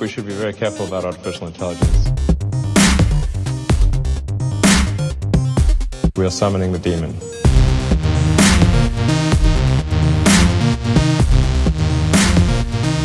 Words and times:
we 0.00 0.08
should 0.08 0.26
be 0.26 0.32
very 0.32 0.52
careful 0.52 0.86
about 0.86 1.04
artificial 1.04 1.46
intelligence. 1.46 2.10
We 6.16 6.24
are 6.24 6.30
summoning 6.30 6.72
the 6.72 6.78
demon. 6.78 7.12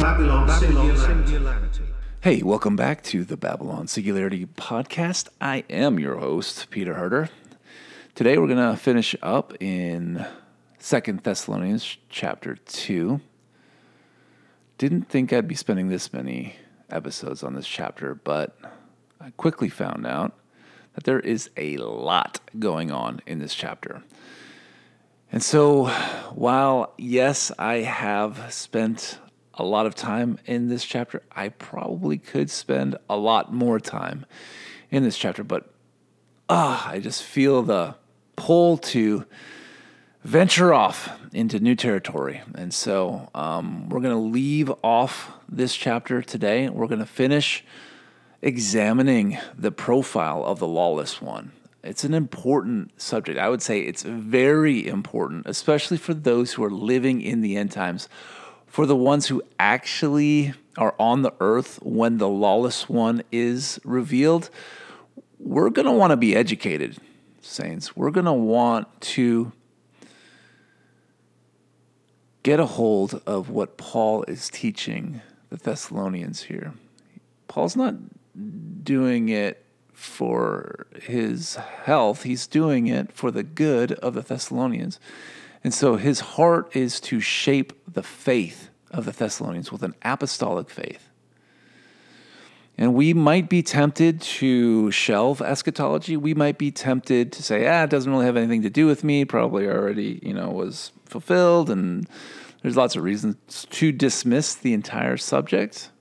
Babylon, 0.02 0.50
Singularity. 0.50 1.84
Hey, 2.22 2.44
welcome 2.44 2.76
back 2.76 3.04
to 3.04 3.24
the 3.24 3.38
Babylon 3.38 3.88
Singularity 3.88 4.46
Podcast. 4.46 5.30
I 5.42 5.64
am 5.70 6.00
your 6.00 6.18
host, 6.18 6.70
Peter 6.70 6.94
Herder. 6.94 7.30
Today 8.16 8.38
we're 8.38 8.48
going 8.48 8.72
to 8.72 8.78
finish 8.78 9.16
up 9.24 9.54
in 9.60 10.26
Second 10.78 11.22
Thessalonians 11.22 11.98
chapter 12.10 12.56
2. 12.56 13.20
Didn't 14.78 15.04
think 15.10 15.34
I'd 15.34 15.48
be 15.48 15.56
spending 15.56 15.90
this 15.90 16.14
many 16.14 16.56
episodes 16.94 17.44
on 17.44 17.56
this 17.56 17.68
chapter, 17.68 18.16
but 18.16 18.58
I 19.20 19.32
quickly 19.32 19.70
found 19.70 20.06
out 20.06 20.34
that 20.96 21.04
there 21.04 21.20
is 21.20 21.50
a 21.58 21.78
lot 21.78 22.40
going 22.60 22.92
on 22.92 23.22
in 23.26 23.40
this 23.40 23.56
chapter. 23.56 24.04
And 25.32 25.42
so, 25.42 25.88
while 26.36 26.94
yes, 26.98 27.52
I 27.58 27.78
have 27.78 28.54
spent 28.54 29.20
a 29.56 29.64
lot 29.64 29.86
of 29.86 29.96
time 29.96 30.40
in 30.46 30.70
this 30.70 30.86
chapter, 30.86 31.24
I 31.32 31.50
probably 31.50 32.18
could 32.18 32.50
spend 32.50 32.98
a 33.10 33.18
lot 33.18 33.54
more 33.54 33.80
time 33.80 34.26
in 34.92 35.04
this 35.04 35.18
chapter, 35.18 35.44
but 35.44 35.74
ah, 36.50 36.88
I 36.88 37.00
just 37.00 37.24
feel 37.24 37.64
the 37.64 37.96
pull 38.36 38.78
to 38.78 39.26
venture 40.24 40.74
off 40.74 41.10
into 41.34 41.60
new 41.60 41.76
territory. 41.76 42.42
And 42.56 42.74
so, 42.74 43.30
um, 43.36 43.90
we're 43.90 44.00
going 44.00 44.16
to 44.16 44.34
leave 44.34 44.72
off 44.84 45.32
this 45.50 45.76
chapter 45.76 46.22
today. 46.22 46.70
We're 46.70 46.88
going 46.88 47.00
to 47.00 47.06
finish 47.06 47.64
examining 48.42 49.38
the 49.58 49.72
profile 49.72 50.44
of 50.46 50.60
the 50.60 50.68
lawless 50.68 51.22
one. 51.22 51.52
It's 51.84 52.04
an 52.06 52.14
important 52.14 53.02
subject. 53.02 53.38
I 53.38 53.50
would 53.50 53.62
say 53.62 53.82
it's 53.82 54.04
very 54.04 54.88
important, 54.88 55.46
especially 55.48 55.98
for 55.98 56.14
those 56.14 56.54
who 56.54 56.64
are 56.64 56.72
living 56.72 57.22
in 57.22 57.42
the 57.42 57.58
end 57.58 57.72
times, 57.72 58.08
for 58.68 58.86
the 58.86 58.96
ones 58.96 59.28
who 59.28 59.44
actually 59.60 60.54
are 60.78 60.96
on 60.98 61.22
the 61.22 61.34
earth 61.40 61.80
when 61.84 62.18
the 62.18 62.30
lawless 62.30 62.88
one 62.88 63.22
is 63.32 63.80
revealed. 63.84 64.50
We're 65.40 65.70
going 65.70 65.86
to 65.86 65.92
want 65.92 66.12
to 66.12 66.18
be 66.18 66.36
educated, 66.36 66.98
saints. 67.42 67.98
We're 67.98 68.12
going 68.12 68.26
to 68.26 68.34
want 68.34 68.88
to 69.02 69.52
get 72.44 72.60
a 72.60 72.66
hold 72.66 73.22
of 73.26 73.50
what 73.50 73.78
Paul 73.78 74.24
is 74.24 74.50
teaching 74.50 75.22
the 75.50 75.58
Thessalonians 75.58 76.44
here. 76.44 76.74
Paul's 77.48 77.76
not 77.76 77.96
doing 78.84 79.30
it 79.30 79.66
for 79.94 80.88
his 81.02 81.56
health, 81.56 82.24
he's 82.24 82.46
doing 82.46 82.88
it 82.88 83.14
for 83.14 83.32
the 83.32 83.44
good 83.44 83.94
of 83.94 84.14
the 84.14 84.22
Thessalonians. 84.22 85.00
And 85.64 85.74
so 85.74 85.96
his 85.96 86.20
heart 86.20 86.76
is 86.76 87.00
to 87.02 87.22
shape 87.22 87.72
the 87.92 88.04
faith 88.04 88.70
of 88.92 89.06
the 89.06 89.12
Thessalonians 89.12 89.72
with 89.72 89.82
an 89.82 89.96
apostolic 90.04 90.70
faith. 90.70 91.10
And 92.78 92.96
we 92.96 93.14
might 93.14 93.50
be 93.50 93.62
tempted 93.62 94.20
to 94.22 94.90
shelve 94.92 95.42
eschatology. 95.42 96.18
We 96.18 96.34
might 96.34 96.58
be 96.58 96.72
tempted 96.72 97.32
to 97.34 97.44
say, 97.44 97.68
ah, 97.68 97.84
it 97.84 97.92
doesn't 97.92 98.12
really 98.12 98.26
have 98.26 98.36
anything 98.36 98.64
to 98.64 98.70
do 98.70 98.88
with 98.88 99.04
me. 99.04 99.26
Probably 99.26 99.68
already, 99.68 100.20
you 100.24 100.34
know, 100.34 100.50
was 100.50 100.92
fulfilled. 101.14 101.70
And 101.70 102.10
there's 102.62 102.76
lots 102.76 102.96
of 102.96 103.04
reasons 103.04 103.68
to 103.70 103.92
dismiss 103.92 104.56
the 104.56 104.74
entire 104.74 105.16
subject. 105.16 105.92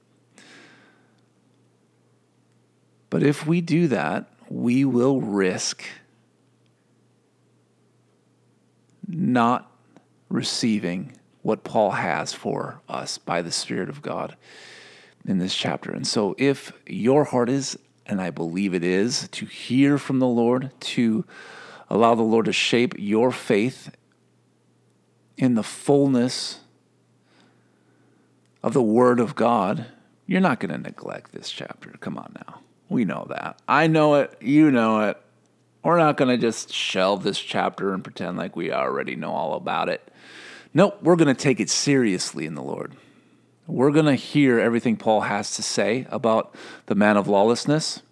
But 3.11 3.23
if 3.23 3.47
we 3.47 3.61
do 3.61 3.89
that, 3.89 4.33
we 4.49 4.85
will 4.85 5.21
risk 5.21 5.85
not 9.07 9.71
receiving 10.31 11.13
what 11.43 11.63
Paul 11.63 11.91
has 11.91 12.33
for 12.33 12.81
us 12.89 13.19
by 13.19 13.43
the 13.43 13.53
Spirit 13.53 13.91
of 13.91 14.01
God 14.01 14.37
in 15.27 15.39
this 15.39 15.55
chapter. 15.55 15.91
And 15.91 16.07
so, 16.07 16.35
if 16.39 16.73
your 16.87 17.25
heart 17.25 17.51
is, 17.51 17.79
and 18.07 18.21
I 18.21 18.31
believe 18.31 18.73
it 18.73 18.85
is, 18.85 19.29
to 19.33 19.45
hear 19.45 19.99
from 19.99 20.19
the 20.19 20.27
Lord, 20.27 20.71
to 20.81 21.25
allow 21.91 22.15
the 22.15 22.23
Lord 22.23 22.47
to 22.47 22.53
shape 22.53 22.95
your 22.97 23.31
faith 23.31 23.95
in 25.37 25.55
the 25.55 25.63
fullness 25.63 26.61
of 28.63 28.73
the 28.73 28.83
Word 28.83 29.21
of 29.21 29.35
God, 29.35 29.87
you're 30.27 30.41
not 30.41 30.61
going 30.61 30.71
to 30.73 30.79
neglect 30.79 31.33
this 31.33 31.51
chapter. 31.51 31.91
Come 32.01 32.17
on 32.17 32.33
now. 32.47 32.61
We 32.89 33.05
know 33.05 33.27
that. 33.31 33.61
I 33.67 33.87
know 33.87 34.17
it. 34.17 34.37
You 34.41 34.71
know 34.71 35.01
it. 35.09 35.21
We're 35.83 35.99
not 35.99 36.17
going 36.17 36.29
to 36.29 36.39
just 36.39 36.73
shelve 36.73 37.25
this 37.25 37.41
chapter 37.41 37.93
and 37.93 38.05
pretend 38.05 38.37
like 38.37 38.55
we 38.55 38.73
already 38.73 39.17
know 39.17 39.33
all 39.33 39.55
about 39.55 39.89
it. 39.89 40.07
Nope, 40.73 40.99
we're 41.03 41.17
going 41.17 41.35
to 41.35 41.35
take 41.35 41.59
it 41.59 41.69
seriously 41.69 42.47
in 42.47 42.55
the 42.55 42.63
Lord. 42.63 42.95
We're 43.67 43.91
going 43.91 44.07
to 44.07 44.15
hear 44.15 44.59
everything 44.59 44.97
Paul 44.97 45.23
has 45.23 45.57
to 45.57 45.63
say 45.63 46.07
about 46.11 46.55
the 46.87 46.95
man 46.95 47.17
of 47.17 47.29
lawlessness. 47.29 48.03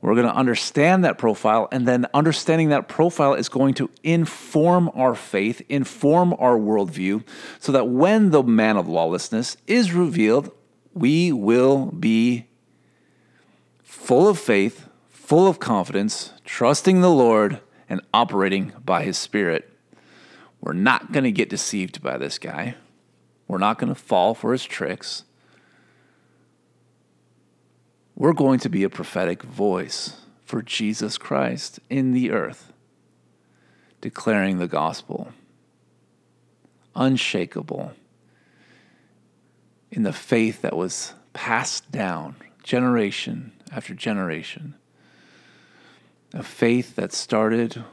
We're 0.00 0.14
going 0.14 0.28
to 0.28 0.34
understand 0.34 1.04
that 1.04 1.18
profile, 1.18 1.68
and 1.72 1.86
then 1.86 2.06
understanding 2.14 2.68
that 2.68 2.88
profile 2.88 3.34
is 3.34 3.48
going 3.48 3.74
to 3.74 3.90
inform 4.04 4.90
our 4.94 5.14
faith, 5.14 5.60
inform 5.68 6.34
our 6.38 6.56
worldview, 6.56 7.26
so 7.58 7.72
that 7.72 7.88
when 7.88 8.30
the 8.30 8.42
man 8.42 8.76
of 8.76 8.86
lawlessness 8.86 9.56
is 9.66 9.92
revealed, 9.92 10.52
we 10.94 11.32
will 11.32 11.86
be 11.86 12.46
full 13.82 14.28
of 14.28 14.38
faith, 14.38 14.88
full 15.08 15.48
of 15.48 15.58
confidence, 15.58 16.32
trusting 16.44 17.00
the 17.00 17.10
Lord, 17.10 17.60
and 17.88 18.00
operating 18.14 18.72
by 18.84 19.02
His 19.02 19.18
Spirit. 19.18 19.68
We're 20.60 20.72
not 20.72 21.12
going 21.12 21.24
to 21.24 21.32
get 21.32 21.48
deceived 21.48 22.02
by 22.02 22.18
this 22.18 22.38
guy. 22.38 22.76
We're 23.46 23.58
not 23.58 23.78
going 23.78 23.88
to 23.88 24.00
fall 24.00 24.34
for 24.34 24.52
his 24.52 24.64
tricks. 24.64 25.24
We're 28.18 28.32
going 28.32 28.58
to 28.60 28.68
be 28.68 28.82
a 28.82 28.90
prophetic 28.90 29.44
voice 29.44 30.16
for 30.44 30.60
Jesus 30.60 31.16
Christ 31.16 31.78
in 31.88 32.12
the 32.12 32.32
earth, 32.32 32.72
declaring 34.00 34.58
the 34.58 34.66
gospel, 34.66 35.32
unshakable 36.96 37.92
in 39.92 40.02
the 40.02 40.12
faith 40.12 40.62
that 40.62 40.76
was 40.76 41.14
passed 41.32 41.92
down 41.92 42.34
generation 42.64 43.52
after 43.70 43.94
generation, 43.94 44.74
a 46.34 46.42
faith 46.42 46.96
that 46.96 47.12
started 47.12 47.84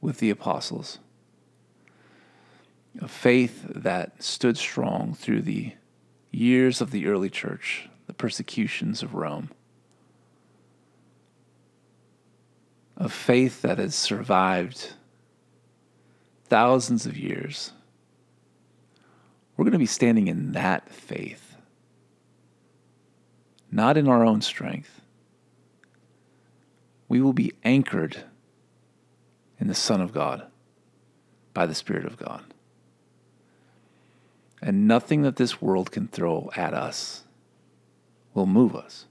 with 0.00 0.18
the 0.18 0.30
apostles 0.30 0.98
a 3.00 3.08
faith 3.08 3.64
that 3.68 4.22
stood 4.22 4.58
strong 4.58 5.14
through 5.14 5.42
the 5.42 5.72
years 6.30 6.80
of 6.80 6.90
the 6.90 7.06
early 7.06 7.30
church, 7.30 7.88
the 8.06 8.12
persecutions 8.12 9.02
of 9.02 9.14
Rome, 9.14 9.50
a 12.96 13.08
faith 13.08 13.62
that 13.62 13.78
has 13.78 13.94
survived 13.94 14.92
thousands 16.44 17.06
of 17.06 17.16
years. 17.16 17.72
We're 19.56 19.64
going 19.64 19.72
to 19.72 19.78
be 19.78 19.86
standing 19.86 20.28
in 20.28 20.52
that 20.52 20.90
faith, 20.90 21.56
not 23.70 23.96
in 23.96 24.08
our 24.08 24.24
own 24.24 24.42
strength. 24.42 25.00
We 27.08 27.20
will 27.20 27.32
be 27.32 27.52
anchored 27.62 28.24
in 29.60 29.68
the 29.68 29.74
Son 29.74 30.00
of 30.00 30.12
God 30.12 30.46
by 31.54 31.66
the 31.66 31.74
Spirit 31.74 32.06
of 32.06 32.16
God 32.16 32.44
and 34.62 34.86
nothing 34.86 35.22
that 35.22 35.36
this 35.36 35.60
world 35.60 35.90
can 35.90 36.06
throw 36.06 36.48
at 36.54 36.72
us 36.72 37.24
will 38.34 38.46
move 38.46 38.74
us. 38.74 39.06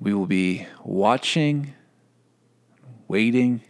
We 0.00 0.14
will 0.14 0.26
be 0.26 0.66
watching, 0.84 1.74
waiting, 3.08 3.62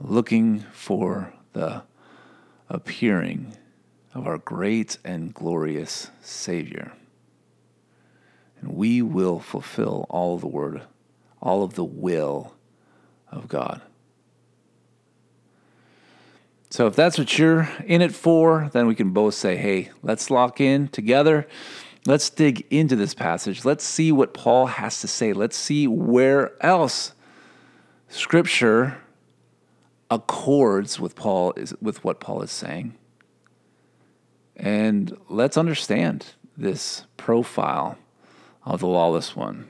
looking 0.00 0.60
for 0.72 1.32
the 1.52 1.84
appearing 2.68 3.56
of 4.14 4.26
our 4.26 4.38
great 4.38 4.98
and 5.04 5.32
glorious 5.32 6.10
Savior. 6.22 6.92
And 8.60 8.74
we 8.74 9.02
will 9.02 9.38
fulfill 9.38 10.06
all 10.08 10.38
the 10.38 10.48
word, 10.48 10.82
all 11.40 11.62
of 11.62 11.74
the 11.74 11.84
will 11.84 12.54
of 13.30 13.46
God. 13.48 13.82
So 16.76 16.86
if 16.86 16.94
that's 16.94 17.16
what 17.16 17.38
you're 17.38 17.70
in 17.86 18.02
it 18.02 18.14
for, 18.14 18.68
then 18.74 18.86
we 18.86 18.94
can 18.94 19.12
both 19.12 19.32
say, 19.32 19.56
hey, 19.56 19.88
let's 20.02 20.30
lock 20.30 20.60
in 20.60 20.88
together. 20.88 21.48
Let's 22.04 22.28
dig 22.28 22.66
into 22.70 22.96
this 22.96 23.14
passage. 23.14 23.64
Let's 23.64 23.82
see 23.82 24.12
what 24.12 24.34
Paul 24.34 24.66
has 24.66 25.00
to 25.00 25.08
say. 25.08 25.32
Let's 25.32 25.56
see 25.56 25.86
where 25.86 26.52
else 26.62 27.14
scripture 28.10 28.98
accords 30.10 31.00
with 31.00 31.16
Paul 31.16 31.54
is 31.56 31.74
with 31.80 32.04
what 32.04 32.20
Paul 32.20 32.42
is 32.42 32.50
saying. 32.50 32.94
And 34.54 35.16
let's 35.30 35.56
understand 35.56 36.26
this 36.58 37.06
profile 37.16 37.96
of 38.66 38.80
the 38.80 38.86
lawless 38.86 39.34
one. 39.34 39.66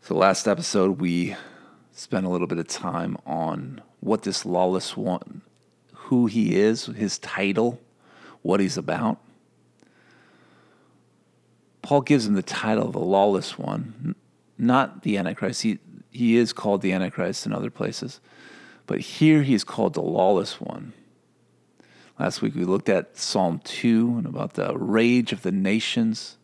So, 0.00 0.14
last 0.14 0.48
episode, 0.48 0.98
we 0.98 1.36
spent 1.94 2.26
a 2.26 2.28
little 2.28 2.46
bit 2.46 2.58
of 2.58 2.68
time 2.68 3.16
on 3.24 3.80
what 4.00 4.22
this 4.22 4.44
lawless 4.44 4.96
one, 4.96 5.40
who 5.94 6.26
he 6.26 6.56
is, 6.56 6.86
his 6.86 7.18
title, 7.18 7.80
what 8.42 8.60
he's 8.60 8.76
about. 8.76 9.18
Paul 11.80 12.02
gives 12.02 12.26
him 12.26 12.34
the 12.34 12.42
title 12.42 12.86
of 12.86 12.92
the 12.92 12.98
lawless 12.98 13.58
one, 13.58 14.14
not 14.58 15.02
the 15.02 15.16
Antichrist. 15.16 15.62
He, 15.62 15.78
he 16.10 16.36
is 16.36 16.52
called 16.52 16.82
the 16.82 16.92
Antichrist 16.92 17.46
in 17.46 17.52
other 17.52 17.70
places, 17.70 18.20
but 18.86 19.00
here 19.00 19.42
he 19.42 19.54
is 19.54 19.64
called 19.64 19.94
the 19.94 20.02
lawless 20.02 20.60
one. 20.60 20.92
Last 22.18 22.42
week 22.42 22.54
we 22.54 22.64
looked 22.64 22.88
at 22.88 23.16
Psalm 23.16 23.60
2 23.64 24.14
and 24.18 24.26
about 24.26 24.54
the 24.54 24.76
rage 24.76 25.32
of 25.32 25.42
the 25.42 25.52
nations, 25.52 26.36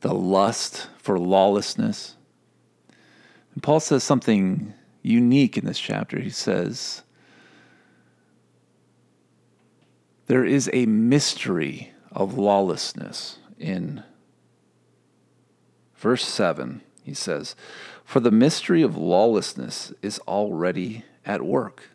the 0.00 0.14
lust 0.14 0.88
for 0.98 1.18
lawlessness. 1.18 2.16
And 3.54 3.62
Paul 3.62 3.80
says 3.80 4.04
something 4.04 4.74
unique 5.02 5.56
in 5.56 5.64
this 5.64 5.78
chapter. 5.78 6.20
He 6.20 6.30
says, 6.30 7.02
There 10.26 10.44
is 10.44 10.68
a 10.72 10.86
mystery 10.86 11.92
of 12.10 12.36
lawlessness 12.36 13.38
in 13.58 14.02
verse 15.96 16.24
7. 16.24 16.80
He 17.04 17.14
says, 17.14 17.54
For 18.04 18.20
the 18.20 18.30
mystery 18.30 18.82
of 18.82 18.96
lawlessness 18.96 19.92
is 20.02 20.18
already 20.20 21.04
at 21.24 21.42
work. 21.42 21.90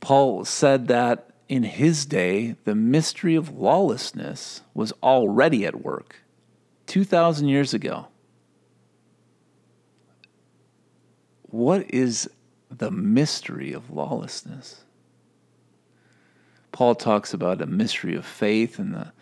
Paul 0.00 0.44
said 0.44 0.88
that 0.88 1.30
in 1.48 1.62
his 1.62 2.04
day, 2.04 2.56
the 2.64 2.74
mystery 2.74 3.34
of 3.36 3.56
lawlessness 3.56 4.62
was 4.74 4.92
already 5.02 5.64
at 5.64 5.82
work 5.82 6.16
2,000 6.86 7.48
years 7.48 7.72
ago. 7.72 8.08
What 11.54 11.88
is 11.94 12.28
the 12.68 12.90
mystery 12.90 13.72
of 13.72 13.88
lawlessness? 13.88 14.80
Paul 16.72 16.96
talks 16.96 17.32
about 17.32 17.62
a 17.62 17.66
mystery 17.66 18.16
of 18.16 18.26
faith 18.26 18.80
and 18.80 18.92
the, 18.92 19.12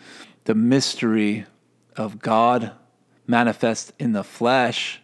the 0.44 0.55
mystery 0.55 1.44
of 1.94 2.20
God 2.20 2.73
manifest 3.26 3.93
in 3.99 4.12
the 4.12 4.25
flesh. 4.25 5.02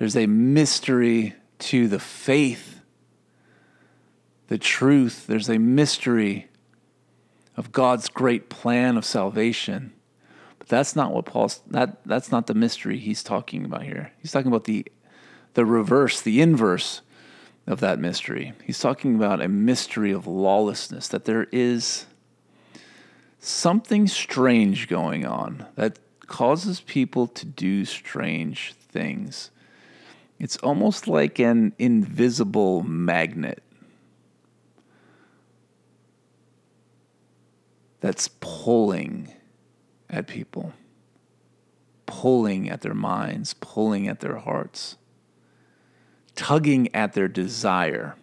There's 0.00 0.16
a 0.16 0.26
mystery 0.26 1.34
to 1.60 1.86
the 1.86 2.00
faith 2.00 2.80
the 4.48 4.58
truth. 4.58 5.28
There's 5.28 5.48
a 5.48 5.58
mystery 5.58 6.48
of 7.56 7.70
God's 7.70 8.08
great 8.08 8.48
plan 8.48 8.96
of 8.96 9.04
salvation. 9.04 9.92
But 10.58 10.66
that's 10.66 10.96
not 10.96 11.12
what 11.12 11.26
Paul's 11.26 11.60
that 11.68 12.04
that's 12.04 12.32
not 12.32 12.48
the 12.48 12.54
mystery 12.54 12.98
he's 12.98 13.22
talking 13.22 13.64
about 13.64 13.84
here. 13.84 14.10
He's 14.20 14.32
talking 14.32 14.48
about 14.48 14.64
the 14.64 14.84
the 15.58 15.66
reverse, 15.66 16.20
the 16.20 16.40
inverse 16.40 17.00
of 17.66 17.80
that 17.80 17.98
mystery. 17.98 18.52
He's 18.62 18.78
talking 18.78 19.16
about 19.16 19.42
a 19.42 19.48
mystery 19.48 20.12
of 20.12 20.24
lawlessness 20.24 21.08
that 21.08 21.24
there 21.24 21.48
is 21.50 22.06
something 23.40 24.06
strange 24.06 24.86
going 24.86 25.26
on 25.26 25.66
that 25.74 25.98
causes 26.28 26.80
people 26.82 27.26
to 27.26 27.44
do 27.44 27.84
strange 27.84 28.72
things. 28.74 29.50
It's 30.38 30.56
almost 30.58 31.08
like 31.08 31.40
an 31.40 31.72
invisible 31.76 32.84
magnet 32.84 33.60
that's 37.98 38.28
pulling 38.40 39.32
at 40.08 40.28
people, 40.28 40.72
pulling 42.06 42.70
at 42.70 42.82
their 42.82 42.94
minds, 42.94 43.54
pulling 43.54 44.06
at 44.06 44.20
their 44.20 44.36
hearts, 44.36 44.94
tugging 46.38 46.94
at 46.94 47.14
their 47.14 47.26
desire. 47.26 48.14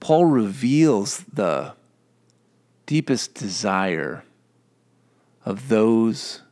Paul 0.00 0.24
reveals 0.24 1.24
the 1.32 1.74
deepest 2.86 3.34
desire 3.34 4.24
of 5.44 5.68
those 5.68 6.42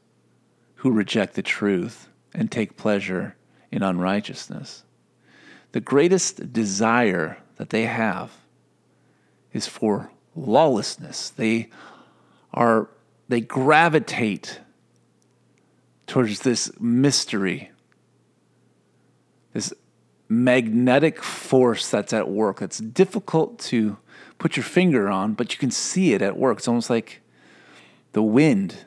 who 0.76 0.92
reject 0.92 1.34
the 1.34 1.42
truth 1.42 2.08
and 2.32 2.48
take 2.48 2.76
pleasure 2.76 3.34
in 3.72 3.82
unrighteousness. 3.82 4.84
The 5.72 5.80
greatest 5.80 6.52
desire 6.52 7.38
that 7.56 7.70
they 7.70 7.86
have 7.86 8.30
is 9.52 9.66
for 9.66 10.12
lawlessness. 10.36 11.30
They 11.30 11.70
are 12.54 12.88
they 13.28 13.40
gravitate 13.40 14.60
towards 16.06 16.40
this 16.40 16.70
mystery, 16.78 17.72
this 19.56 19.72
magnetic 20.28 21.22
force 21.22 21.90
that's 21.90 22.12
at 22.12 22.28
work. 22.28 22.60
That's 22.60 22.78
difficult 22.78 23.58
to 23.60 23.96
put 24.38 24.56
your 24.56 24.64
finger 24.64 25.08
on, 25.08 25.32
but 25.32 25.52
you 25.52 25.58
can 25.58 25.70
see 25.70 26.12
it 26.12 26.20
at 26.20 26.36
work. 26.36 26.58
It's 26.58 26.68
almost 26.68 26.90
like 26.90 27.22
the 28.12 28.22
wind. 28.22 28.84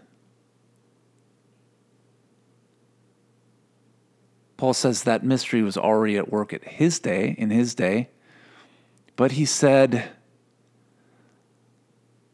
Paul 4.57 4.73
says 4.73 5.03
that 5.03 5.23
mystery 5.23 5.63
was 5.63 5.75
already 5.75 6.17
at 6.17 6.31
work 6.31 6.53
at 6.53 6.63
his 6.63 6.99
day, 6.99 7.33
in 7.37 7.49
his 7.49 7.73
day, 7.73 8.09
but 9.15 9.31
he 9.33 9.45
said, 9.45 10.11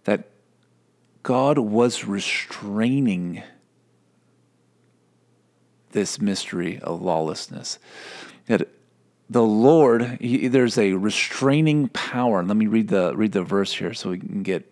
that 0.04 0.30
God 1.24 1.58
was 1.58 2.06
restraining 2.06 3.44
this 5.96 6.22
mystery 6.22 6.80
of 6.80 7.02
lawlessness. 7.02 7.80
That 8.46 8.68
the 9.28 9.42
Lord, 9.42 10.20
he, 10.22 10.48
there's 10.48 10.78
a 10.78 10.94
restraining 10.94 11.88
power. 11.90 12.44
let 12.44 12.56
me 12.56 12.68
read 12.68 12.90
the 12.90 13.16
read 13.16 13.32
the 13.32 13.42
verse 13.42 13.74
here 13.74 13.96
so 13.96 14.12
we 14.12 14.20
can 14.20 14.44
get 14.44 14.72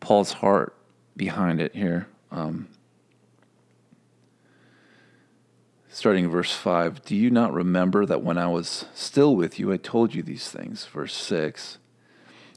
Paul's 0.00 0.32
heart 0.32 0.74
behind 1.16 1.60
it 1.60 1.76
here. 1.76 2.08
Um, 2.32 2.68
starting 5.88 6.24
in 6.24 6.30
verse 6.30 6.52
5 6.52 7.04
Do 7.04 7.14
you 7.14 7.30
not 7.30 7.52
remember 7.52 8.04
that 8.06 8.22
when 8.22 8.38
I 8.38 8.48
was 8.48 8.86
still 8.94 9.36
with 9.36 9.60
you, 9.60 9.72
I 9.72 9.76
told 9.76 10.14
you 10.14 10.22
these 10.22 10.48
things? 10.48 10.86
Verse 10.86 11.14
6 11.14 11.78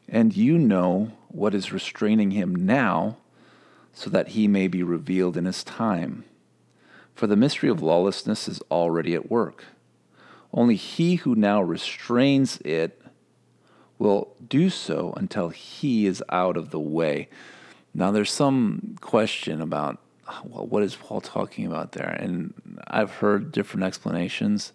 And 0.07 0.35
you 0.35 0.57
know 0.57 1.11
what 1.27 1.53
is 1.53 1.73
restraining 1.73 2.31
him 2.31 2.55
now, 2.55 3.17
so 3.93 4.09
that 4.09 4.29
he 4.29 4.47
may 4.47 4.67
be 4.67 4.81
revealed 4.81 5.37
in 5.37 5.45
his 5.45 5.63
time. 5.63 6.23
For 7.15 7.27
the 7.27 7.37
mystery 7.37 7.69
of 7.69 7.81
lawlessness 7.81 8.47
is 8.47 8.61
already 8.69 9.15
at 9.15 9.31
work. 9.31 9.63
Only 10.53 10.75
he 10.75 11.15
who 11.15 11.33
now 11.33 11.61
restrains 11.61 12.57
it 12.57 13.01
will 13.97 14.35
do 14.47 14.69
so 14.69 15.13
until 15.15 15.49
he 15.49 16.05
is 16.05 16.21
out 16.29 16.57
of 16.57 16.71
the 16.71 16.79
way. 16.79 17.29
Now, 17.93 18.11
there's 18.11 18.31
some 18.31 18.97
question 18.99 19.61
about 19.61 19.99
well, 20.43 20.65
what 20.65 20.81
is 20.83 20.95
Paul 20.95 21.21
talking 21.21 21.67
about 21.67 21.91
there? 21.91 22.09
And 22.09 22.53
I've 22.87 23.11
heard 23.11 23.51
different 23.51 23.85
explanations, 23.85 24.73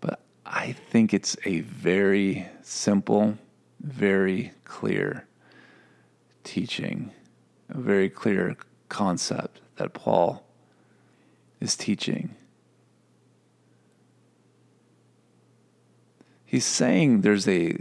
but 0.00 0.20
I 0.46 0.72
think 0.72 1.12
it's 1.12 1.36
a 1.44 1.60
very 1.60 2.46
simple, 2.62 3.36
very 3.80 4.52
clear 4.64 5.26
teaching, 6.44 7.10
a 7.68 7.78
very 7.78 8.08
clear 8.08 8.56
concept 8.88 9.60
that 9.76 9.92
Paul 9.92 10.43
is 11.64 11.74
teaching. 11.76 12.36
He's 16.44 16.64
saying 16.64 17.22
there's 17.22 17.48
a 17.48 17.76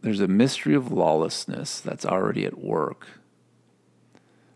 there's 0.00 0.20
a 0.20 0.28
mystery 0.28 0.74
of 0.74 0.92
lawlessness 0.92 1.80
that's 1.80 2.06
already 2.06 2.46
at 2.46 2.56
work. 2.56 3.08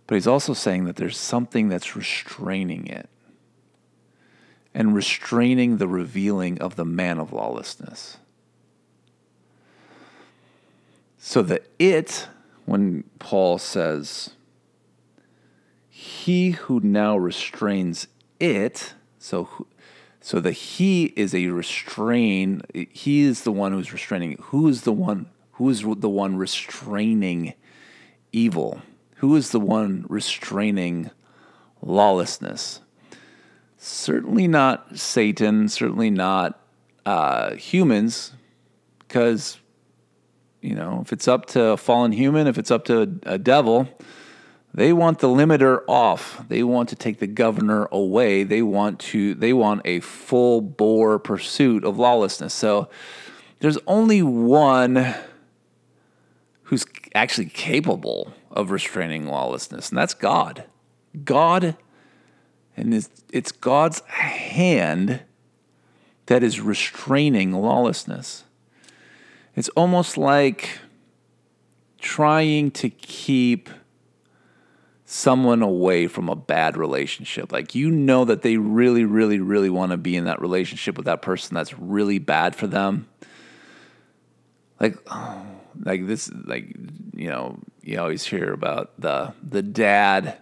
But 0.07 0.15
he's 0.15 0.27
also 0.27 0.55
saying 0.55 0.85
that 0.85 0.97
there's 0.97 1.19
something 1.19 1.69
that's 1.69 1.97
restraining 1.97 2.87
it 2.87 3.09
and 4.73 4.95
restraining 4.95 5.77
the 5.77 5.89
revealing 5.89 6.61
of 6.61 6.77
the 6.77 6.85
man 6.85 7.19
of 7.19 7.33
lawlessness. 7.33 8.19
So 11.19 11.43
the 11.43 11.61
it, 11.79 12.29
when 12.67 13.05
Paul 13.19 13.59
says, 13.59 14.31
he 16.03 16.51
who 16.51 16.81
now 16.81 17.17
restrains 17.17 18.09
it, 18.41 18.95
so 19.21 19.67
so 20.21 20.41
the 20.41 20.51
he 20.51 21.13
is 21.15 21.33
a 21.33 21.47
restrain. 21.47 22.63
He 22.75 23.21
is 23.21 23.43
the 23.43 23.53
one 23.53 23.71
who's 23.71 23.93
restraining. 23.93 24.37
Who 24.47 24.67
is 24.67 24.83
the 24.83 24.93
one? 24.93 25.27
Who 25.53 25.71
is 25.71 25.83
the 25.83 26.09
one 26.09 26.37
restraining 26.37 27.55
evil? 28.33 28.83
Who 29.17 29.37
is 29.37 29.51
the 29.51 29.61
one 29.61 30.05
restraining 30.09 31.13
lawlessness? 31.81 32.81
Certainly 33.79 34.49
not 34.49 34.99
Satan. 34.99 35.69
Certainly 35.69 36.11
not 36.11 36.59
uh, 37.07 37.55
humans, 37.55 38.33
because 38.99 39.59
you 40.61 40.75
know, 40.75 41.01
if 41.01 41.13
it's 41.13 41.29
up 41.29 41.47
to 41.47 41.63
a 41.69 41.77
fallen 41.77 42.11
human, 42.11 42.49
if 42.49 42.59
it's 42.59 42.73
up 42.73 42.87
to 42.87 43.03
a, 43.03 43.35
a 43.35 43.39
devil, 43.39 43.89
they 44.75 44.93
want 44.93 45.19
the 45.19 45.29
limiter 45.29 45.83
off. 45.87 46.45
They 46.49 46.63
want 46.63 46.89
to 46.91 46.97
take 46.97 47.19
the 47.19 47.27
governor 47.27 47.89
away. 47.93 48.43
They 48.45 48.63
want 48.63 48.99
to 49.01 49.35
they 49.35 49.53
want 49.53 49.83
a 49.85 50.01
full 50.01 50.61
bore 50.61 51.19
pursuit 51.19 51.85
of 51.85 51.99
lawlessness. 51.99 52.55
So 52.55 52.89
there's 53.61 53.79
only 53.87 54.23
one 54.23 55.15
who's 56.65 56.87
actually 57.15 57.47
capable 57.47 58.33
of 58.51 58.71
restraining 58.71 59.27
lawlessness, 59.27 59.91
and 59.91 59.99
that's 59.99 60.15
God. 60.15 60.65
God 61.25 61.77
and 62.77 62.95
it's, 62.95 63.11
it's 63.33 63.53
God's 63.53 64.01
hand 64.01 65.21
that 66.27 66.43
is 66.43 66.61
restraining 66.61 67.53
lawlessness. 67.53 68.45
It's 69.55 69.69
almost 69.71 70.17
like 70.17 70.79
trying 72.01 72.71
to 72.73 72.89
keep 72.89 73.69
someone 75.13 75.61
away 75.61 76.07
from 76.07 76.31
a 76.31 76.35
bad 76.35 76.75
relationship. 76.75 77.53
Like 77.53 77.75
you 77.75 77.91
know 77.91 78.25
that 78.25 78.41
they 78.41 78.57
really, 78.57 79.05
really, 79.05 79.39
really 79.39 79.69
want 79.69 79.93
to 79.93 79.99
be 79.99 80.17
in 80.17 80.25
that 80.25 80.41
relationship 80.41 80.97
with 80.97 81.05
that 81.05 81.21
person 81.21 81.55
that's 81.55 81.79
really 81.79 82.19
bad 82.19 82.57
for 82.57 82.67
them. 82.67 83.07
Like, 84.81 84.97
oh, 85.11 85.47
like 85.85 86.07
this, 86.07 86.31
like 86.47 86.75
you 87.15 87.29
know, 87.29 87.59
you 87.83 88.01
always 88.01 88.25
hear 88.25 88.55
about 88.55 88.93
the 88.99 89.35
the 89.47 89.63
dad 89.63 90.39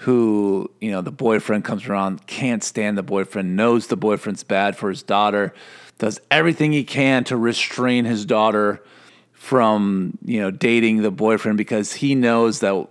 who 0.00 0.70
you 0.78 0.90
know 0.90 1.00
the 1.00 1.10
boyfriend 1.10 1.64
comes 1.64 1.86
around, 1.86 2.26
can't 2.26 2.62
stand 2.62 2.98
the 2.98 3.02
boyfriend, 3.02 3.56
knows 3.56 3.86
the 3.86 3.96
boyfriend's 3.96 4.44
bad 4.44 4.76
for 4.76 4.90
his 4.90 5.02
daughter, 5.02 5.54
does 5.96 6.20
everything 6.30 6.70
he 6.72 6.84
can 6.84 7.24
to 7.24 7.36
restrain 7.36 8.04
his 8.04 8.26
daughter 8.26 8.84
from 9.32 10.18
you 10.22 10.40
know 10.40 10.50
dating 10.50 11.00
the 11.00 11.10
boyfriend 11.10 11.56
because 11.56 11.94
he 11.94 12.14
knows 12.14 12.60
that 12.60 12.88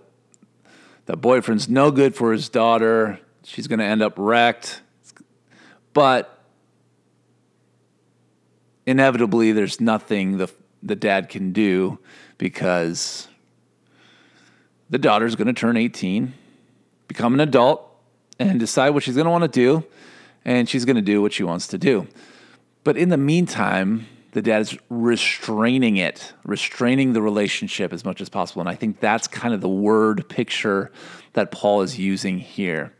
the 1.06 1.16
boyfriend's 1.16 1.68
no 1.68 1.90
good 1.90 2.14
for 2.14 2.32
his 2.32 2.48
daughter. 2.48 3.20
She's 3.44 3.68
going 3.68 3.78
to 3.78 3.84
end 3.84 4.02
up 4.02 4.14
wrecked. 4.16 4.82
But 5.94 6.42
inevitably, 8.84 9.52
there's 9.52 9.80
nothing 9.80 10.38
the, 10.38 10.50
the 10.82 10.96
dad 10.96 11.28
can 11.28 11.52
do 11.52 11.98
because 12.38 13.28
the 14.90 14.98
daughter's 14.98 15.36
going 15.36 15.46
to 15.46 15.52
turn 15.52 15.76
18, 15.76 16.34
become 17.08 17.34
an 17.34 17.40
adult, 17.40 17.82
and 18.38 18.60
decide 18.60 18.90
what 18.90 19.02
she's 19.02 19.14
going 19.14 19.24
to 19.24 19.30
want 19.30 19.42
to 19.42 19.48
do. 19.48 19.84
And 20.44 20.68
she's 20.68 20.84
going 20.84 20.96
to 20.96 21.02
do 21.02 21.22
what 21.22 21.32
she 21.32 21.42
wants 21.42 21.66
to 21.68 21.78
do. 21.78 22.06
But 22.84 22.96
in 22.96 23.08
the 23.08 23.16
meantime, 23.16 24.06
the 24.36 24.42
dad 24.42 24.60
is 24.60 24.76
restraining 24.90 25.96
it, 25.96 26.34
restraining 26.44 27.14
the 27.14 27.22
relationship 27.22 27.90
as 27.90 28.04
much 28.04 28.20
as 28.20 28.28
possible. 28.28 28.60
And 28.60 28.68
I 28.68 28.74
think 28.74 29.00
that's 29.00 29.26
kind 29.26 29.54
of 29.54 29.62
the 29.62 29.68
word 29.70 30.28
picture 30.28 30.92
that 31.32 31.50
Paul 31.50 31.80
is 31.80 31.98
using 31.98 32.38
here. 32.40 32.92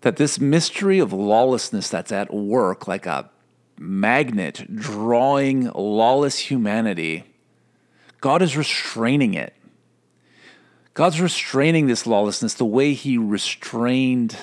That 0.00 0.16
this 0.16 0.40
mystery 0.40 0.98
of 0.98 1.12
lawlessness 1.12 1.88
that's 1.88 2.10
at 2.10 2.34
work, 2.34 2.88
like 2.88 3.06
a 3.06 3.30
magnet 3.78 4.66
drawing 4.74 5.70
lawless 5.76 6.38
humanity, 6.38 7.22
God 8.20 8.42
is 8.42 8.56
restraining 8.56 9.34
it. 9.34 9.54
God's 10.92 11.20
restraining 11.20 11.86
this 11.86 12.04
lawlessness 12.04 12.54
the 12.54 12.64
way 12.64 12.94
he 12.94 13.16
restrained 13.16 14.36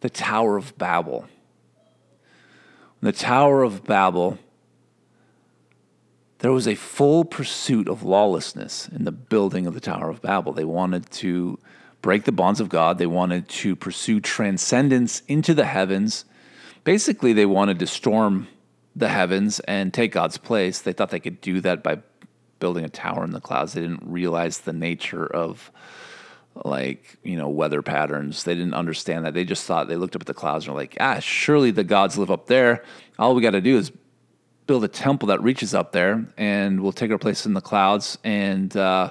the 0.00 0.10
Tower 0.10 0.58
of 0.58 0.76
Babel. 0.76 1.24
The 3.00 3.12
Tower 3.12 3.62
of 3.62 3.84
Babel 3.84 4.38
there 6.40 6.52
was 6.52 6.68
a 6.68 6.74
full 6.74 7.24
pursuit 7.24 7.88
of 7.88 8.02
lawlessness 8.02 8.88
in 8.88 9.04
the 9.04 9.12
building 9.12 9.66
of 9.66 9.74
the 9.74 9.80
Tower 9.80 10.08
of 10.08 10.22
Babel. 10.22 10.52
They 10.52 10.64
wanted 10.64 11.10
to 11.12 11.58
break 12.00 12.24
the 12.24 12.32
bonds 12.32 12.60
of 12.60 12.68
God, 12.68 12.98
they 12.98 13.06
wanted 13.06 13.48
to 13.48 13.74
pursue 13.74 14.20
transcendence 14.20 15.22
into 15.26 15.52
the 15.52 15.64
heavens. 15.64 16.24
Basically, 16.84 17.32
they 17.32 17.46
wanted 17.46 17.80
to 17.80 17.86
storm 17.86 18.46
the 18.94 19.08
heavens 19.08 19.58
and 19.60 19.92
take 19.92 20.12
God's 20.12 20.38
place. 20.38 20.80
They 20.80 20.92
thought 20.92 21.10
they 21.10 21.20
could 21.20 21.40
do 21.40 21.60
that 21.60 21.82
by 21.82 21.98
building 22.60 22.84
a 22.84 22.88
tower 22.88 23.24
in 23.24 23.32
the 23.32 23.40
clouds. 23.40 23.72
They 23.72 23.80
didn't 23.80 24.04
realize 24.04 24.58
the 24.58 24.72
nature 24.72 25.26
of 25.26 25.72
like 26.64 27.18
you 27.22 27.36
know 27.36 27.48
weather 27.48 27.82
patterns 27.82 28.42
they 28.42 28.54
didn't 28.54 28.74
understand 28.74 29.24
that 29.24 29.32
they 29.32 29.44
just 29.44 29.64
thought 29.64 29.86
they 29.86 29.94
looked 29.94 30.16
up 30.16 30.22
at 30.22 30.26
the 30.26 30.34
clouds 30.34 30.64
and 30.64 30.74
were 30.74 30.80
like 30.80 30.96
ah 30.98 31.20
surely 31.20 31.70
the 31.70 31.84
gods 31.84 32.18
live 32.18 32.32
up 32.32 32.46
there 32.46 32.82
all 33.16 33.36
we 33.36 33.40
got 33.40 33.50
to 33.52 33.60
do 33.60 33.76
is 33.76 33.92
build 34.68 34.84
a 34.84 34.88
temple 34.88 35.28
that 35.28 35.42
reaches 35.42 35.74
up 35.74 35.90
there, 35.90 36.26
and 36.36 36.80
we'll 36.80 36.92
take 36.92 37.10
our 37.10 37.18
place 37.18 37.46
in 37.46 37.54
the 37.54 37.60
clouds, 37.60 38.18
and 38.22 38.76
uh, 38.76 39.10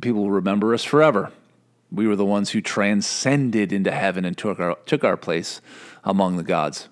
people 0.00 0.22
will 0.22 0.30
remember 0.30 0.72
us 0.72 0.84
forever. 0.84 1.32
We 1.92 2.06
were 2.06 2.16
the 2.16 2.24
ones 2.24 2.50
who 2.50 2.60
transcended 2.60 3.72
into 3.72 3.90
heaven 3.90 4.24
and 4.24 4.38
took 4.38 4.58
our 4.58 4.76
took 4.86 5.04
our 5.04 5.16
place 5.16 5.60
among 6.04 6.36
the 6.36 6.42
gods. 6.42 6.88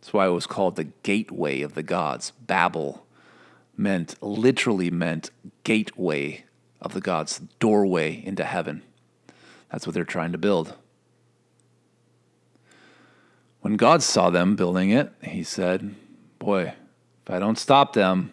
That's 0.00 0.12
why 0.12 0.26
it 0.26 0.30
was 0.30 0.46
called 0.46 0.76
the 0.76 0.84
gateway 1.02 1.60
of 1.60 1.74
the 1.74 1.82
gods. 1.82 2.30
Babel 2.46 3.04
meant 3.76 4.14
literally 4.22 4.90
meant 4.90 5.30
gateway 5.64 6.44
of 6.80 6.94
the 6.94 7.00
gods, 7.00 7.40
doorway 7.58 8.22
into 8.24 8.44
heaven. 8.44 8.82
That's 9.70 9.86
what 9.86 9.94
they're 9.94 10.04
trying 10.04 10.32
to 10.32 10.38
build. 10.38 10.74
When 13.60 13.76
God 13.76 14.02
saw 14.04 14.30
them 14.30 14.54
building 14.54 14.90
it, 14.90 15.10
he 15.22 15.42
said, 15.42 15.96
boy, 16.38 16.74
if 17.24 17.30
I 17.30 17.38
don't 17.38 17.58
stop 17.58 17.92
them, 17.92 18.32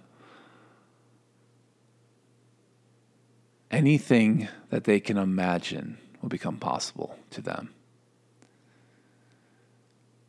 anything 3.69 4.47
that 4.69 4.83
they 4.83 4.99
can 4.99 5.17
imagine 5.17 5.97
will 6.21 6.29
become 6.29 6.57
possible 6.57 7.17
to 7.31 7.41
them. 7.41 7.73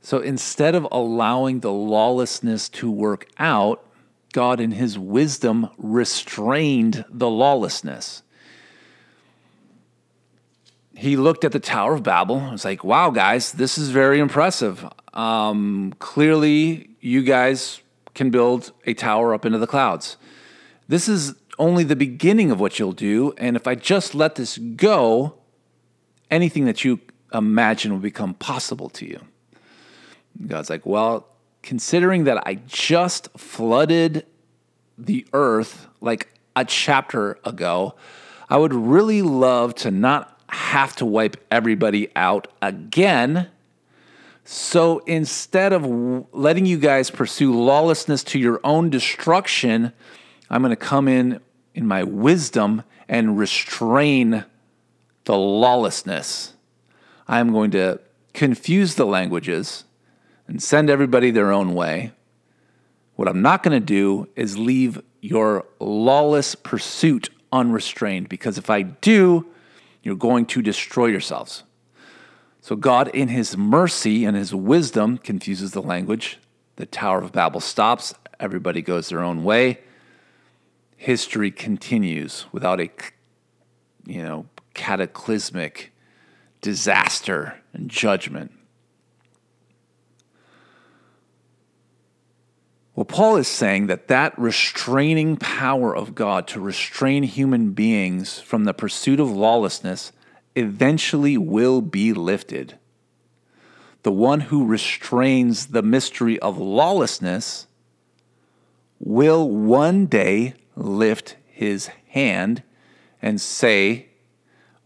So 0.00 0.18
instead 0.18 0.74
of 0.74 0.86
allowing 0.90 1.60
the 1.60 1.72
lawlessness 1.72 2.68
to 2.70 2.90
work 2.90 3.26
out, 3.38 3.86
God, 4.32 4.60
in 4.60 4.72
his 4.72 4.98
wisdom, 4.98 5.70
restrained 5.78 7.04
the 7.08 7.30
lawlessness. 7.30 8.23
He 10.96 11.16
looked 11.16 11.44
at 11.44 11.52
the 11.52 11.60
Tower 11.60 11.94
of 11.94 12.02
Babel 12.02 12.38
was 12.52 12.64
like, 12.64 12.84
wow, 12.84 13.10
guys, 13.10 13.52
this 13.52 13.78
is 13.78 13.90
very 13.90 14.20
impressive. 14.20 14.86
Um, 15.12 15.94
clearly, 15.98 16.90
you 17.00 17.22
guys 17.22 17.80
can 18.14 18.30
build 18.30 18.72
a 18.86 18.94
tower 18.94 19.34
up 19.34 19.44
into 19.44 19.58
the 19.58 19.66
clouds. 19.66 20.16
This 20.88 21.08
is 21.08 21.34
only 21.58 21.84
the 21.84 21.96
beginning 21.96 22.50
of 22.50 22.60
what 22.60 22.78
you'll 22.78 22.92
do. 22.92 23.34
And 23.38 23.56
if 23.56 23.66
I 23.66 23.74
just 23.74 24.14
let 24.14 24.36
this 24.36 24.58
go, 24.58 25.34
anything 26.30 26.64
that 26.66 26.84
you 26.84 27.00
imagine 27.32 27.92
will 27.92 27.98
become 27.98 28.34
possible 28.34 28.88
to 28.90 29.06
you. 29.06 29.20
God's 30.46 30.70
like, 30.70 30.86
well, 30.86 31.28
considering 31.62 32.24
that 32.24 32.42
I 32.46 32.56
just 32.66 33.28
flooded 33.36 34.26
the 34.98 35.26
earth 35.32 35.88
like 36.00 36.28
a 36.54 36.64
chapter 36.64 37.38
ago, 37.44 37.94
I 38.48 38.56
would 38.56 38.74
really 38.74 39.22
love 39.22 39.74
to 39.76 39.90
not 39.90 40.33
have 40.54 40.96
to 40.96 41.06
wipe 41.06 41.37
everybody 41.50 42.08
out 42.16 42.49
again 42.62 43.49
so 44.44 44.99
instead 45.00 45.73
of 45.73 45.87
letting 46.34 46.66
you 46.66 46.78
guys 46.78 47.11
pursue 47.11 47.58
lawlessness 47.58 48.23
to 48.25 48.38
your 48.38 48.61
own 48.62 48.90
destruction, 48.90 49.92
I'm 50.50 50.61
going 50.61 50.70
to 50.70 50.76
come 50.76 51.08
in 51.08 51.40
in 51.75 51.87
my 51.87 52.04
wisdom 52.04 52.82
and 53.08 53.38
restrain 53.38 54.44
the 55.25 55.37
lawlessness. 55.37 56.52
I'm 57.26 57.52
going 57.52 57.70
to 57.70 58.00
confuse 58.34 58.96
the 58.96 59.06
languages 59.06 59.84
and 60.46 60.62
send 60.62 60.90
everybody 60.90 61.30
their 61.30 61.50
own 61.50 61.75
way. 61.75 62.12
What 63.16 63.28
I'm 63.28 63.40
not 63.40 63.62
going 63.62 63.80
to 63.80 63.84
do 63.84 64.28
is 64.37 64.58
leave 64.58 65.00
your 65.23 65.64
lawless 65.80 66.54
pursuit 66.54 67.30
unrestrained, 67.50 68.28
because 68.28 68.58
if 68.58 68.68
I 68.68 68.82
do, 68.82 69.46
you're 70.04 70.14
going 70.14 70.46
to 70.46 70.62
destroy 70.62 71.06
yourselves. 71.06 71.64
So 72.61 72.76
God, 72.76 73.08
in 73.08 73.28
his 73.28 73.56
mercy 73.56 74.25
and 74.25 74.37
his 74.37 74.54
wisdom, 74.54 75.18
confuses 75.18 75.73
the 75.73 75.82
language. 75.82 76.38
The 76.76 76.87
Tower 76.87 77.23
of 77.23 77.32
Babel 77.32 77.61
stops. 77.61 78.14
Everybody 78.38 78.82
goes 78.82 79.08
their 79.08 79.23
own 79.23 79.44
way. 79.44 79.80
History 80.96 81.50
continues 81.50 82.46
without 82.52 82.80
a, 82.80 82.90
you 84.06 84.23
know, 84.23 84.46
cataclysmic 84.75 85.92
disaster 86.61 87.61
and 87.73 87.90
judgment. 87.90 88.52
Well, 93.04 93.16
Paul 93.18 93.37
is 93.37 93.49
saying 93.49 93.88
that 93.88 94.08
that 94.08 94.32
restraining 94.38 95.37
power 95.37 95.94
of 95.94 96.14
God 96.14 96.49
to 96.49 96.58
restrain 96.58 97.23
human 97.25 97.73
beings 97.73 98.40
from 98.40 98.64
the 98.64 98.73
pursuit 98.73 99.20
of 99.20 99.30
lawlessness 99.30 100.11
eventually 100.56 101.37
will 101.37 101.82
be 101.82 102.14
lifted. 102.14 102.78
The 104.04 104.11
one 104.11 104.40
who 104.40 104.64
restrains 104.64 105.66
the 105.66 105.82
mystery 105.82 106.38
of 106.38 106.56
lawlessness 106.56 107.66
will 108.99 109.50
one 109.50 110.06
day 110.06 110.54
lift 110.75 111.37
his 111.46 111.88
hand 112.08 112.62
and 113.20 113.38
say, 113.38 114.08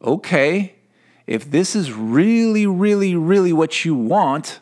okay, 0.03 0.75
if 1.29 1.49
this 1.49 1.77
is 1.77 1.93
really, 1.93 2.67
really, 2.67 3.15
really 3.15 3.53
what 3.53 3.85
you 3.85 3.95
want, 3.95 4.59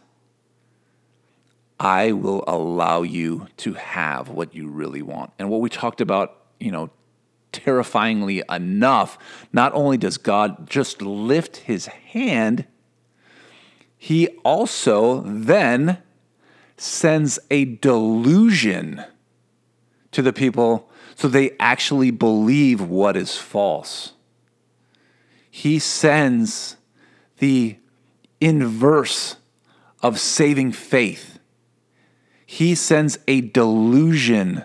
I 1.78 2.12
will 2.12 2.42
allow 2.46 3.02
you 3.02 3.48
to 3.58 3.74
have 3.74 4.28
what 4.28 4.54
you 4.54 4.68
really 4.68 5.02
want. 5.02 5.32
And 5.38 5.50
what 5.50 5.60
we 5.60 5.68
talked 5.68 6.00
about, 6.00 6.36
you 6.58 6.70
know, 6.70 6.90
terrifyingly 7.52 8.42
enough, 8.50 9.18
not 9.52 9.72
only 9.74 9.98
does 9.98 10.18
God 10.18 10.68
just 10.68 11.02
lift 11.02 11.58
his 11.58 11.86
hand, 11.86 12.66
he 13.96 14.28
also 14.44 15.20
then 15.20 15.98
sends 16.76 17.38
a 17.50 17.64
delusion 17.64 19.04
to 20.12 20.22
the 20.22 20.32
people 20.32 20.90
so 21.14 21.28
they 21.28 21.52
actually 21.58 22.10
believe 22.10 22.80
what 22.80 23.16
is 23.16 23.36
false. 23.36 24.12
He 25.50 25.78
sends 25.78 26.76
the 27.38 27.78
inverse 28.40 29.36
of 30.02 30.20
saving 30.20 30.72
faith. 30.72 31.35
He 32.46 32.76
sends 32.76 33.18
a 33.26 33.40
delusion 33.40 34.64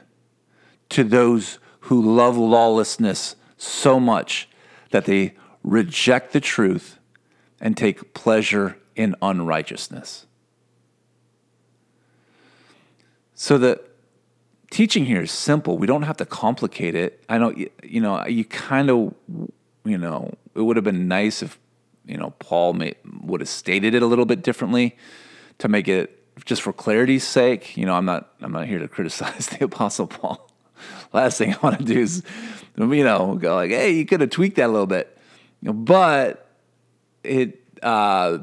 to 0.89 1.03
those 1.03 1.57
who 1.81 2.15
love 2.15 2.37
lawlessness 2.37 3.35
so 3.57 3.99
much 3.99 4.47
that 4.91 5.05
they 5.05 5.33
reject 5.63 6.31
the 6.31 6.39
truth 6.39 6.99
and 7.59 7.75
take 7.75 8.13
pleasure 8.13 8.77
in 8.95 9.15
unrighteousness. 9.21 10.27
So 13.33 13.57
the 13.57 13.81
teaching 14.69 15.05
here 15.05 15.21
is 15.21 15.31
simple. 15.31 15.77
We 15.77 15.87
don't 15.87 16.03
have 16.03 16.17
to 16.17 16.25
complicate 16.25 16.93
it. 16.93 17.23
I 17.27 17.39
know 17.39 17.53
you 17.83 17.99
know 17.99 18.25
you 18.27 18.45
kind 18.45 18.91
of 18.91 19.15
you 19.83 19.97
know 19.97 20.33
it 20.53 20.61
would 20.61 20.77
have 20.77 20.83
been 20.83 21.07
nice 21.07 21.41
if 21.41 21.57
you 22.05 22.17
know 22.17 22.33
Paul 22.37 22.73
may, 22.73 22.93
would 23.23 23.41
have 23.41 23.49
stated 23.49 23.95
it 23.95 24.03
a 24.03 24.05
little 24.05 24.25
bit 24.25 24.43
differently 24.43 24.95
to 25.57 25.67
make 25.67 25.87
it 25.87 26.20
just 26.45 26.61
for 26.61 26.73
clarity's 26.73 27.27
sake. 27.27 27.77
You 27.77 27.85
know, 27.85 27.95
I'm 27.95 28.05
not 28.05 28.31
I'm 28.41 28.51
not 28.51 28.67
here 28.67 28.79
to 28.79 28.87
criticize 28.95 29.47
the 29.47 29.65
apostle 29.65 30.07
Paul. 30.07 30.49
Last 31.13 31.37
thing 31.37 31.53
I 31.53 31.57
want 31.61 31.79
to 31.79 31.85
do 31.85 31.99
is 31.99 32.23
you 32.77 33.03
know 33.03 33.35
go 33.35 33.55
like, 33.55 33.71
hey, 33.71 33.91
you 33.91 34.05
could 34.05 34.21
have 34.21 34.29
tweaked 34.29 34.55
that 34.57 34.67
a 34.67 34.73
little 34.73 34.87
bit, 34.87 35.17
but 35.63 36.47
it. 37.23 37.59
Uh, 37.81 38.39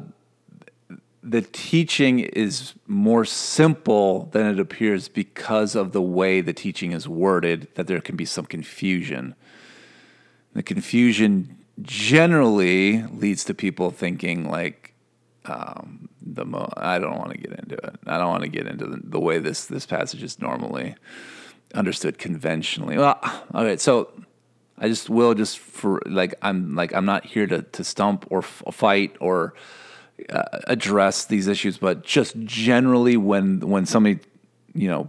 the 1.20 1.42
teaching 1.42 2.20
is 2.20 2.74
more 2.86 3.24
simple 3.24 4.26
than 4.32 4.46
it 4.46 4.58
appears 4.58 5.08
because 5.08 5.74
of 5.74 5.92
the 5.92 6.00
way 6.00 6.40
the 6.40 6.54
teaching 6.54 6.92
is 6.92 7.06
worded, 7.06 7.68
that 7.74 7.86
there 7.86 8.00
can 8.00 8.16
be 8.16 8.24
some 8.24 8.46
confusion. 8.46 9.34
The 10.54 10.62
confusion 10.62 11.58
generally 11.82 13.02
leads 13.12 13.44
to 13.44 13.54
people 13.54 13.90
thinking 13.90 14.48
like 14.48 14.94
um, 15.44 16.08
the 16.34 16.44
mo- 16.44 16.72
I 16.76 16.98
don't 16.98 17.18
want 17.18 17.32
to 17.32 17.38
get 17.38 17.58
into 17.58 17.76
it. 17.76 17.96
I 18.06 18.18
don't 18.18 18.28
want 18.28 18.42
to 18.42 18.48
get 18.48 18.66
into 18.66 18.86
the, 18.86 19.00
the 19.02 19.20
way 19.20 19.38
this 19.38 19.66
this 19.66 19.86
passage 19.86 20.22
is 20.22 20.40
normally 20.40 20.94
understood 21.74 22.18
conventionally. 22.18 22.96
Well, 22.96 23.18
all 23.54 23.64
right, 23.64 23.80
so 23.80 24.12
I 24.78 24.88
just 24.88 25.10
will 25.10 25.34
just 25.34 25.58
for 25.58 26.00
like 26.06 26.34
I'm 26.42 26.74
like 26.74 26.94
I'm 26.94 27.04
not 27.04 27.24
here 27.26 27.46
to 27.46 27.62
to 27.62 27.84
stump 27.84 28.26
or 28.30 28.38
f- 28.38 28.62
fight 28.72 29.16
or 29.20 29.54
uh, 30.30 30.42
address 30.66 31.24
these 31.26 31.46
issues, 31.46 31.78
but 31.78 32.04
just 32.04 32.38
generally 32.40 33.16
when 33.16 33.60
when 33.60 33.86
somebody, 33.86 34.20
you 34.74 34.88
know, 34.88 35.08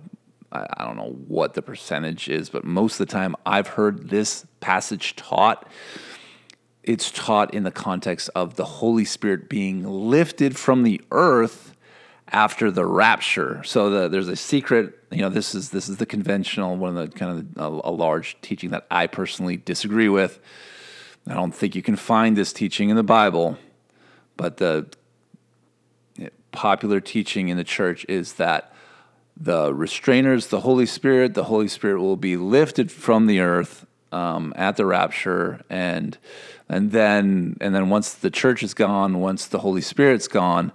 I, 0.51 0.65
I 0.77 0.85
don't 0.85 0.97
know 0.97 1.15
what 1.27 1.53
the 1.53 1.61
percentage 1.61 2.29
is, 2.29 2.49
but 2.49 2.63
most 2.63 2.99
of 2.99 3.07
the 3.07 3.11
time 3.11 3.35
I've 3.45 3.67
heard 3.67 4.09
this 4.09 4.45
passage 4.59 5.15
taught. 5.15 5.67
It's 6.83 7.11
taught 7.11 7.53
in 7.53 7.63
the 7.63 7.71
context 7.71 8.29
of 8.35 8.55
the 8.55 8.65
Holy 8.65 9.05
Spirit 9.05 9.49
being 9.49 9.83
lifted 9.83 10.57
from 10.57 10.83
the 10.83 11.01
earth 11.11 11.75
after 12.31 12.71
the 12.71 12.85
rapture. 12.85 13.61
So 13.63 13.89
the, 13.89 14.07
there's 14.07 14.27
a 14.27 14.35
secret. 14.35 14.97
You 15.11 15.21
know, 15.21 15.29
this 15.29 15.55
is 15.55 15.71
this 15.71 15.89
is 15.89 15.97
the 15.97 16.05
conventional 16.05 16.77
one 16.77 16.95
of 16.95 17.11
the 17.11 17.17
kind 17.17 17.53
of 17.57 17.83
a, 17.83 17.89
a 17.89 17.91
large 17.91 18.37
teaching 18.41 18.69
that 18.71 18.85
I 18.89 19.07
personally 19.07 19.57
disagree 19.57 20.09
with. 20.09 20.39
I 21.27 21.33
don't 21.33 21.53
think 21.53 21.75
you 21.75 21.81
can 21.81 21.95
find 21.95 22.37
this 22.37 22.53
teaching 22.53 22.89
in 22.89 22.95
the 22.95 23.03
Bible, 23.03 23.57
but 24.37 24.57
the 24.57 24.87
popular 26.51 26.99
teaching 26.99 27.49
in 27.49 27.57
the 27.57 27.63
church 27.63 28.05
is 28.09 28.33
that 28.33 28.73
the 29.37 29.71
restrainers, 29.71 30.49
the 30.49 30.61
Holy 30.61 30.85
Spirit, 30.85 31.33
the 31.33 31.45
Holy 31.45 31.67
Spirit 31.67 32.01
will 32.01 32.17
be 32.17 32.35
lifted 32.35 32.91
from 32.91 33.27
the 33.27 33.39
earth 33.39 33.85
um, 34.11 34.53
at 34.55 34.75
the 34.75 34.85
rapture, 34.85 35.61
and 35.69 36.17
and 36.69 36.91
then 36.91 37.57
and 37.61 37.73
then 37.73 37.89
once 37.89 38.13
the 38.13 38.29
church 38.29 38.63
is 38.63 38.73
gone, 38.73 39.19
once 39.19 39.47
the 39.47 39.59
Holy 39.59 39.81
Spirit's 39.81 40.27
gone, 40.27 40.71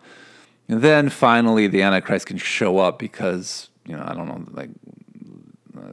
then 0.66 1.08
finally 1.08 1.66
the 1.66 1.82
Antichrist 1.82 2.26
can 2.26 2.36
show 2.36 2.78
up 2.78 2.98
because 2.98 3.70
you 3.86 3.96
know 3.96 4.04
I 4.06 4.14
don't 4.14 4.26
know 4.26 4.44
like 4.52 4.70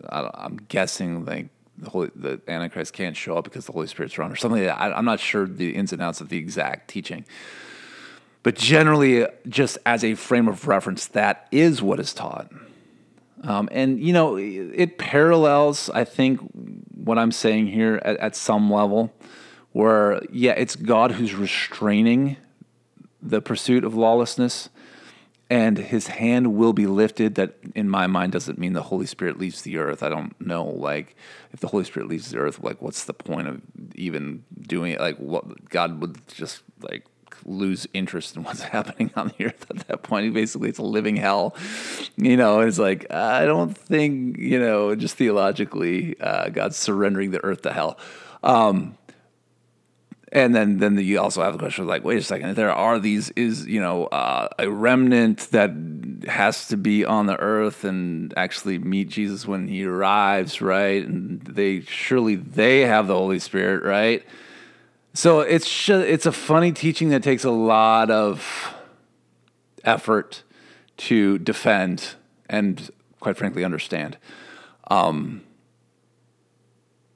I 0.09 0.45
am 0.45 0.57
guessing 0.67 1.25
like 1.25 1.47
the 1.77 1.89
Holy 1.89 2.09
the 2.15 2.41
Antichrist 2.47 2.93
can't 2.93 3.15
show 3.15 3.37
up 3.37 3.43
because 3.43 3.65
the 3.65 3.71
Holy 3.73 3.87
Spirit's 3.87 4.17
around 4.17 4.31
or 4.31 4.35
something. 4.35 4.65
Like 4.65 4.77
I, 4.77 4.91
I'm 4.91 5.05
not 5.05 5.19
sure 5.19 5.47
the 5.47 5.75
ins 5.75 5.93
and 5.93 6.01
outs 6.01 6.21
of 6.21 6.29
the 6.29 6.37
exact 6.37 6.89
teaching. 6.89 7.25
But 8.43 8.55
generally, 8.55 9.27
just 9.47 9.77
as 9.85 10.03
a 10.03 10.15
frame 10.15 10.47
of 10.47 10.67
reference, 10.67 11.05
that 11.07 11.47
is 11.51 11.81
what 11.81 11.99
is 11.99 12.13
taught. 12.13 12.51
Um, 13.43 13.69
and, 13.71 13.99
you 13.99 14.13
know, 14.13 14.35
it 14.35 14.97
parallels, 14.97 15.89
I 15.93 16.03
think, 16.03 16.39
what 16.93 17.17
I'm 17.17 17.31
saying 17.31 17.67
here 17.67 18.01
at, 18.03 18.17
at 18.17 18.35
some 18.35 18.71
level, 18.71 19.13
where, 19.71 20.21
yeah, 20.31 20.51
it's 20.51 20.75
God 20.75 21.13
who's 21.13 21.33
restraining 21.33 22.37
the 23.21 23.41
pursuit 23.41 23.83
of 23.83 23.95
lawlessness 23.95 24.69
and 25.49 25.77
his 25.77 26.07
hand 26.07 26.55
will 26.55 26.71
be 26.71 26.87
lifted 26.87 27.35
that 27.35 27.55
in 27.75 27.89
my 27.89 28.07
mind 28.07 28.31
doesn't 28.31 28.57
mean 28.57 28.73
the 28.73 28.83
holy 28.83 29.05
spirit 29.05 29.37
leaves 29.37 29.61
the 29.61 29.77
earth 29.77 30.01
i 30.01 30.09
don't 30.09 30.39
know 30.41 30.63
like 30.63 31.15
if 31.51 31.59
the 31.59 31.67
holy 31.67 31.83
spirit 31.83 32.09
leaves 32.09 32.31
the 32.31 32.37
earth 32.39 32.63
like 32.63 32.81
what's 32.81 33.03
the 33.03 33.13
point 33.13 33.47
of 33.47 33.61
even 33.93 34.43
doing 34.59 34.93
it 34.93 34.99
like 34.99 35.17
what 35.17 35.69
god 35.69 36.01
would 36.01 36.19
just 36.29 36.63
like 36.81 37.05
lose 37.45 37.87
interest 37.93 38.35
in 38.35 38.43
what's 38.43 38.61
happening 38.75 39.11
on 39.15 39.31
the 39.37 39.45
earth 39.45 39.65
at 39.69 39.87
that 39.87 40.03
point. 40.03 40.33
Basically, 40.33 40.69
it's 40.69 40.79
a 40.79 40.83
living 40.83 41.15
hell. 41.15 41.55
You 42.17 42.37
know, 42.37 42.59
it's 42.59 42.79
like, 42.79 43.11
I 43.11 43.45
don't 43.45 43.75
think, 43.75 44.37
you 44.37 44.59
know, 44.59 44.95
just 44.95 45.15
theologically, 45.15 46.19
uh, 46.19 46.49
God's 46.49 46.77
surrendering 46.77 47.31
the 47.31 47.43
earth 47.43 47.63
to 47.63 47.73
hell. 47.73 47.97
Um, 48.43 48.97
and 50.31 50.55
then, 50.55 50.77
then 50.77 50.97
you 50.97 51.19
also 51.19 51.43
have 51.43 51.55
a 51.55 51.57
question 51.57 51.83
of 51.83 51.89
like, 51.89 52.05
wait 52.05 52.17
a 52.17 52.23
second, 52.23 52.55
there 52.55 52.71
are 52.71 52.99
these, 52.99 53.31
is, 53.31 53.65
you 53.65 53.81
know, 53.81 54.05
uh, 54.05 54.47
a 54.57 54.69
remnant 54.69 55.49
that 55.51 55.71
has 56.27 56.67
to 56.69 56.77
be 56.77 57.03
on 57.03 57.25
the 57.25 57.37
earth 57.37 57.83
and 57.83 58.33
actually 58.37 58.77
meet 58.77 59.09
Jesus 59.09 59.45
when 59.45 59.67
he 59.67 59.83
arrives, 59.83 60.61
right? 60.61 61.05
And 61.05 61.41
they, 61.41 61.81
surely 61.81 62.35
they 62.35 62.81
have 62.81 63.07
the 63.07 63.15
Holy 63.15 63.39
Spirit, 63.39 63.83
right? 63.83 64.23
So 65.13 65.41
it's 65.41 65.67
just, 65.67 66.05
it's 66.05 66.25
a 66.25 66.31
funny 66.31 66.71
teaching 66.71 67.09
that 67.09 67.23
takes 67.23 67.43
a 67.43 67.51
lot 67.51 68.09
of 68.09 68.73
effort 69.83 70.43
to 70.95 71.39
defend 71.39 72.15
and, 72.47 72.89
quite 73.19 73.35
frankly, 73.35 73.65
understand. 73.65 74.17
Um, 74.89 75.43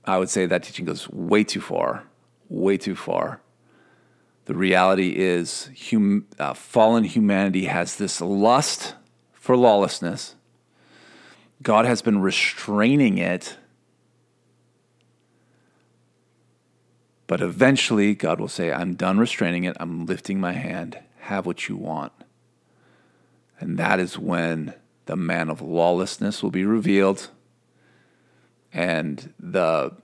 I 0.03 0.17
would 0.17 0.29
say 0.29 0.45
that 0.45 0.63
teaching 0.63 0.85
goes 0.85 1.09
way 1.09 1.43
too 1.43 1.61
far, 1.61 2.03
way 2.49 2.77
too 2.77 2.95
far. 2.95 3.41
The 4.45 4.55
reality 4.55 5.15
is, 5.17 5.69
hum, 5.89 6.27
uh, 6.37 6.53
fallen 6.53 7.03
humanity 7.03 7.65
has 7.65 7.95
this 7.95 8.21
lust 8.21 8.95
for 9.33 9.57
lawlessness. 9.57 10.35
God 11.63 11.85
has 11.85 12.01
been 12.01 12.21
restraining 12.21 13.17
it 13.17 13.57
But 17.27 17.41
eventually, 17.41 18.13
God 18.13 18.39
will 18.39 18.47
say, 18.47 18.71
I'm 18.71 18.95
done 18.95 19.17
restraining 19.17 19.63
it. 19.63 19.75
I'm 19.79 20.05
lifting 20.05 20.39
my 20.39 20.53
hand. 20.53 20.99
Have 21.21 21.45
what 21.45 21.67
you 21.67 21.75
want. 21.75 22.11
And 23.59 23.77
that 23.77 23.99
is 23.99 24.19
when 24.19 24.73
the 25.05 25.15
man 25.15 25.49
of 25.49 25.61
lawlessness 25.61 26.43
will 26.43 26.51
be 26.51 26.65
revealed 26.65 27.29
and 28.73 29.33
the 29.39 29.95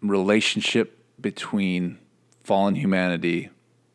relationship 0.00 1.01
between 1.22 1.98
fallen 2.42 2.74
humanity 2.74 3.48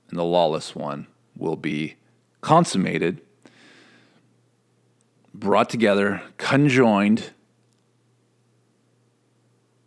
and 0.09 0.17
the 0.17 0.23
lawless 0.23 0.73
one 0.73 1.07
will 1.35 1.57
be 1.57 1.95
consummated, 2.41 3.21
brought 5.33 5.69
together, 5.69 6.21
conjoined 6.37 7.31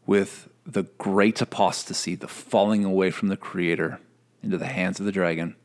with 0.06 0.48
the 0.66 0.84
great 0.98 1.40
apostasy, 1.40 2.14
the 2.14 2.28
falling 2.28 2.84
away 2.84 3.10
from 3.10 3.28
the 3.28 3.36
Creator 3.36 3.98
into 4.42 4.58
the 4.58 4.66
hands 4.66 5.00
of 5.00 5.06
the 5.06 5.12
dragon, 5.12 5.56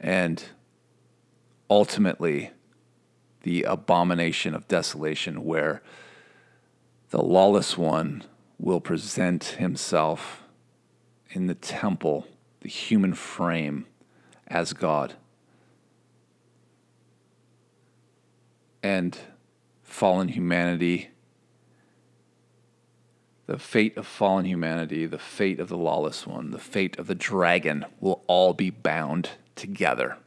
and 0.00 0.44
ultimately 1.68 2.50
the 3.42 3.62
abomination 3.62 4.54
of 4.54 4.66
desolation, 4.66 5.44
where 5.44 5.82
the 7.10 7.22
lawless 7.22 7.78
one 7.78 8.24
will 8.58 8.80
present 8.80 9.44
himself 9.44 10.42
in 11.30 11.46
the 11.46 11.54
temple, 11.54 12.26
the 12.60 12.68
human 12.68 13.14
frame, 13.14 13.86
as 14.46 14.72
God. 14.72 15.14
And 18.82 19.18
fallen 19.82 20.28
humanity, 20.28 21.10
the 23.46 23.58
fate 23.58 23.96
of 23.96 24.06
fallen 24.06 24.44
humanity, 24.44 25.06
the 25.06 25.18
fate 25.18 25.60
of 25.60 25.68
the 25.68 25.76
lawless 25.76 26.26
one, 26.26 26.50
the 26.50 26.58
fate 26.58 26.98
of 26.98 27.06
the 27.06 27.14
dragon 27.14 27.84
will 28.00 28.22
all 28.26 28.52
be 28.52 28.70
bound 28.70 29.30
together 29.54 30.18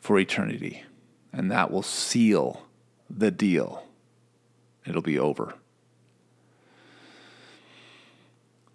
for 0.00 0.18
eternity. 0.18 0.82
And 1.32 1.50
that 1.50 1.70
will 1.70 1.82
seal 1.82 2.62
the 3.08 3.30
deal. 3.30 3.84
It'll 4.86 5.02
be 5.02 5.18
over. 5.18 5.54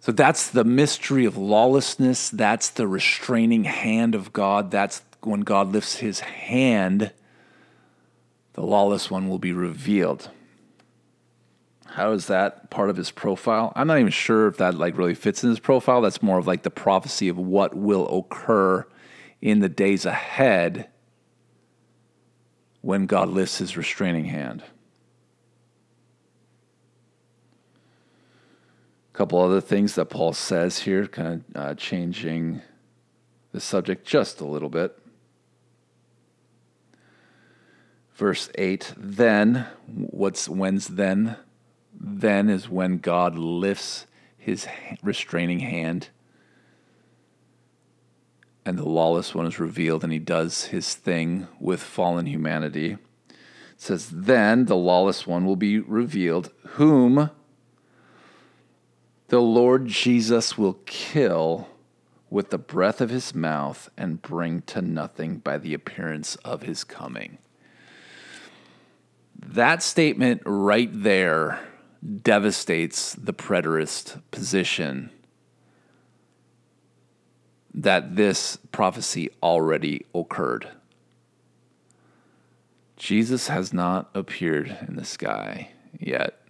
So 0.04 0.12
that's 0.12 0.50
the 0.50 0.64
mystery 0.64 1.24
of 1.24 1.38
lawlessness. 1.38 2.28
That's 2.28 2.68
the 2.68 2.86
restraining 2.86 3.64
hand 3.64 4.14
of 4.14 4.34
God. 4.34 4.70
That's 4.70 5.00
when 5.22 5.40
God 5.40 5.72
lifts 5.72 5.96
his 5.96 6.20
hand, 6.20 7.10
the 8.52 8.60
lawless 8.60 9.10
one 9.10 9.30
will 9.30 9.38
be 9.38 9.54
revealed. 9.54 10.28
How 11.86 12.12
is 12.12 12.26
that 12.26 12.68
part 12.68 12.90
of 12.90 12.98
his 12.98 13.10
profile? 13.10 13.72
I'm 13.74 13.86
not 13.86 13.98
even 13.98 14.12
sure 14.12 14.46
if 14.46 14.58
that 14.58 14.74
like 14.74 14.98
really 14.98 15.14
fits 15.14 15.42
in 15.42 15.48
his 15.48 15.58
profile. 15.58 16.02
That's 16.02 16.22
more 16.22 16.36
of 16.36 16.46
like 16.46 16.64
the 16.64 16.70
prophecy 16.70 17.30
of 17.30 17.38
what 17.38 17.74
will 17.74 18.18
occur 18.18 18.86
in 19.40 19.60
the 19.60 19.70
days 19.70 20.04
ahead 20.04 20.90
when 22.82 23.06
God 23.06 23.30
lifts 23.30 23.56
his 23.56 23.74
restraining 23.74 24.26
hand. 24.26 24.62
A 24.62 24.64
couple 29.14 29.40
other 29.40 29.60
things 29.60 29.94
that 29.94 30.06
Paul 30.06 30.32
says 30.32 30.80
here, 30.80 31.06
kind 31.06 31.44
of 31.54 31.60
uh, 31.60 31.74
changing 31.74 32.60
the 33.52 33.60
subject 33.60 34.06
just 34.06 34.40
a 34.40 34.44
little 34.44 34.68
bit. 34.68 34.98
Verse 38.14 38.50
8, 38.56 38.92
then, 38.96 39.66
what's 39.86 40.48
when's 40.48 40.88
then? 40.88 41.36
Then 41.98 42.50
is 42.50 42.68
when 42.68 42.98
God 42.98 43.38
lifts 43.38 44.06
his 44.36 44.66
restraining 45.02 45.60
hand 45.60 46.10
and 48.66 48.78
the 48.78 48.88
lawless 48.88 49.34
one 49.34 49.46
is 49.46 49.58
revealed 49.58 50.04
and 50.04 50.12
he 50.12 50.18
does 50.18 50.66
his 50.66 50.94
thing 50.94 51.46
with 51.60 51.82
fallen 51.82 52.26
humanity. 52.26 52.96
It 53.28 53.36
says, 53.76 54.08
Then 54.10 54.64
the 54.66 54.76
lawless 54.76 55.26
one 55.26 55.44
will 55.44 55.56
be 55.56 55.78
revealed, 55.78 56.50
whom 56.70 57.30
the 59.34 59.40
Lord 59.40 59.88
Jesus 59.88 60.56
will 60.56 60.78
kill 60.86 61.66
with 62.30 62.50
the 62.50 62.56
breath 62.56 63.00
of 63.00 63.10
his 63.10 63.34
mouth 63.34 63.90
and 63.96 64.22
bring 64.22 64.62
to 64.62 64.80
nothing 64.80 65.38
by 65.38 65.58
the 65.58 65.74
appearance 65.74 66.36
of 66.44 66.62
his 66.62 66.84
coming. 66.84 67.38
That 69.36 69.82
statement 69.82 70.42
right 70.46 70.88
there 70.92 71.58
devastates 72.22 73.14
the 73.14 73.34
preterist 73.34 74.22
position 74.30 75.10
that 77.74 78.14
this 78.14 78.56
prophecy 78.70 79.30
already 79.42 80.06
occurred. 80.14 80.68
Jesus 82.96 83.48
has 83.48 83.72
not 83.72 84.10
appeared 84.14 84.78
in 84.86 84.94
the 84.94 85.04
sky 85.04 85.70
yet. 85.98 86.40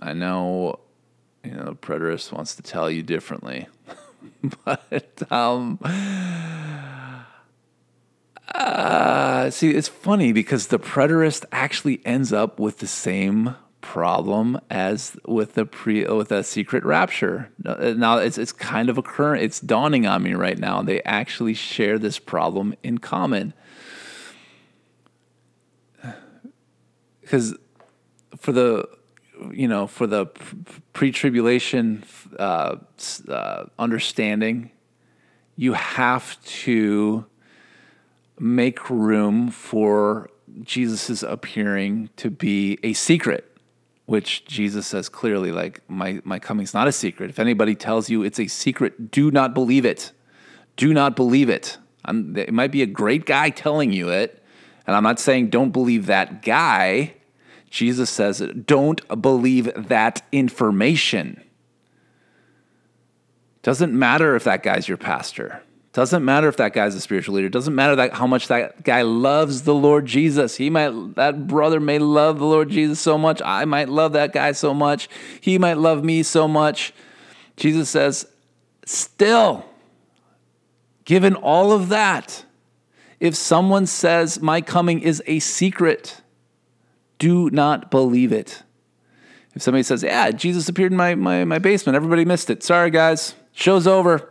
I 0.00 0.12
know, 0.12 0.78
you 1.46 1.54
know, 1.54 1.76
preterist 1.80 2.32
wants 2.32 2.54
to 2.56 2.62
tell 2.62 2.90
you 2.90 3.02
differently, 3.02 3.68
but 4.64 5.22
um, 5.30 5.78
uh, 8.54 9.50
see, 9.50 9.70
it's 9.70 9.88
funny 9.88 10.32
because 10.32 10.68
the 10.68 10.78
preterist 10.78 11.44
actually 11.52 12.00
ends 12.04 12.32
up 12.32 12.58
with 12.58 12.78
the 12.78 12.86
same 12.86 13.54
problem 13.80 14.58
as 14.68 15.16
with 15.26 15.54
the 15.54 15.64
pre 15.64 16.04
with 16.06 16.32
a 16.32 16.42
secret 16.42 16.84
rapture. 16.84 17.50
Now 17.62 18.18
it's 18.18 18.38
it's 18.38 18.52
kind 18.52 18.88
of 18.88 18.98
occurring. 18.98 19.44
It's 19.44 19.60
dawning 19.60 20.06
on 20.06 20.22
me 20.22 20.34
right 20.34 20.58
now. 20.58 20.82
They 20.82 21.02
actually 21.02 21.54
share 21.54 21.98
this 21.98 22.18
problem 22.18 22.74
in 22.82 22.98
common. 22.98 23.54
Because 27.20 27.56
for 28.36 28.52
the 28.52 28.88
you 29.52 29.68
know 29.68 29.86
for 29.86 30.06
the 30.06 30.26
pre-tribulation 30.92 32.04
uh, 32.38 32.76
uh, 33.28 33.64
understanding, 33.78 34.70
you 35.56 35.72
have 35.72 36.42
to 36.44 37.24
make 38.38 38.90
room 38.90 39.50
for 39.50 40.30
Jesus' 40.62 41.22
appearing 41.22 42.10
to 42.16 42.30
be 42.30 42.78
a 42.82 42.92
secret 42.92 43.56
which 44.06 44.44
Jesus 44.44 44.86
says 44.86 45.08
clearly, 45.08 45.50
like, 45.52 45.82
my, 45.88 46.20
my 46.24 46.38
coming's 46.38 46.72
not 46.72 46.86
a 46.88 46.92
secret. 46.92 47.28
If 47.28 47.38
anybody 47.40 47.74
tells 47.74 48.08
you 48.08 48.22
it's 48.22 48.38
a 48.38 48.46
secret, 48.46 49.10
do 49.10 49.30
not 49.32 49.52
believe 49.52 49.84
it. 49.84 50.12
Do 50.76 50.94
not 50.94 51.16
believe 51.16 51.50
it. 51.50 51.76
I'm, 52.04 52.36
it 52.36 52.54
might 52.54 52.70
be 52.70 52.82
a 52.82 52.86
great 52.86 53.26
guy 53.26 53.50
telling 53.50 53.92
you 53.92 54.08
it, 54.08 54.42
and 54.86 54.94
I'm 54.94 55.02
not 55.02 55.18
saying 55.18 55.50
don't 55.50 55.72
believe 55.72 56.06
that 56.06 56.42
guy. 56.42 57.15
Jesus 57.76 58.08
says, 58.08 58.38
don't 58.64 59.06
believe 59.20 59.70
that 59.88 60.22
information. 60.32 61.42
Doesn't 63.62 63.92
matter 63.92 64.34
if 64.34 64.44
that 64.44 64.62
guy's 64.62 64.88
your 64.88 64.96
pastor. 64.96 65.62
Doesn't 65.92 66.24
matter 66.24 66.48
if 66.48 66.56
that 66.56 66.72
guy's 66.72 66.94
a 66.94 67.02
spiritual 67.02 67.34
leader. 67.34 67.50
Doesn't 67.50 67.74
matter 67.74 67.94
that 67.96 68.14
how 68.14 68.26
much 68.26 68.48
that 68.48 68.82
guy 68.82 69.02
loves 69.02 69.64
the 69.64 69.74
Lord 69.74 70.06
Jesus. 70.06 70.56
He 70.56 70.70
might 70.70 71.16
that 71.16 71.46
brother 71.46 71.78
may 71.78 71.98
love 71.98 72.38
the 72.38 72.46
Lord 72.46 72.70
Jesus 72.70 72.98
so 72.98 73.18
much. 73.18 73.42
I 73.44 73.66
might 73.66 73.90
love 73.90 74.14
that 74.14 74.32
guy 74.32 74.52
so 74.52 74.72
much. 74.72 75.06
He 75.42 75.58
might 75.58 75.76
love 75.76 76.02
me 76.02 76.22
so 76.22 76.48
much. 76.48 76.94
Jesus 77.58 77.90
says, 77.90 78.26
still, 78.86 79.66
given 81.04 81.34
all 81.34 81.72
of 81.72 81.90
that, 81.90 82.46
if 83.20 83.34
someone 83.34 83.84
says 83.84 84.40
my 84.40 84.62
coming 84.62 85.00
is 85.02 85.22
a 85.26 85.40
secret, 85.40 86.22
do 87.18 87.50
not 87.50 87.90
believe 87.90 88.32
it. 88.32 88.62
If 89.54 89.62
somebody 89.62 89.82
says, 89.82 90.02
Yeah, 90.02 90.30
Jesus 90.30 90.68
appeared 90.68 90.92
in 90.92 90.98
my, 90.98 91.14
my, 91.14 91.44
my 91.44 91.58
basement, 91.58 91.96
everybody 91.96 92.24
missed 92.24 92.50
it. 92.50 92.62
Sorry, 92.62 92.90
guys. 92.90 93.34
Show's 93.52 93.86
over. 93.86 94.30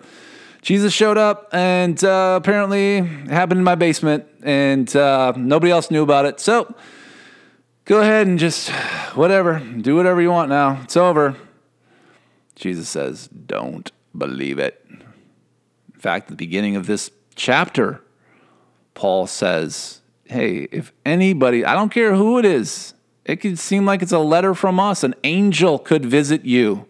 Jesus 0.62 0.94
showed 0.94 1.18
up, 1.18 1.50
and 1.52 2.04
uh, 2.04 2.40
apparently 2.42 3.02
happened 3.30 3.60
in 3.60 3.64
my 3.64 3.76
basement, 3.76 4.26
and 4.42 4.96
uh, 4.96 5.32
nobody 5.36 5.72
else 5.72 5.92
knew 5.92 6.02
about 6.02 6.26
it. 6.26 6.40
So 6.40 6.74
go 7.86 8.02
ahead 8.02 8.26
and 8.26 8.40
just 8.40 8.70
whatever, 9.14 9.60
do 9.60 9.96
whatever 9.96 10.22
you 10.22 10.32
want 10.32 10.50
now. 10.50 10.82
It's 10.84 10.98
over. 10.98 11.36
Jesus 12.56 12.90
says, 12.90 13.28
Don't 13.28 13.92
believe 14.18 14.58
it. 14.58 14.84
In 14.90 16.00
fact, 16.00 16.26
at 16.26 16.30
the 16.30 16.36
beginning 16.36 16.76
of 16.76 16.88
this 16.88 17.12
chapter, 17.36 18.02
Paul 18.96 19.28
says, 19.28 20.02
Hey, 20.26 20.68
if 20.72 20.92
anybody, 21.06 21.64
I 21.64 21.74
don't 21.74 21.90
care 21.90 22.16
who 22.16 22.40
it 22.40 22.46
is, 22.46 22.94
it 23.24 23.38
could 23.38 23.60
seem 23.60 23.86
like 23.86 24.02
it's 24.02 24.12
a 24.12 24.20
letter 24.20 24.54
from 24.54 24.80
us. 24.80 25.04
An 25.04 25.16
angel 25.24 25.80
could 25.80 26.06
visit 26.06 26.46
you 26.46 26.88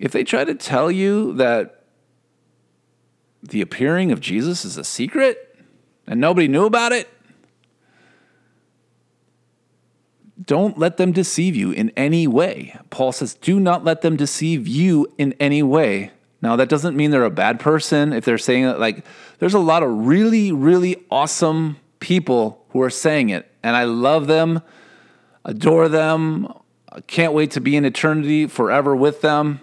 if 0.00 0.12
they 0.12 0.24
try 0.24 0.44
to 0.44 0.54
tell 0.54 0.90
you 0.90 1.34
that 1.34 1.84
the 3.42 3.60
appearing 3.60 4.10
of 4.10 4.20
Jesus 4.20 4.64
is 4.64 4.78
a 4.78 4.82
secret 4.82 5.58
and 6.06 6.18
nobody 6.18 6.48
knew 6.48 6.64
about 6.64 6.92
it, 6.92 7.08
don't 10.42 10.78
let 10.78 10.96
them 10.96 11.12
deceive 11.12 11.54
you 11.54 11.70
in 11.70 11.90
any 11.98 12.26
way. 12.26 12.74
Paul 12.88 13.12
says, 13.12 13.34
do 13.34 13.60
not 13.60 13.84
let 13.84 14.00
them 14.00 14.16
deceive 14.16 14.66
you 14.66 15.06
in 15.18 15.34
any 15.34 15.62
way. 15.62 16.12
Now, 16.42 16.56
that 16.56 16.68
doesn't 16.68 16.96
mean 16.96 17.10
they're 17.10 17.24
a 17.24 17.30
bad 17.30 17.60
person. 17.60 18.12
If 18.12 18.24
they're 18.24 18.38
saying 18.38 18.64
it, 18.64 18.78
like, 18.78 19.04
there's 19.38 19.54
a 19.54 19.58
lot 19.58 19.82
of 19.82 20.06
really, 20.06 20.52
really 20.52 21.04
awesome 21.10 21.76
people 21.98 22.64
who 22.70 22.80
are 22.82 22.90
saying 22.90 23.28
it, 23.28 23.50
and 23.62 23.76
I 23.76 23.84
love 23.84 24.26
them, 24.26 24.62
adore 25.44 25.88
them, 25.88 26.52
can't 27.06 27.32
wait 27.32 27.50
to 27.52 27.60
be 27.60 27.76
in 27.76 27.84
eternity 27.84 28.46
forever 28.46 28.96
with 28.96 29.20
them 29.20 29.60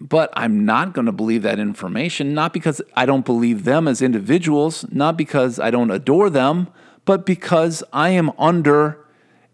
but 0.00 0.30
I'm 0.32 0.64
not 0.64 0.94
going 0.94 1.06
to 1.06 1.12
believe 1.12 1.42
that 1.42 1.58
information, 1.58 2.32
not 2.32 2.54
because 2.54 2.80
I 2.96 3.04
don't 3.04 3.24
believe 3.24 3.64
them 3.64 3.86
as 3.86 4.00
individuals, 4.00 4.86
not 4.90 5.16
because 5.16 5.60
I 5.60 5.70
don't 5.70 5.90
adore 5.90 6.30
them, 6.30 6.68
but 7.04 7.26
because 7.26 7.84
I 7.92 8.10
am 8.10 8.30
under 8.38 8.99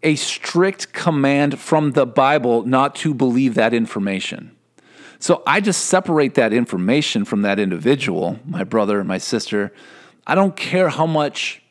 a 0.03 0.15
strict 0.15 0.93
command 0.93 1.59
from 1.59 1.91
the 1.91 2.05
Bible 2.05 2.63
not 2.63 2.95
to 2.97 3.13
believe 3.13 3.55
that 3.55 3.73
information. 3.73 4.55
So 5.19 5.41
I 5.47 5.59
just 5.61 5.85
separate 5.85 6.35
that 6.35 6.53
information 6.53 7.25
from 7.25 7.41
that 7.41 7.59
individual, 7.59 8.39
my 8.45 8.63
brother, 8.63 9.03
my 9.03 9.17
sister. 9.17 9.73
I 10.27 10.35
don't 10.35 10.55
care 10.55 10.89
how 10.89 11.07
much 11.07 11.61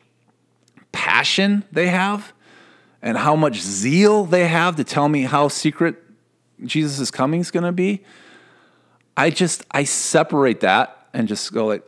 passion 0.91 1.63
they 1.71 1.87
have. 1.87 2.33
and 3.01 3.17
how 3.17 3.35
much 3.35 3.61
zeal 3.61 4.25
they 4.25 4.47
have 4.47 4.75
to 4.75 4.83
tell 4.83 5.07
me 5.07 5.21
how 5.21 5.47
secret 5.47 5.95
Jesus' 6.65 7.11
coming 7.11 7.41
is 7.41 7.51
going 7.51 7.63
to 7.63 7.71
be, 7.71 8.03
I 9.15 9.29
just 9.29 9.63
I 9.71 9.83
separate 9.83 10.61
that 10.61 11.07
and 11.13 11.27
just 11.27 11.53
go 11.53 11.67
like, 11.67 11.83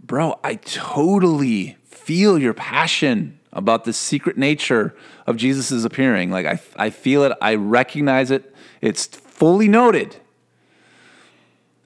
bro, 0.00 0.38
I 0.42 0.56
totally 0.56 1.76
feel 1.84 2.38
your 2.38 2.54
passion 2.54 3.38
about 3.52 3.84
the 3.84 3.92
secret 3.92 4.38
nature 4.38 4.94
of 5.26 5.36
Jesus' 5.36 5.84
appearing. 5.84 6.30
Like 6.30 6.46
I 6.46 6.60
I 6.76 6.90
feel 6.90 7.24
it, 7.24 7.32
I 7.40 7.54
recognize 7.54 8.30
it. 8.30 8.54
It's 8.80 9.06
fully 9.06 9.68
noted. 9.68 10.16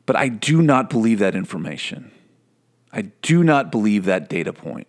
But 0.05 0.17
I 0.17 0.29
do 0.29 0.63
not 0.63 0.89
believe 0.89 1.19
that 1.19 1.35
information. 1.35 2.13
I 2.93 3.03
do 3.23 3.43
not 3.43 3.73
believe 3.73 4.05
that 4.05 4.29
data 4.29 4.53
point. 4.53 4.87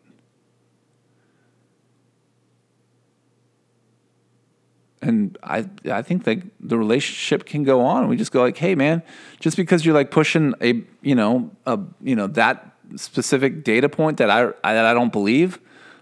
and 5.01 5.37
I 5.43 5.67
I 5.89 6.01
think 6.01 6.25
that 6.25 6.39
the 6.59 6.77
relationship 6.77 7.45
can 7.45 7.63
go 7.63 7.81
on. 7.81 8.07
We 8.07 8.17
just 8.17 8.31
go 8.31 8.41
like, 8.41 8.57
hey 8.57 8.75
man, 8.75 9.03
just 9.39 9.57
because 9.57 9.85
you're 9.85 9.95
like 9.95 10.11
pushing 10.11 10.53
a 10.61 10.83
you 11.01 11.15
know 11.15 11.51
a 11.65 11.79
you 12.01 12.15
know 12.15 12.27
that 12.27 12.73
specific 12.95 13.63
data 13.63 13.89
point 13.89 14.17
that 14.17 14.29
I, 14.29 14.47
I 14.63 14.73
that 14.73 14.85
I 14.85 14.93
don't 14.93 15.11
believe, 15.11 15.59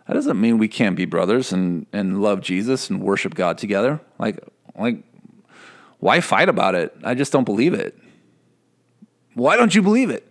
that 0.07 0.13
doesn't 0.13 0.39
mean 0.39 0.57
we 0.57 0.67
can't 0.67 0.95
be 0.95 1.05
brothers 1.05 1.51
and 1.51 1.85
and 1.91 2.21
love 2.21 2.41
Jesus 2.41 2.89
and 2.89 3.01
worship 3.01 3.33
God 3.33 3.57
together. 3.57 4.01
Like 4.19 4.39
like 4.77 5.03
why 5.99 6.19
fight 6.21 6.49
about 6.49 6.75
it? 6.75 6.95
I 7.03 7.15
just 7.15 7.31
don't 7.31 7.45
believe 7.45 7.73
it. 7.73 7.97
Why 9.33 9.55
don't 9.57 9.73
you 9.73 9.81
believe 9.81 10.09
it? 10.09 10.29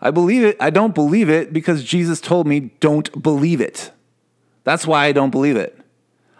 I 0.00 0.10
believe 0.10 0.44
it. 0.44 0.56
I 0.60 0.70
don't 0.70 0.94
believe 0.94 1.28
it 1.28 1.52
because 1.52 1.82
Jesus 1.82 2.20
told 2.20 2.46
me 2.46 2.72
don't 2.80 3.22
believe 3.22 3.60
it. 3.60 3.90
That's 4.64 4.86
why 4.86 5.06
I 5.06 5.12
don't 5.12 5.30
believe 5.30 5.56
it. 5.56 5.78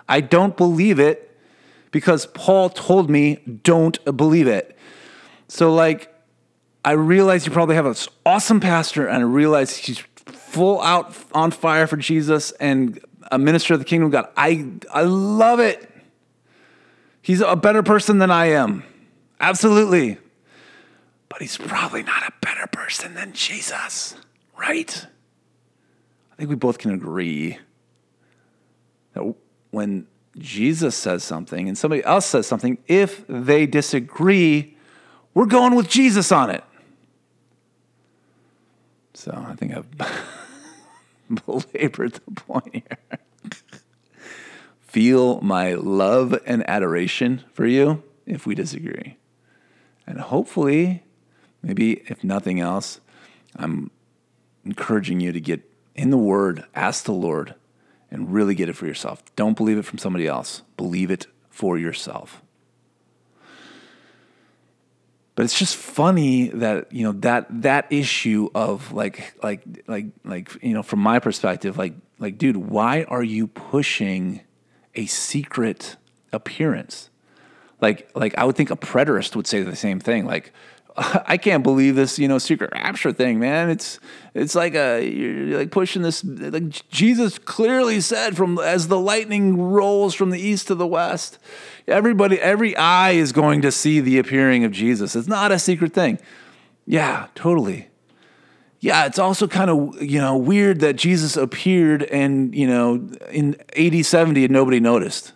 I 0.08 0.20
don't 0.20 0.56
believe 0.56 0.98
it 0.98 1.26
because 1.90 2.26
Paul 2.26 2.70
told 2.70 3.08
me, 3.08 3.36
don't 3.62 4.04
believe 4.16 4.46
it. 4.46 4.76
So, 5.48 5.72
like, 5.72 6.12
I 6.84 6.92
realize 6.92 7.46
you 7.46 7.52
probably 7.52 7.76
have 7.76 7.86
an 7.86 7.94
awesome 8.24 8.60
pastor, 8.60 9.06
and 9.06 9.18
I 9.18 9.26
realize 9.26 9.76
he's 9.76 10.02
full 10.46 10.80
out 10.80 11.14
on 11.32 11.50
fire 11.50 11.86
for 11.86 11.96
Jesus 11.96 12.52
and 12.52 13.00
a 13.30 13.38
minister 13.38 13.74
of 13.74 13.80
the 13.80 13.84
kingdom 13.84 14.06
of 14.06 14.12
God. 14.12 14.28
I, 14.36 14.66
I 14.92 15.02
love 15.02 15.60
it. 15.60 15.90
He's 17.22 17.40
a 17.40 17.56
better 17.56 17.82
person 17.82 18.18
than 18.18 18.30
I 18.30 18.46
am. 18.46 18.84
Absolutely. 19.40 20.18
But 21.28 21.40
he's 21.40 21.58
probably 21.58 22.02
not 22.02 22.22
a 22.22 22.32
better 22.40 22.66
person 22.68 23.14
than 23.14 23.32
Jesus, 23.32 24.14
right? 24.58 25.06
I 26.32 26.36
think 26.36 26.48
we 26.48 26.56
both 26.56 26.78
can 26.78 26.92
agree 26.92 27.58
that 29.14 29.34
when 29.70 30.06
Jesus 30.38 30.94
says 30.94 31.24
something 31.24 31.68
and 31.68 31.76
somebody 31.76 32.04
else 32.04 32.26
says 32.26 32.46
something, 32.46 32.78
if 32.86 33.26
they 33.26 33.66
disagree, 33.66 34.76
we're 35.34 35.46
going 35.46 35.74
with 35.74 35.88
Jesus 35.88 36.30
on 36.30 36.50
it. 36.50 36.62
So 39.14 39.32
I 39.48 39.54
think 39.54 39.74
I've 39.74 39.86
belabored 41.46 42.14
the 42.14 42.30
point 42.32 42.74
here. 42.74 43.18
Feel 44.80 45.40
my 45.40 45.74
love 45.74 46.38
and 46.46 46.68
adoration 46.68 47.44
for 47.52 47.66
you 47.66 48.02
if 48.24 48.46
we 48.46 48.54
disagree. 48.54 49.18
And 50.06 50.20
hopefully, 50.20 51.02
maybe 51.62 52.02
if 52.06 52.22
nothing 52.24 52.60
else, 52.60 53.00
I'm 53.56 53.90
encouraging 54.64 55.20
you 55.20 55.32
to 55.32 55.40
get 55.40 55.62
in 55.94 56.10
the 56.10 56.18
Word, 56.18 56.64
ask 56.74 57.04
the 57.04 57.12
Lord 57.12 57.54
and 58.10 58.32
really 58.32 58.54
get 58.54 58.68
it 58.68 58.74
for 58.74 58.86
yourself. 58.86 59.22
Don't 59.34 59.56
believe 59.56 59.78
it 59.78 59.84
from 59.84 59.98
somebody 59.98 60.26
else, 60.26 60.62
believe 60.76 61.10
it 61.10 61.26
for 61.50 61.76
yourself. 61.76 62.42
But 65.36 65.44
it's 65.44 65.58
just 65.58 65.76
funny 65.76 66.48
that 66.48 66.90
you 66.90 67.04
know 67.04 67.12
that 67.20 67.46
that 67.62 67.86
issue 67.90 68.48
of 68.54 68.92
like 68.92 69.34
like 69.42 69.62
like 69.86 70.06
like 70.24 70.50
you 70.62 70.72
know 70.72 70.82
from 70.82 70.98
my 71.00 71.18
perspective 71.18 71.76
like 71.76 71.92
like 72.18 72.38
dude 72.38 72.56
why 72.56 73.04
are 73.04 73.22
you 73.22 73.46
pushing 73.46 74.40
a 74.94 75.04
secret 75.04 75.96
appearance 76.32 77.10
like 77.82 78.10
like 78.14 78.36
I 78.38 78.44
would 78.44 78.56
think 78.56 78.70
a 78.70 78.76
preterist 78.76 79.36
would 79.36 79.46
say 79.46 79.62
the 79.62 79.76
same 79.76 80.00
thing 80.00 80.24
like 80.24 80.54
I 80.96 81.36
can't 81.36 81.62
believe 81.62 81.94
this, 81.94 82.18
you 82.18 82.26
know, 82.26 82.38
secret 82.38 82.70
rapture 82.72 83.12
thing, 83.12 83.38
man. 83.38 83.68
It's 83.68 84.00
it's 84.34 84.54
like 84.54 84.74
a 84.74 85.06
you're 85.06 85.58
like 85.58 85.70
pushing 85.70 86.02
this. 86.02 86.24
Like 86.24 86.88
Jesus 86.88 87.38
clearly 87.38 88.00
said, 88.00 88.36
from 88.36 88.58
as 88.58 88.88
the 88.88 88.98
lightning 88.98 89.60
rolls 89.60 90.14
from 90.14 90.30
the 90.30 90.40
east 90.40 90.68
to 90.68 90.74
the 90.74 90.86
west, 90.86 91.38
everybody, 91.88 92.40
every 92.40 92.76
eye 92.76 93.12
is 93.12 93.32
going 93.32 93.62
to 93.62 93.72
see 93.72 94.00
the 94.00 94.18
appearing 94.18 94.64
of 94.64 94.72
Jesus. 94.72 95.16
It's 95.16 95.28
not 95.28 95.52
a 95.52 95.58
secret 95.58 95.92
thing. 95.92 96.18
Yeah, 96.86 97.28
totally. 97.34 97.88
Yeah, 98.80 99.06
it's 99.06 99.18
also 99.18 99.48
kind 99.48 99.70
of 99.70 100.02
you 100.02 100.20
know 100.20 100.36
weird 100.36 100.80
that 100.80 100.94
Jesus 100.94 101.36
appeared 101.36 102.02
and 102.04 102.54
you 102.54 102.66
know 102.66 103.08
in 103.30 103.56
AD 103.76 104.04
70 104.04 104.44
and 104.44 104.52
nobody 104.52 104.80
noticed. 104.80 105.32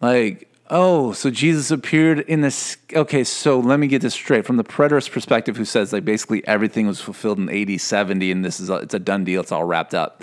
Like 0.00 0.48
Oh, 0.70 1.12
so 1.12 1.30
Jesus 1.30 1.70
appeared 1.70 2.20
in 2.20 2.40
this. 2.40 2.78
Okay, 2.94 3.22
so 3.22 3.60
let 3.60 3.78
me 3.78 3.86
get 3.86 4.00
this 4.00 4.14
straight 4.14 4.46
from 4.46 4.56
the 4.56 4.64
preterist 4.64 5.12
perspective, 5.12 5.56
who 5.56 5.64
says 5.64 5.92
like 5.92 6.04
basically 6.04 6.46
everything 6.46 6.86
was 6.86 7.00
fulfilled 7.00 7.38
in 7.38 7.50
AD 7.50 7.80
70, 7.80 8.30
and 8.30 8.44
this 8.44 8.60
is 8.60 8.70
a, 8.70 8.76
it's 8.76 8.94
a 8.94 8.98
done 8.98 9.24
deal. 9.24 9.42
It's 9.42 9.52
all 9.52 9.64
wrapped 9.64 9.94
up. 9.94 10.22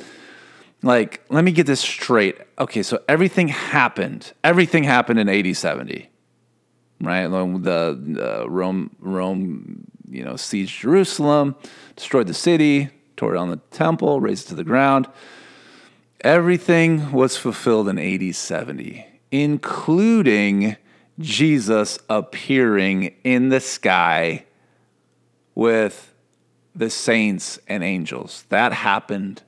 Like, 0.83 1.21
let 1.29 1.43
me 1.43 1.51
get 1.51 1.67
this 1.67 1.79
straight. 1.79 2.37
Okay, 2.57 2.81
so 2.81 3.03
everything 3.07 3.49
happened. 3.49 4.33
Everything 4.43 4.83
happened 4.83 5.19
in 5.19 5.29
AD 5.29 5.55
70, 5.55 6.09
right? 7.01 7.27
The, 7.27 7.99
the 8.01 8.45
Rome, 8.49 8.95
Rome, 8.99 9.85
you 10.09 10.23
know, 10.23 10.33
sieged 10.33 10.79
Jerusalem, 10.79 11.55
destroyed 11.95 12.27
the 12.27 12.33
city, 12.33 12.89
tore 13.15 13.33
down 13.35 13.51
the 13.51 13.61
temple, 13.69 14.19
razed 14.21 14.47
it 14.47 14.49
to 14.49 14.55
the 14.55 14.63
ground. 14.63 15.07
Everything 16.21 17.11
was 17.11 17.37
fulfilled 17.37 17.87
in 17.87 17.99
AD 17.99 18.35
70 18.35 19.05
including 19.31 20.75
Jesus 21.19 21.97
appearing 22.09 23.15
in 23.23 23.49
the 23.49 23.59
sky 23.59 24.45
with 25.55 26.13
the 26.75 26.89
saints 26.89 27.59
and 27.67 27.83
angels. 27.83 28.45
That 28.49 28.73
happened 28.73 29.41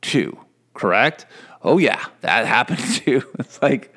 too, 0.00 0.38
correct? 0.76 1.26
Oh, 1.62 1.78
yeah, 1.78 2.04
that 2.20 2.46
happened 2.56 2.80
too. 2.80 3.22
It's 3.38 3.60
like, 3.60 3.94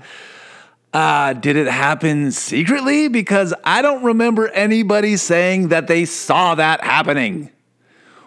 uh, 0.94 1.34
did 1.34 1.56
it 1.56 1.68
happen 1.68 2.32
secretly? 2.32 3.08
Because 3.08 3.54
I 3.64 3.82
don't 3.82 4.04
remember 4.04 4.48
anybody 4.50 5.18
saying 5.18 5.68
that 5.70 5.88
they 5.88 6.06
saw 6.06 6.56
that 6.56 6.82
happening. 6.82 7.52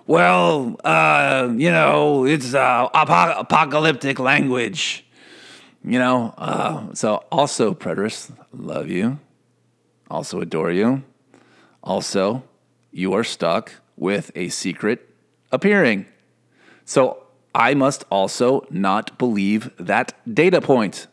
Well, 0.06 0.76
uh, 0.84 1.52
you 1.56 1.70
know, 1.70 2.24
it's 2.24 2.54
uh, 2.54 2.88
apocalyptic 2.94 4.18
language. 4.18 5.04
You 5.84 5.98
know, 5.98 6.34
uh, 6.38 6.94
so 6.94 7.24
also, 7.32 7.74
preterists, 7.74 8.30
love 8.52 8.88
you, 8.88 9.18
also 10.08 10.40
adore 10.40 10.70
you. 10.70 11.02
Also, 11.82 12.44
you 12.92 13.12
are 13.14 13.24
stuck 13.24 13.72
with 13.96 14.30
a 14.36 14.48
secret 14.48 15.08
appearing. 15.50 16.06
So 16.84 17.21
I 17.54 17.74
must 17.74 18.04
also 18.10 18.66
not 18.70 19.18
believe 19.18 19.70
that 19.78 20.14
data 20.32 20.60
point. 20.60 21.06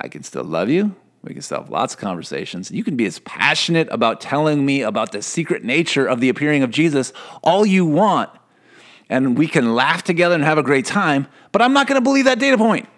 I 0.00 0.08
can 0.08 0.22
still 0.22 0.44
love 0.44 0.68
you. 0.68 0.94
We 1.22 1.32
can 1.32 1.42
still 1.42 1.62
have 1.62 1.70
lots 1.70 1.94
of 1.94 2.00
conversations. 2.00 2.70
You 2.70 2.84
can 2.84 2.96
be 2.96 3.06
as 3.06 3.18
passionate 3.20 3.88
about 3.90 4.20
telling 4.20 4.66
me 4.66 4.82
about 4.82 5.12
the 5.12 5.22
secret 5.22 5.64
nature 5.64 6.06
of 6.06 6.20
the 6.20 6.28
appearing 6.28 6.62
of 6.62 6.70
Jesus 6.70 7.12
all 7.42 7.64
you 7.64 7.86
want. 7.86 8.30
And 9.08 9.36
we 9.36 9.46
can 9.46 9.74
laugh 9.74 10.02
together 10.02 10.34
and 10.34 10.44
have 10.44 10.58
a 10.58 10.62
great 10.62 10.84
time, 10.84 11.26
but 11.52 11.62
I'm 11.62 11.72
not 11.72 11.86
going 11.86 11.96
to 11.96 12.04
believe 12.04 12.26
that 12.26 12.38
data 12.38 12.58
point. 12.58 12.88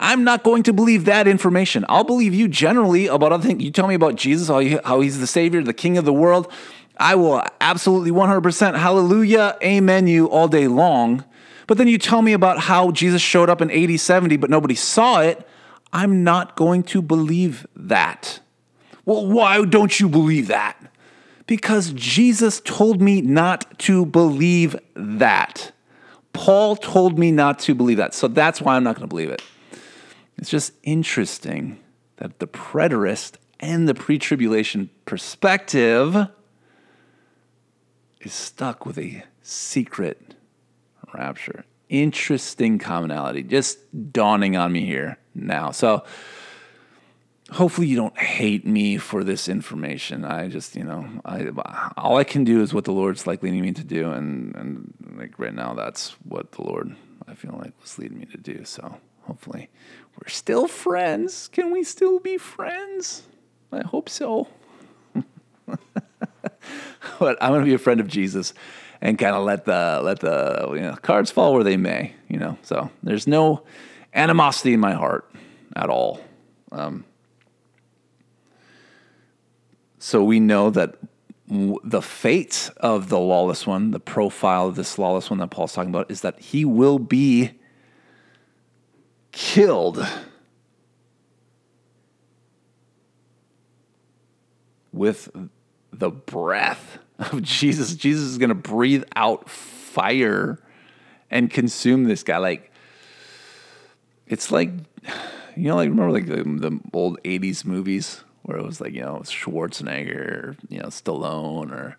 I'm 0.00 0.24
not 0.24 0.42
going 0.42 0.64
to 0.64 0.72
believe 0.72 1.04
that 1.04 1.28
information. 1.28 1.84
I'll 1.88 2.04
believe 2.04 2.34
you 2.34 2.48
generally 2.48 3.06
about 3.06 3.32
other 3.32 3.46
things. 3.46 3.62
You 3.62 3.70
tell 3.70 3.86
me 3.86 3.94
about 3.94 4.16
Jesus, 4.16 4.48
how, 4.48 4.60
how 4.82 5.00
he's 5.00 5.20
the 5.20 5.26
Savior, 5.26 5.62
the 5.62 5.72
King 5.72 5.98
of 5.98 6.04
the 6.04 6.12
world. 6.12 6.50
I 6.96 7.14
will 7.14 7.42
absolutely 7.60 8.10
100% 8.10 8.78
hallelujah, 8.78 9.56
amen 9.62 10.06
you 10.06 10.28
all 10.28 10.48
day 10.48 10.68
long. 10.68 11.24
But 11.66 11.78
then 11.78 11.88
you 11.88 11.98
tell 11.98 12.22
me 12.22 12.32
about 12.32 12.60
how 12.60 12.90
Jesus 12.90 13.22
showed 13.22 13.48
up 13.48 13.60
in 13.60 13.70
AD, 13.70 13.98
70, 13.98 14.36
but 14.36 14.50
nobody 14.50 14.74
saw 14.74 15.20
it. 15.20 15.46
I'm 15.92 16.24
not 16.24 16.56
going 16.56 16.82
to 16.84 17.00
believe 17.00 17.66
that. 17.76 18.40
Well, 19.04 19.26
why 19.26 19.64
don't 19.64 19.98
you 19.98 20.08
believe 20.08 20.48
that? 20.48 20.76
Because 21.46 21.92
Jesus 21.92 22.60
told 22.60 23.00
me 23.00 23.20
not 23.20 23.78
to 23.80 24.06
believe 24.06 24.76
that. 24.94 25.72
Paul 26.32 26.76
told 26.76 27.18
me 27.18 27.30
not 27.30 27.58
to 27.60 27.74
believe 27.74 27.98
that. 27.98 28.14
So 28.14 28.28
that's 28.28 28.60
why 28.60 28.76
I'm 28.76 28.84
not 28.84 28.96
going 28.96 29.08
to 29.08 29.12
believe 29.12 29.30
it. 29.30 29.42
It's 30.36 30.50
just 30.50 30.72
interesting 30.82 31.78
that 32.16 32.38
the 32.38 32.46
preterist 32.46 33.36
and 33.60 33.88
the 33.88 33.94
pre 33.94 34.18
tribulation 34.18 34.90
perspective 35.04 36.28
is 38.20 38.32
stuck 38.32 38.84
with 38.84 38.98
a 38.98 39.24
secret 39.42 40.23
rapture. 41.14 41.64
Interesting 41.88 42.78
commonality 42.78 43.42
just 43.42 43.78
dawning 44.12 44.56
on 44.56 44.72
me 44.72 44.84
here. 44.84 45.18
now. 45.34 45.70
So 45.70 46.04
hopefully 47.50 47.86
you 47.86 47.96
don't 47.96 48.16
hate 48.18 48.66
me 48.66 48.96
for 48.96 49.22
this 49.24 49.48
information. 49.48 50.24
I 50.24 50.48
just, 50.48 50.76
you 50.76 50.84
know, 50.84 51.06
I 51.24 51.48
all 51.96 52.16
I 52.16 52.24
can 52.24 52.44
do 52.44 52.62
is 52.62 52.72
what 52.72 52.84
the 52.84 52.92
Lord's 52.92 53.26
like 53.26 53.42
leading 53.42 53.62
me 53.62 53.72
to 53.72 53.84
do, 53.84 54.10
and 54.10 54.54
and 54.56 54.94
like 55.16 55.38
right 55.38 55.54
now, 55.54 55.74
that's 55.74 56.10
what 56.24 56.52
the 56.52 56.62
Lord 56.62 56.96
I 57.28 57.34
feel 57.34 57.58
like 57.62 57.72
was 57.80 57.98
leading 57.98 58.18
me 58.18 58.26
to 58.26 58.38
do. 58.38 58.64
So 58.64 58.98
hopefully, 59.22 59.70
we're 60.16 60.28
still 60.28 60.68
friends. 60.68 61.48
Can 61.48 61.70
we 61.70 61.84
still 61.84 62.18
be 62.18 62.38
friends? 62.38 63.22
I 63.72 63.82
hope 63.82 64.08
so. 64.08 64.48
but 67.18 67.38
I'm 67.40 67.52
gonna 67.52 67.64
be 67.64 67.74
a 67.74 67.78
friend 67.78 68.00
of 68.00 68.08
Jesus 68.08 68.54
and 69.00 69.18
kind 69.18 69.34
of 69.34 69.44
let 69.44 69.64
the 69.64 70.00
let 70.02 70.20
the 70.20 70.68
you 70.74 70.80
know, 70.80 70.96
cards 70.96 71.30
fall 71.30 71.54
where 71.54 71.64
they 71.64 71.76
may. 71.76 72.14
You 72.28 72.38
know, 72.38 72.58
so 72.62 72.90
there's 73.02 73.26
no 73.26 73.64
animosity 74.12 74.74
in 74.74 74.80
my 74.80 74.92
heart 74.92 75.30
at 75.76 75.88
all. 75.88 76.20
Um, 76.72 77.04
so 79.98 80.22
we 80.22 80.40
know 80.40 80.70
that 80.70 80.96
w- 81.48 81.78
the 81.82 82.02
fate 82.02 82.70
of 82.78 83.08
the 83.08 83.18
lawless 83.18 83.66
one, 83.66 83.90
the 83.90 84.00
profile 84.00 84.68
of 84.68 84.76
this 84.76 84.98
lawless 84.98 85.30
one 85.30 85.38
that 85.38 85.50
Paul's 85.50 85.72
talking 85.72 85.90
about, 85.90 86.10
is 86.10 86.20
that 86.22 86.38
he 86.40 86.64
will 86.64 86.98
be 86.98 87.52
killed 89.32 90.06
with 94.92 95.28
the 95.92 96.10
breath 96.10 96.98
of 97.18 97.42
Jesus. 97.42 97.94
Jesus 97.94 98.24
is 98.24 98.38
going 98.38 98.48
to 98.48 98.54
breathe 98.54 99.04
out 99.16 99.48
fire 99.48 100.58
and 101.30 101.50
consume 101.50 102.04
this 102.04 102.22
guy. 102.22 102.38
Like, 102.38 102.70
it's 104.26 104.50
like, 104.50 104.70
you 105.56 105.68
know, 105.68 105.76
like 105.76 105.88
remember 105.88 106.12
like 106.12 106.26
the, 106.26 106.42
the 106.42 106.80
old 106.92 107.18
80s 107.22 107.64
movies 107.64 108.24
where 108.42 108.58
it 108.58 108.64
was 108.64 108.80
like, 108.80 108.92
you 108.92 109.02
know, 109.02 109.20
Schwarzenegger, 109.24 110.30
or, 110.30 110.56
you 110.68 110.78
know, 110.78 110.88
Stallone, 110.88 111.72
or, 111.72 111.96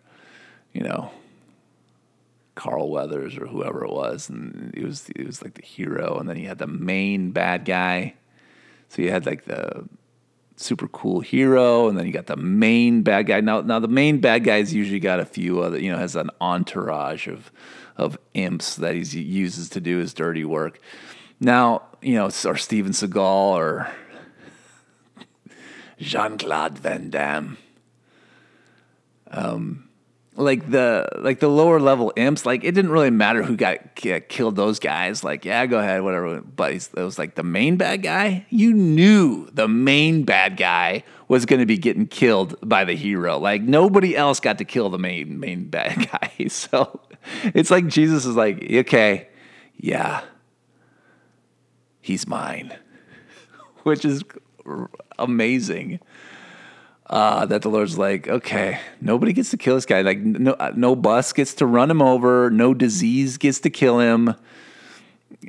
you 0.73 0.81
know, 0.81 1.11
Carl 2.55 2.89
Weathers 2.89 3.37
or 3.37 3.47
whoever 3.47 3.83
it 3.83 3.91
was, 3.91 4.29
and 4.29 4.73
he 4.75 4.83
was 4.83 5.09
he 5.15 5.23
was 5.23 5.41
like 5.41 5.53
the 5.53 5.61
hero, 5.61 6.17
and 6.17 6.27
then 6.27 6.37
he 6.37 6.45
had 6.45 6.57
the 6.57 6.67
main 6.67 7.31
bad 7.31 7.65
guy. 7.65 8.15
So 8.89 9.01
you 9.01 9.11
had 9.11 9.25
like 9.25 9.45
the 9.45 9.87
super 10.57 10.87
cool 10.87 11.19
hero, 11.19 11.87
and 11.87 11.97
then 11.97 12.05
you 12.05 12.11
got 12.11 12.27
the 12.27 12.37
main 12.37 13.01
bad 13.01 13.27
guy. 13.27 13.41
Now, 13.41 13.61
now 13.61 13.79
the 13.79 13.87
main 13.87 14.19
bad 14.19 14.43
guy's 14.43 14.73
usually 14.73 14.99
got 14.99 15.19
a 15.19 15.25
few 15.25 15.61
other, 15.61 15.79
you 15.79 15.91
know, 15.91 15.97
has 15.97 16.15
an 16.15 16.29
entourage 16.41 17.27
of 17.27 17.51
of 17.97 18.17
imps 18.33 18.75
that 18.75 18.93
he 18.95 19.21
uses 19.21 19.69
to 19.69 19.79
do 19.79 19.97
his 19.97 20.13
dirty 20.13 20.43
work. 20.43 20.79
Now, 21.39 21.83
you 22.01 22.15
know, 22.15 22.25
or 22.25 22.57
Steven 22.57 22.91
Seagal 22.91 23.55
or 23.55 23.91
Jean 25.99 26.37
Claude 26.37 26.77
Van 26.77 27.09
Damme. 27.09 27.57
Um, 29.31 29.84
like 30.37 30.69
the 30.69 31.07
like 31.19 31.39
the 31.39 31.47
lower 31.47 31.79
level 31.79 32.11
imps, 32.15 32.45
like 32.45 32.63
it 32.63 32.73
didn't 32.73 32.91
really 32.91 33.09
matter 33.09 33.41
who 33.43 33.55
got 33.55 33.95
killed 33.95 34.55
those 34.55 34.79
guys. 34.79 35.23
Like, 35.23 35.45
yeah, 35.45 35.65
go 35.65 35.79
ahead, 35.79 36.01
whatever. 36.01 36.41
But 36.41 36.73
it 36.73 36.93
was 36.95 37.17
like 37.17 37.35
the 37.35 37.43
main 37.43 37.77
bad 37.77 38.03
guy. 38.03 38.45
You 38.49 38.73
knew 38.73 39.49
the 39.53 39.67
main 39.67 40.23
bad 40.23 40.57
guy 40.57 41.03
was 41.27 41.45
going 41.45 41.61
to 41.61 41.65
be 41.65 41.77
getting 41.77 42.07
killed 42.07 42.55
by 42.67 42.83
the 42.83 42.95
hero. 42.95 43.37
Like 43.37 43.61
nobody 43.61 44.15
else 44.15 44.39
got 44.39 44.57
to 44.57 44.65
kill 44.65 44.89
the 44.89 44.99
main 44.99 45.39
main 45.39 45.69
bad 45.69 46.09
guy. 46.11 46.47
So 46.47 46.99
it's 47.43 47.71
like 47.71 47.87
Jesus 47.87 48.25
is 48.25 48.35
like, 48.35 48.61
okay, 48.69 49.29
yeah, 49.77 50.21
he's 52.01 52.27
mine, 52.27 52.75
which 53.83 54.03
is 54.03 54.23
amazing 55.17 55.99
uh, 57.07 57.45
that 57.45 57.61
the 57.61 57.69
Lord's 57.69 57.97
like, 57.97 58.27
okay, 58.27 58.79
nobody 58.99 59.33
gets 59.33 59.51
to 59.51 59.57
kill 59.57 59.75
this 59.75 59.85
guy. 59.85 60.01
Like, 60.01 60.19
no, 60.19 60.53
uh, 60.53 60.71
no 60.75 60.95
bus 60.95 61.33
gets 61.33 61.53
to 61.55 61.65
run 61.65 61.91
him 61.91 62.01
over. 62.01 62.49
No 62.49 62.73
disease 62.73 63.37
gets 63.37 63.59
to 63.61 63.69
kill 63.69 63.99
him. 63.99 64.35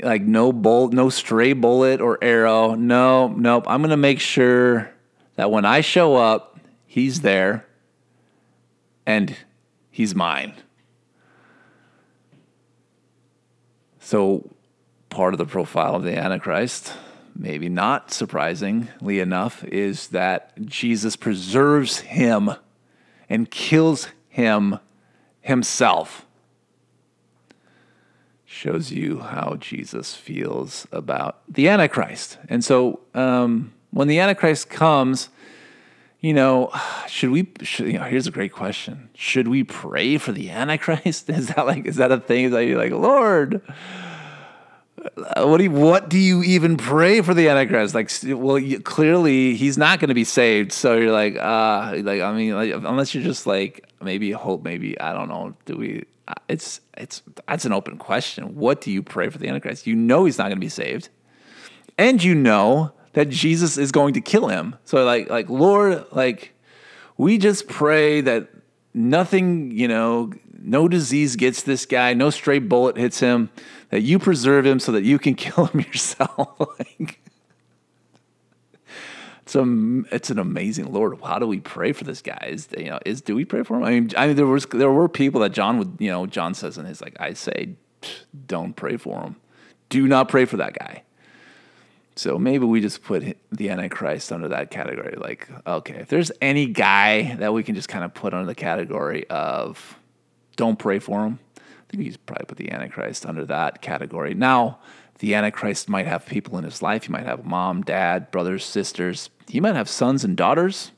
Like, 0.03 0.23
no 0.23 0.53
bolt, 0.53 0.93
no 0.93 1.09
stray 1.09 1.55
bullet 1.55 2.01
or 2.01 2.19
arrow. 2.23 2.75
No, 2.75 3.29
nope. 3.29 3.65
I'm 3.67 3.81
gonna 3.81 3.97
make 3.97 4.21
sure 4.21 4.91
that 5.37 5.51
when 5.51 5.65
I 5.65 5.81
show 5.81 6.17
up, 6.17 6.59
he's 6.85 7.23
there, 7.23 7.67
and 9.07 9.35
he's 9.91 10.15
mine. 10.15 10.55
So, 14.01 14.51
part 15.09 15.33
of 15.33 15.39
the 15.39 15.47
profile 15.47 15.95
of 15.95 16.03
the 16.03 16.17
Antichrist 16.17 16.93
maybe 17.39 17.69
not 17.69 18.13
surprisingly 18.13 19.21
enough, 19.21 19.65
is 19.65 20.09
that 20.09 20.53
Jesus 20.65 21.17
preserves 21.17 22.01
him 22.01 22.51
and 23.29 23.51
kills 23.51 24.09
him 24.29 24.79
himself. 25.41 26.27
Shows 28.45 28.91
you 28.91 29.21
how 29.21 29.57
Jesus 29.59 30.15
feels 30.15 30.87
about 30.93 31.43
the 31.49 31.69
Antichrist. 31.69 32.39
And 32.49 32.65
so 32.65 33.01
um, 33.15 33.73
when 33.91 34.09
the 34.09 34.19
Antichrist 34.19 34.71
comes, 34.71 35.29
you 36.21 36.33
know, 36.33 36.71
should 37.07 37.31
we? 37.31 37.53
Should, 37.63 37.87
you 37.87 37.99
know, 37.99 38.05
here's 38.05 38.27
a 38.27 38.31
great 38.31 38.53
question: 38.53 39.11
Should 39.15 39.49
we 39.49 39.63
pray 39.63 40.19
for 40.19 40.33
the 40.33 40.51
Antichrist? 40.51 41.29
Is 41.31 41.49
that 41.49 41.67
like, 41.67 41.87
is 41.87 41.97
that 41.97 42.11
a 42.11 42.19
thing? 42.19 42.47
Is 42.47 42.53
that 42.53 42.65
you're 42.67 42.79
like, 42.79 42.93
Lord, 42.93 43.61
what 45.15 45.59
do 45.59 45.65
you, 45.65 45.71
what 45.71 46.09
do 46.09 46.19
you 46.19 46.43
even 46.43 46.77
pray 46.77 47.21
for 47.21 47.35
the 47.35 47.49
Antichrist? 47.49 47.95
Like, 47.95 48.11
well, 48.25 48.59
you, 48.59 48.81
clearly 48.81 49.55
he's 49.55 49.79
not 49.79 50.01
going 50.01 50.09
to 50.09 50.15
be 50.15 50.25
saved. 50.25 50.73
So 50.73 50.97
you're 50.97 51.13
like, 51.13 51.37
uh, 51.37 51.95
like 52.03 52.21
I 52.21 52.33
mean, 52.33 52.55
like, 52.55 52.73
unless 52.73 53.15
you're 53.15 53.25
just 53.25 53.47
like 53.47 53.89
maybe 54.01 54.31
hope, 54.31 54.63
maybe 54.63 54.99
I 55.01 55.13
don't 55.13 55.29
know. 55.29 55.55
Do 55.65 55.77
we? 55.77 56.05
Uh, 56.29 56.35
it's 56.49 56.81
it's 56.97 57.23
that's 57.47 57.65
an 57.65 57.73
open 57.73 57.99
question. 57.99 58.57
What 58.57 58.81
do 58.81 58.91
you 58.91 59.03
pray 59.03 59.29
for 59.29 59.39
the 59.39 59.49
Antichrist? 59.49 59.87
You 59.87 59.95
know 59.95 60.25
he's 60.25 60.39
not 60.39 60.45
going 60.45 60.57
to 60.57 60.61
be 60.61 60.69
saved, 60.69 61.09
and 61.99 62.23
you 62.23 62.35
know 62.35 62.93
that 63.13 63.29
Jesus 63.29 63.79
is 63.79 63.93
going 63.93 64.15
to 64.15 64.21
kill 64.21 64.49
him. 64.49 64.77
So 64.85 65.05
like 65.05 65.31
like 65.31 65.49
Lord, 65.49 66.05
like 66.13 66.55
we 67.17 67.39
just 67.39 67.69
pray 67.69 68.21
that 68.23 68.49
nothing, 68.93 69.71
you 69.71 69.89
know, 69.89 70.33
no 70.59 70.89
disease 70.89 71.37
gets 71.37 71.63
this 71.63 71.87
guy, 71.87 72.15
no 72.15 72.31
stray 72.31 72.59
bullet 72.59 72.97
hits 72.97 73.21
him 73.21 73.51
that 73.97 74.03
you 74.03 74.19
preserve 74.19 74.67
him 74.67 74.79
so 74.79 74.93
that 74.93 75.05
you 75.05 75.19
can 75.19 75.35
kill 75.47 75.65
him 75.65 75.81
yourself. 75.81 76.61
like, 76.79 77.19
it's 79.41 79.55
a, 79.55 79.65
it's 80.13 80.29
an 80.29 80.39
amazing 80.39 80.93
Lord. 80.93 81.19
How 81.25 81.39
do 81.39 81.47
we 81.47 81.61
pray 81.61 81.93
for 81.93 82.05
this 82.05 82.21
guy? 82.21 82.49
Is 82.51 82.69
you 82.77 82.91
know 82.91 82.99
is 83.07 83.23
do 83.23 83.35
we 83.35 83.47
pray 83.47 83.63
for 83.63 83.79
him? 83.79 83.85
I 83.85 83.91
mean, 83.93 84.11
I 84.15 84.27
mean 84.27 84.37
there 84.37 84.45
was 84.45 84.67
there 84.67 84.93
were 84.93 85.09
people 85.09 85.41
that 85.41 85.53
John 85.53 85.79
would 85.79 85.97
you 85.99 86.11
know 86.11 86.27
John 86.27 86.53
says 86.53 86.77
in 86.77 86.85
his 86.85 87.01
like 87.01 87.17
I 87.19 87.33
say, 87.33 87.71
don't 88.47 88.77
pray 88.77 88.99
for 88.99 89.19
him. 89.23 89.37
Do 89.89 90.07
not 90.07 90.29
pray 90.29 90.45
for 90.45 90.59
that 90.59 90.79
guy. 90.79 91.03
So 92.17 92.39
maybe 92.39 92.67
we 92.67 92.83
just 92.83 93.03
put 93.03 93.39
the 93.51 93.71
Antichrist 93.71 94.31
under 94.31 94.49
that 94.49 94.71
category. 94.71 95.17
Like, 95.17 95.49
okay, 95.67 95.95
if 95.95 96.09
there's 96.09 96.33
any 96.43 96.67
guy 96.67 97.35
that 97.37 97.55
we 97.55 97.63
can 97.63 97.75
just 97.75 97.89
kind 97.89 98.05
of 98.05 98.13
put 98.13 98.35
under 98.35 98.47
the 98.47 98.55
category 98.55 99.27
of 99.31 99.99
don't 100.57 100.79
pray 100.79 100.99
for 100.99 101.25
him, 101.25 101.39
He's 102.01 102.17
probably 102.17 102.47
put 102.47 102.59
the 102.59 102.71
Antichrist 102.71 103.27
under 103.27 103.45
that 103.47 103.83
category. 103.83 104.35
Now, 104.35 104.79
the 105.19 105.35
Antichrist 105.35 105.89
might 105.89 106.07
have 106.07 106.27
people 106.27 106.59
in 106.59 106.65
his 106.65 106.83
life. 106.83 107.05
He 107.05 107.13
might 107.13 107.27
have 107.27 107.45
mom, 107.45 107.83
dad, 107.83 108.31
brothers, 108.31 108.65
sisters. 108.65 109.31
He 109.49 109.61
might 109.61 109.77
have 109.77 109.89
sons 109.89 110.25
and 110.25 110.37
daughters, 110.37 110.93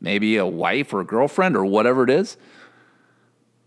maybe 0.00 0.36
a 0.36 0.46
wife 0.46 0.92
or 0.92 1.00
a 1.00 1.04
girlfriend 1.04 1.56
or 1.56 1.64
whatever 1.64 2.04
it 2.04 2.10
is. 2.10 2.36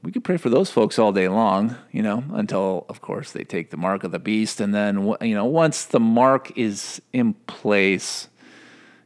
We 0.04 0.12
could 0.12 0.24
pray 0.24 0.38
for 0.38 0.50
those 0.50 0.70
folks 0.70 1.00
all 1.00 1.12
day 1.12 1.28
long, 1.28 1.76
you 1.92 2.02
know, 2.02 2.24
until, 2.32 2.86
of 2.88 3.02
course, 3.02 3.32
they 3.32 3.44
take 3.44 3.72
the 3.72 3.78
mark 3.78 4.04
of 4.04 4.12
the 4.12 4.20
beast. 4.20 4.62
And 4.62 4.74
then, 4.74 5.16
you 5.22 5.36
know, 5.36 5.46
once 5.46 5.86
the 5.86 6.00
mark 6.00 6.58
is 6.58 7.02
in 7.12 7.34
place, 7.34 8.30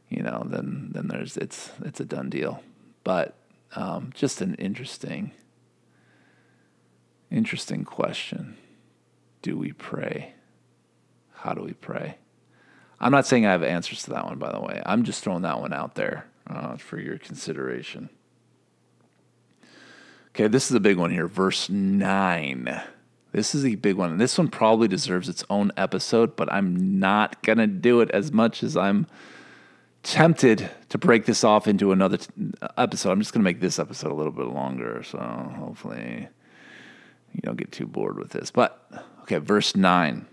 you 0.08 0.22
know, 0.22 0.46
then 0.46 0.90
then 0.92 1.08
there's 1.08 1.38
it's 1.38 1.70
it's 1.82 1.98
a 1.98 2.04
done 2.04 2.28
deal. 2.28 2.62
But 3.02 3.34
um, 3.74 4.10
just 4.14 4.42
an 4.42 4.54
interesting 4.56 5.32
Interesting 7.32 7.84
question. 7.86 8.58
Do 9.40 9.56
we 9.56 9.72
pray? 9.72 10.34
How 11.32 11.54
do 11.54 11.62
we 11.62 11.72
pray? 11.72 12.18
I'm 13.00 13.10
not 13.10 13.26
saying 13.26 13.46
I 13.46 13.52
have 13.52 13.62
answers 13.62 14.02
to 14.02 14.10
that 14.10 14.26
one, 14.26 14.38
by 14.38 14.52
the 14.52 14.60
way. 14.60 14.82
I'm 14.84 15.02
just 15.02 15.24
throwing 15.24 15.42
that 15.42 15.58
one 15.58 15.72
out 15.72 15.94
there 15.94 16.26
uh, 16.46 16.76
for 16.76 17.00
your 17.00 17.16
consideration. 17.16 18.10
Okay, 20.28 20.46
this 20.46 20.70
is 20.70 20.76
a 20.76 20.80
big 20.80 20.98
one 20.98 21.10
here. 21.10 21.26
Verse 21.26 21.70
9. 21.70 22.82
This 23.32 23.54
is 23.54 23.64
a 23.64 23.76
big 23.76 23.96
one. 23.96 24.18
This 24.18 24.36
one 24.36 24.48
probably 24.48 24.86
deserves 24.86 25.28
its 25.30 25.42
own 25.48 25.72
episode, 25.74 26.36
but 26.36 26.52
I'm 26.52 27.00
not 27.00 27.42
going 27.42 27.58
to 27.58 27.66
do 27.66 28.02
it 28.02 28.10
as 28.10 28.30
much 28.30 28.62
as 28.62 28.76
I'm 28.76 29.06
tempted 30.02 30.68
to 30.90 30.98
break 30.98 31.24
this 31.24 31.44
off 31.44 31.66
into 31.66 31.92
another 31.92 32.18
t- 32.18 32.28
episode. 32.76 33.10
I'm 33.10 33.20
just 33.20 33.32
going 33.32 33.40
to 33.40 33.44
make 33.44 33.60
this 33.60 33.78
episode 33.78 34.12
a 34.12 34.14
little 34.14 34.32
bit 34.32 34.48
longer. 34.48 35.02
So 35.02 35.18
hopefully 35.18 36.28
you 37.32 37.40
don't 37.42 37.56
get 37.56 37.72
too 37.72 37.86
bored 37.86 38.18
with 38.18 38.30
this. 38.30 38.50
But, 38.50 38.86
okay, 39.22 39.38
verse 39.38 39.74
9. 39.74 40.26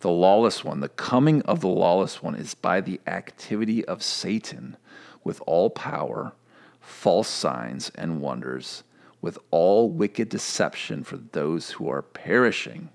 the 0.00 0.10
lawless 0.10 0.62
one, 0.62 0.80
the 0.80 0.88
coming 0.90 1.40
of 1.42 1.60
the 1.60 1.68
lawless 1.68 2.22
one 2.22 2.34
is 2.34 2.54
by 2.54 2.80
the 2.82 3.00
activity 3.06 3.82
of 3.86 4.02
Satan 4.02 4.76
with 5.24 5.40
all 5.46 5.70
power, 5.70 6.34
false 6.78 7.28
signs 7.28 7.90
and 7.94 8.20
wonders, 8.20 8.82
with 9.22 9.38
all 9.50 9.88
wicked 9.88 10.28
deception 10.28 11.02
for 11.02 11.16
those 11.16 11.70
who 11.70 11.88
are 11.88 12.02
perishing. 12.02 12.90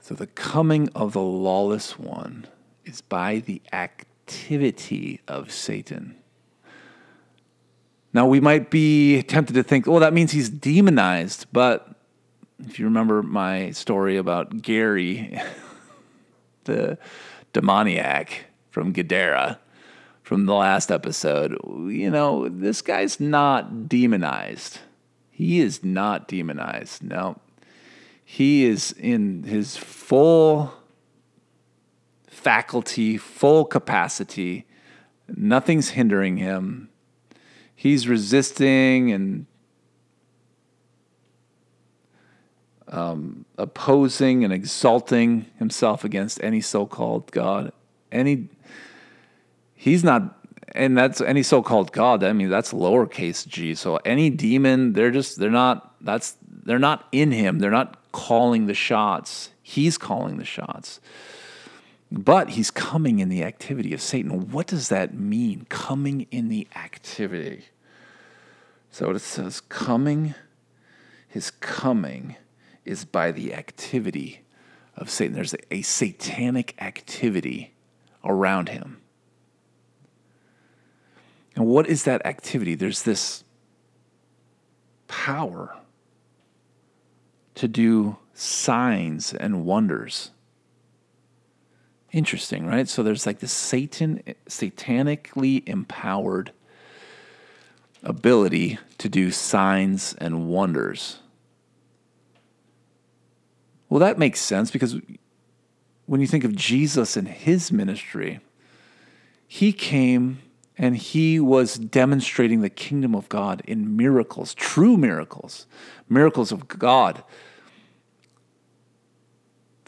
So 0.00 0.16
the 0.16 0.26
coming 0.26 0.88
of 0.94 1.12
the 1.12 1.22
lawless 1.22 1.98
one 2.00 2.48
is 2.84 3.00
by 3.00 3.38
the 3.38 3.62
activity 3.72 5.20
of 5.28 5.52
Satan. 5.52 6.16
Now, 8.12 8.26
we 8.26 8.40
might 8.40 8.70
be 8.70 9.22
tempted 9.22 9.54
to 9.54 9.62
think, 9.62 9.86
well, 9.86 10.00
that 10.00 10.12
means 10.12 10.32
he's 10.32 10.48
demonized. 10.48 11.46
But 11.52 11.88
if 12.66 12.78
you 12.78 12.86
remember 12.86 13.22
my 13.22 13.70
story 13.70 14.16
about 14.16 14.62
Gary, 14.62 15.40
the 16.64 16.98
demoniac 17.52 18.46
from 18.70 18.92
Gadara 18.92 19.58
from 20.22 20.44
the 20.44 20.54
last 20.54 20.90
episode, 20.90 21.56
you 21.88 22.10
know, 22.10 22.48
this 22.48 22.82
guy's 22.82 23.18
not 23.18 23.88
demonized. 23.88 24.80
He 25.30 25.60
is 25.60 25.82
not 25.82 26.28
demonized. 26.28 27.02
No, 27.02 27.40
he 28.22 28.64
is 28.66 28.92
in 28.92 29.44
his 29.44 29.76
full 29.76 30.74
faculty, 32.26 33.16
full 33.16 33.64
capacity. 33.64 34.66
Nothing's 35.28 35.90
hindering 35.90 36.36
him. 36.36 36.87
He's 37.80 38.08
resisting 38.08 39.12
and 39.12 39.46
um, 42.88 43.44
opposing 43.56 44.42
and 44.42 44.52
exalting 44.52 45.46
himself 45.60 46.02
against 46.02 46.42
any 46.42 46.60
so-called 46.60 47.30
God. 47.30 47.70
Any, 48.10 48.48
he's 49.76 50.02
not, 50.02 50.40
and 50.72 50.98
that's 50.98 51.20
any 51.20 51.44
so-called 51.44 51.92
God. 51.92 52.24
I 52.24 52.32
mean, 52.32 52.50
that's 52.50 52.72
lowercase 52.72 53.46
g. 53.46 53.76
So 53.76 54.00
any 54.04 54.28
demon, 54.28 54.94
they're 54.94 55.12
just, 55.12 55.38
they're 55.38 55.48
not. 55.48 55.94
That's 56.00 56.36
they're 56.64 56.80
not 56.80 57.06
in 57.12 57.30
him. 57.30 57.60
They're 57.60 57.70
not 57.70 57.96
calling 58.10 58.66
the 58.66 58.74
shots. 58.74 59.50
He's 59.62 59.96
calling 59.96 60.38
the 60.38 60.44
shots. 60.44 60.98
But 62.10 62.50
he's 62.50 62.70
coming 62.70 63.18
in 63.18 63.28
the 63.28 63.44
activity 63.44 63.92
of 63.92 64.00
Satan. 64.00 64.50
What 64.50 64.66
does 64.66 64.88
that 64.88 65.14
mean? 65.14 65.66
Coming 65.68 66.26
in 66.30 66.48
the 66.48 66.66
activity. 66.74 67.66
So 68.90 69.10
it 69.10 69.18
says, 69.20 69.60
coming, 69.60 70.34
his 71.28 71.50
coming 71.50 72.36
is 72.84 73.04
by 73.04 73.30
the 73.32 73.52
activity 73.52 74.40
of 74.96 75.10
Satan. 75.10 75.34
There's 75.34 75.54
a, 75.54 75.74
a 75.74 75.82
satanic 75.82 76.74
activity 76.80 77.74
around 78.24 78.70
him. 78.70 79.02
And 81.54 81.66
what 81.66 81.86
is 81.86 82.04
that 82.04 82.24
activity? 82.24 82.74
There's 82.74 83.02
this 83.02 83.44
power 85.08 85.76
to 87.56 87.68
do 87.68 88.16
signs 88.32 89.34
and 89.34 89.66
wonders. 89.66 90.30
Interesting, 92.12 92.66
right? 92.66 92.88
So 92.88 93.02
there's 93.02 93.26
like 93.26 93.40
this 93.40 93.52
Satan 93.52 94.22
satanically 94.48 95.66
empowered 95.68 96.52
ability 98.02 98.78
to 98.98 99.08
do 99.08 99.30
signs 99.30 100.14
and 100.14 100.48
wonders. 100.48 101.18
Well, 103.88 104.00
that 104.00 104.18
makes 104.18 104.40
sense 104.40 104.70
because 104.70 104.96
when 106.06 106.20
you 106.20 106.26
think 106.26 106.44
of 106.44 106.54
Jesus 106.54 107.16
and 107.16 107.28
his 107.28 107.70
ministry, 107.70 108.40
he 109.46 109.72
came 109.72 110.38
and 110.78 110.96
he 110.96 111.40
was 111.40 111.74
demonstrating 111.74 112.60
the 112.60 112.70
kingdom 112.70 113.14
of 113.14 113.28
God 113.28 113.62
in 113.66 113.96
miracles, 113.96 114.54
true 114.54 114.96
miracles, 114.96 115.66
miracles 116.08 116.52
of 116.52 116.68
God 116.68 117.22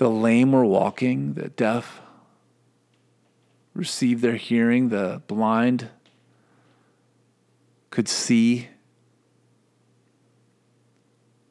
the 0.00 0.10
lame 0.10 0.52
were 0.52 0.64
walking, 0.64 1.34
the 1.34 1.50
deaf 1.50 2.00
received 3.74 4.22
their 4.22 4.36
hearing, 4.36 4.88
the 4.88 5.22
blind 5.26 5.88
could 7.90 8.08
see. 8.08 8.68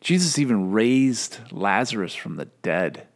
Jesus 0.01 0.39
even 0.39 0.71
raised 0.71 1.39
Lazarus 1.51 2.15
from 2.15 2.37
the 2.37 2.45
dead. 2.61 3.07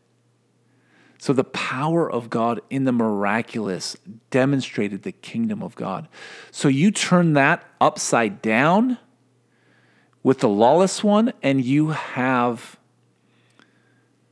So 1.18 1.32
the 1.32 1.46
power 1.46 2.12
of 2.12 2.30
God 2.30 2.60
in 2.70 2.84
the 2.84 2.92
miraculous 2.92 3.96
demonstrated 4.30 5.04
the 5.04 5.14
kingdom 5.14 5.64
of 5.64 5.74
God. 5.76 6.10
So 6.52 6.68
you 6.68 6.92
turn 6.92 7.34
that 7.34 7.64
upside 7.80 8.42
down 8.42 8.98
with 10.22 10.40
the 10.40 10.50
lawless 10.50 11.04
one, 11.04 11.34
and 11.42 11.64
you 11.64 11.90
have 11.90 12.78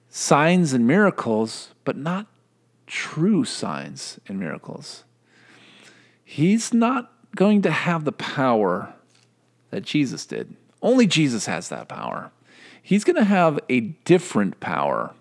signs 0.10 0.74
and 0.74 0.86
miracles, 0.86 1.74
but 1.84 1.96
not 1.96 2.28
true 2.92 3.46
signs 3.46 4.20
and 4.28 4.38
miracles. 4.38 5.06
He's 6.26 6.74
not 6.74 7.14
going 7.38 7.62
to 7.62 7.72
have 7.72 8.04
the 8.04 8.12
power 8.12 8.94
that 9.70 9.84
Jesus 9.84 10.26
did. 10.26 10.58
Only 10.82 11.08
Jesus 11.08 11.46
has 11.46 11.70
that 11.70 11.88
power. 11.88 12.32
He's 12.84 13.06
going 13.06 13.16
to 13.16 13.24
have 13.24 13.60
a 13.70 13.80
different 13.80 14.60
power, 14.60 15.14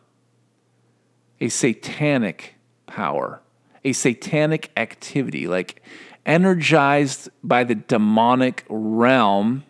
a 1.41 1.49
satanic 1.49 2.55
power, 2.89 3.41
a 3.85 3.93
satanic 3.93 4.73
activity, 4.77 5.47
like 5.47 5.81
energized 6.27 7.29
by 7.45 7.63
the 7.63 7.77
demonic 7.77 8.65
realm 8.69 9.63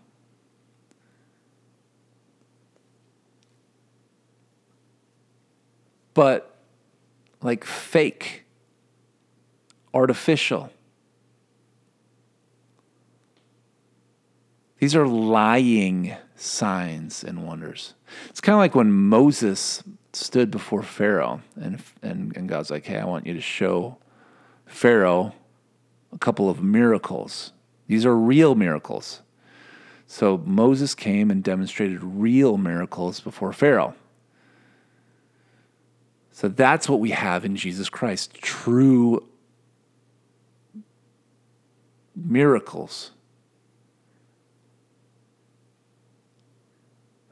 but 6.14 6.49
like 7.43 7.64
fake, 7.64 8.45
artificial. 9.93 10.70
These 14.78 14.97
are 14.97 15.07
lying 15.07 16.16
signs 16.36 17.22
and 17.22 17.47
wonders. 17.47 17.95
It's 18.28 18.41
kind 18.41 18.55
of 18.55 18.61
like 18.61 18.74
when 18.74 18.93
Moses 18.93 19.82
stood 20.12 20.51
before 20.51 20.82
Pharaoh, 20.82 21.43
and, 21.61 21.82
and, 22.03 22.36
and 22.36 22.49
God's 22.49 22.70
like, 22.70 22.86
hey, 22.86 22.99
I 22.99 23.05
want 23.05 23.26
you 23.26 23.34
to 23.34 23.41
show 23.41 23.99
Pharaoh 24.66 25.34
a 26.12 26.18
couple 26.18 26.51
of 26.51 26.62
miracles. 26.62 27.53
These 27.86 28.07
are 28.07 28.16
real 28.16 28.55
miracles. 28.55 29.22
So 30.07 30.38
Moses 30.38 30.95
came 30.95 31.30
and 31.30 31.45
demonstrated 31.45 32.03
real 32.03 32.57
miracles 32.57 33.20
before 33.20 33.53
Pharaoh. 33.53 33.95
So 36.32 36.48
that's 36.48 36.88
what 36.88 37.00
we 37.00 37.10
have 37.10 37.44
in 37.44 37.56
Jesus 37.56 37.88
Christ 37.88 38.34
true 38.34 39.26
miracles. 42.14 43.10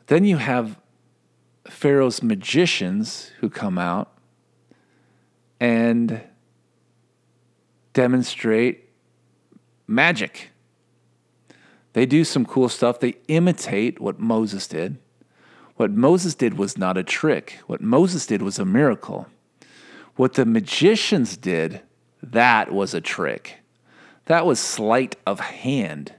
Then 0.07 0.25
you 0.25 0.39
have 0.39 0.79
Pharaoh's 1.69 2.23
magicians 2.23 3.31
who 3.41 3.51
come 3.51 3.79
out 3.79 4.13
and 5.61 6.23
demonstrate 7.93 8.89
magic. 9.87 10.51
They 11.93 12.07
do 12.07 12.25
some 12.25 12.47
cool 12.47 12.69
stuff. 12.69 13.01
They 13.01 13.17
imitate 13.29 14.01
what 14.01 14.19
Moses 14.19 14.67
did. 14.67 14.99
What 15.79 15.93
Moses 15.93 16.35
did 16.35 16.59
was 16.59 16.77
not 16.77 16.99
a 16.99 17.05
trick. 17.05 17.61
What 17.69 17.81
Moses 17.81 18.27
did 18.27 18.43
was 18.43 18.59
a 18.59 18.65
miracle. 18.65 19.29
What 20.17 20.35
the 20.35 20.45
magicians 20.45 21.37
did, 21.37 21.83
that 22.21 22.73
was 22.73 22.95
a 22.95 23.01
trick. 23.01 23.59
That 24.25 24.45
was 24.45 24.59
sleight 24.59 25.15
of 25.25 25.39
hand. 25.39 26.15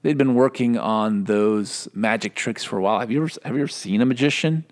They'd 0.00 0.16
been 0.16 0.34
working 0.34 0.78
on 0.78 1.24
those 1.24 1.86
magic 1.92 2.34
tricks 2.34 2.64
for 2.64 2.78
a 2.78 2.82
while. 2.82 3.00
Have 3.00 3.10
you 3.10 3.22
ever 3.22 3.30
have 3.44 3.54
you 3.54 3.60
ever 3.60 3.68
seen 3.68 4.00
a 4.00 4.06
magician? 4.06 4.64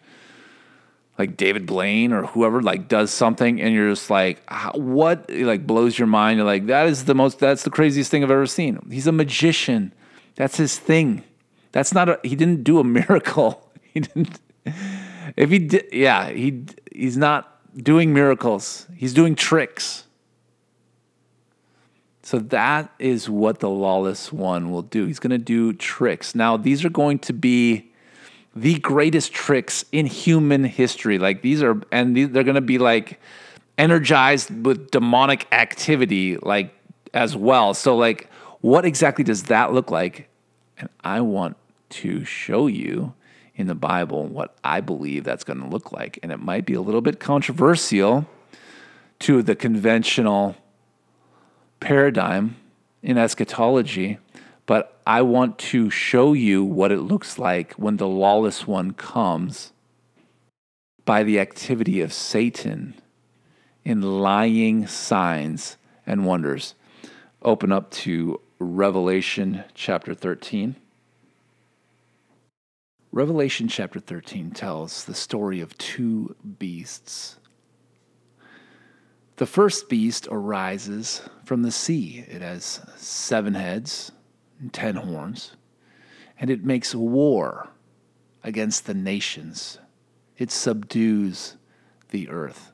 Like 1.18 1.36
David 1.36 1.66
Blaine 1.66 2.14
or 2.14 2.24
whoever 2.24 2.62
like 2.62 2.88
does 2.88 3.10
something 3.10 3.60
and 3.60 3.74
you're 3.74 3.90
just 3.90 4.08
like 4.08 4.40
what 4.74 5.26
it 5.28 5.44
like 5.44 5.66
blows 5.66 5.98
your 5.98 6.08
mind. 6.08 6.38
You're 6.38 6.46
like 6.46 6.68
that 6.68 6.86
is 6.86 7.04
the 7.04 7.14
most 7.14 7.38
that's 7.38 7.64
the 7.64 7.70
craziest 7.70 8.10
thing 8.10 8.24
I've 8.24 8.30
ever 8.30 8.46
seen. 8.46 8.80
He's 8.90 9.06
a 9.06 9.12
magician. 9.12 9.92
That's 10.36 10.56
his 10.56 10.78
thing. 10.78 11.22
That's 11.72 11.92
not 11.92 12.08
a 12.08 12.18
he 12.22 12.34
didn't 12.34 12.64
do 12.64 12.78
a 12.78 12.84
miracle. 13.00 13.69
he 13.94 14.00
didn't. 14.00 14.40
If 15.36 15.50
he 15.50 15.58
did, 15.58 15.86
yeah, 15.92 16.30
he 16.30 16.64
he's 16.92 17.16
not 17.16 17.60
doing 17.76 18.12
miracles. 18.12 18.86
He's 18.96 19.14
doing 19.14 19.34
tricks. 19.34 20.04
So 22.22 22.38
that 22.38 22.92
is 22.98 23.28
what 23.28 23.58
the 23.58 23.68
lawless 23.68 24.32
one 24.32 24.70
will 24.70 24.82
do. 24.82 25.06
He's 25.06 25.18
going 25.18 25.30
to 25.30 25.38
do 25.38 25.72
tricks. 25.72 26.34
Now, 26.34 26.56
these 26.56 26.84
are 26.84 26.90
going 26.90 27.18
to 27.20 27.32
be 27.32 27.90
the 28.54 28.78
greatest 28.78 29.32
tricks 29.32 29.84
in 29.90 30.06
human 30.06 30.62
history. 30.62 31.18
Like 31.18 31.42
these 31.42 31.62
are, 31.62 31.80
and 31.90 32.16
these, 32.16 32.30
they're 32.30 32.44
going 32.44 32.54
to 32.54 32.60
be 32.60 32.78
like 32.78 33.20
energized 33.78 34.64
with 34.64 34.90
demonic 34.92 35.48
activity, 35.52 36.36
like 36.36 36.72
as 37.14 37.36
well. 37.36 37.74
So, 37.74 37.96
like, 37.96 38.30
what 38.60 38.84
exactly 38.84 39.24
does 39.24 39.44
that 39.44 39.72
look 39.72 39.90
like? 39.90 40.28
And 40.78 40.88
I 41.02 41.22
want 41.22 41.56
to 41.90 42.24
show 42.24 42.66
you 42.68 43.14
in 43.60 43.66
the 43.66 43.74
Bible 43.74 44.26
what 44.26 44.56
I 44.64 44.80
believe 44.80 45.24
that's 45.24 45.44
going 45.44 45.60
to 45.60 45.68
look 45.68 45.92
like. 45.92 46.18
And 46.22 46.32
it 46.32 46.40
might 46.40 46.66
be 46.66 46.74
a 46.74 46.80
little 46.80 47.00
bit 47.00 47.20
controversial 47.20 48.26
to 49.20 49.42
the 49.42 49.54
conventional 49.54 50.56
paradigm 51.78 52.56
in 53.02 53.18
eschatology, 53.18 54.18
but 54.66 55.00
I 55.06 55.22
want 55.22 55.58
to 55.58 55.90
show 55.90 56.32
you 56.32 56.64
what 56.64 56.92
it 56.92 57.00
looks 57.00 57.38
like 57.38 57.74
when 57.74 57.96
the 57.96 58.08
lawless 58.08 58.66
one 58.66 58.92
comes 58.92 59.72
by 61.04 61.22
the 61.22 61.40
activity 61.40 62.00
of 62.00 62.12
Satan 62.12 62.94
in 63.84 64.02
lying 64.02 64.86
signs 64.86 65.76
and 66.06 66.24
wonders. 66.24 66.74
Open 67.42 67.72
up 67.72 67.90
to 67.90 68.40
Revelation 68.58 69.64
chapter 69.74 70.14
13. 70.14 70.76
Revelation 73.12 73.66
chapter 73.66 73.98
13 73.98 74.52
tells 74.52 75.04
the 75.04 75.14
story 75.14 75.60
of 75.60 75.76
two 75.78 76.36
beasts. 76.60 77.38
The 79.34 79.46
first 79.46 79.88
beast 79.88 80.28
arises 80.30 81.22
from 81.44 81.62
the 81.62 81.72
sea. 81.72 82.24
It 82.28 82.40
has 82.40 82.80
seven 82.96 83.54
heads 83.54 84.12
and 84.60 84.72
ten 84.72 84.94
horns, 84.94 85.56
and 86.38 86.50
it 86.50 86.64
makes 86.64 86.94
war 86.94 87.70
against 88.44 88.86
the 88.86 88.94
nations. 88.94 89.78
It 90.38 90.52
subdues 90.52 91.56
the 92.10 92.28
earth. 92.28 92.70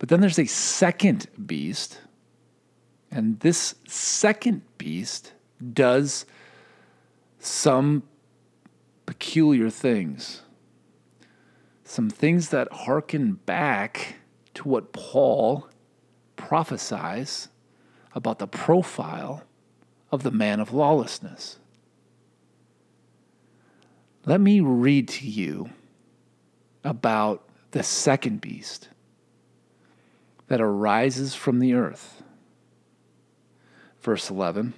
But 0.00 0.08
then 0.08 0.20
there's 0.20 0.40
a 0.40 0.46
second 0.46 1.28
beast, 1.46 2.00
and 3.12 3.38
this 3.38 3.76
second 3.86 4.62
beast 4.76 5.34
does 5.72 6.26
some 7.44 8.04
peculiar 9.04 9.68
things, 9.68 10.42
some 11.82 12.08
things 12.08 12.50
that 12.50 12.72
harken 12.72 13.32
back 13.32 14.14
to 14.54 14.68
what 14.68 14.92
Paul 14.92 15.68
prophesies 16.36 17.48
about 18.14 18.38
the 18.38 18.46
profile 18.46 19.42
of 20.12 20.22
the 20.22 20.30
man 20.30 20.60
of 20.60 20.72
lawlessness. 20.72 21.58
Let 24.24 24.40
me 24.40 24.60
read 24.60 25.08
to 25.08 25.26
you 25.26 25.70
about 26.84 27.48
the 27.72 27.82
second 27.82 28.40
beast 28.40 28.88
that 30.46 30.60
arises 30.60 31.34
from 31.34 31.58
the 31.58 31.74
earth. 31.74 32.22
Verse 34.00 34.30
11 34.30 34.74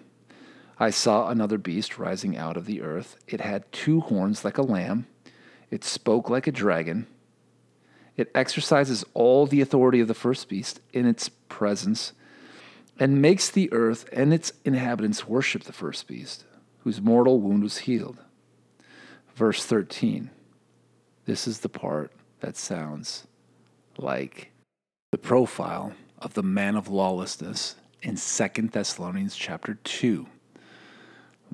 I 0.78 0.90
saw 0.90 1.28
another 1.28 1.58
beast 1.58 1.98
rising 1.98 2.36
out 2.36 2.56
of 2.56 2.66
the 2.66 2.82
earth. 2.82 3.16
It 3.26 3.40
had 3.40 3.70
two 3.72 4.00
horns 4.00 4.44
like 4.44 4.58
a 4.58 4.62
lamb, 4.62 5.06
it 5.70 5.84
spoke 5.84 6.30
like 6.30 6.46
a 6.46 6.52
dragon. 6.52 7.06
It 8.16 8.30
exercises 8.34 9.04
all 9.12 9.46
the 9.46 9.60
authority 9.60 9.98
of 9.98 10.06
the 10.06 10.14
first 10.14 10.48
beast 10.48 10.80
in 10.92 11.04
its 11.04 11.28
presence 11.28 12.12
and 12.98 13.20
makes 13.20 13.50
the 13.50 13.72
earth 13.72 14.08
and 14.12 14.32
its 14.32 14.52
inhabitants 14.64 15.26
worship 15.26 15.64
the 15.64 15.72
first 15.72 16.06
beast, 16.06 16.44
whose 16.80 17.00
mortal 17.00 17.40
wound 17.40 17.64
was 17.64 17.78
healed. 17.78 18.18
Verse 19.34 19.64
13. 19.64 20.30
This 21.24 21.48
is 21.48 21.60
the 21.60 21.68
part 21.68 22.12
that 22.38 22.56
sounds 22.56 23.26
like 23.98 24.52
the 25.10 25.18
profile 25.18 25.92
of 26.18 26.34
the 26.34 26.42
man 26.42 26.76
of 26.76 26.88
lawlessness 26.88 27.74
in 28.02 28.16
2 28.16 28.68
Thessalonians 28.68 29.34
chapter 29.34 29.74
2. 29.82 30.26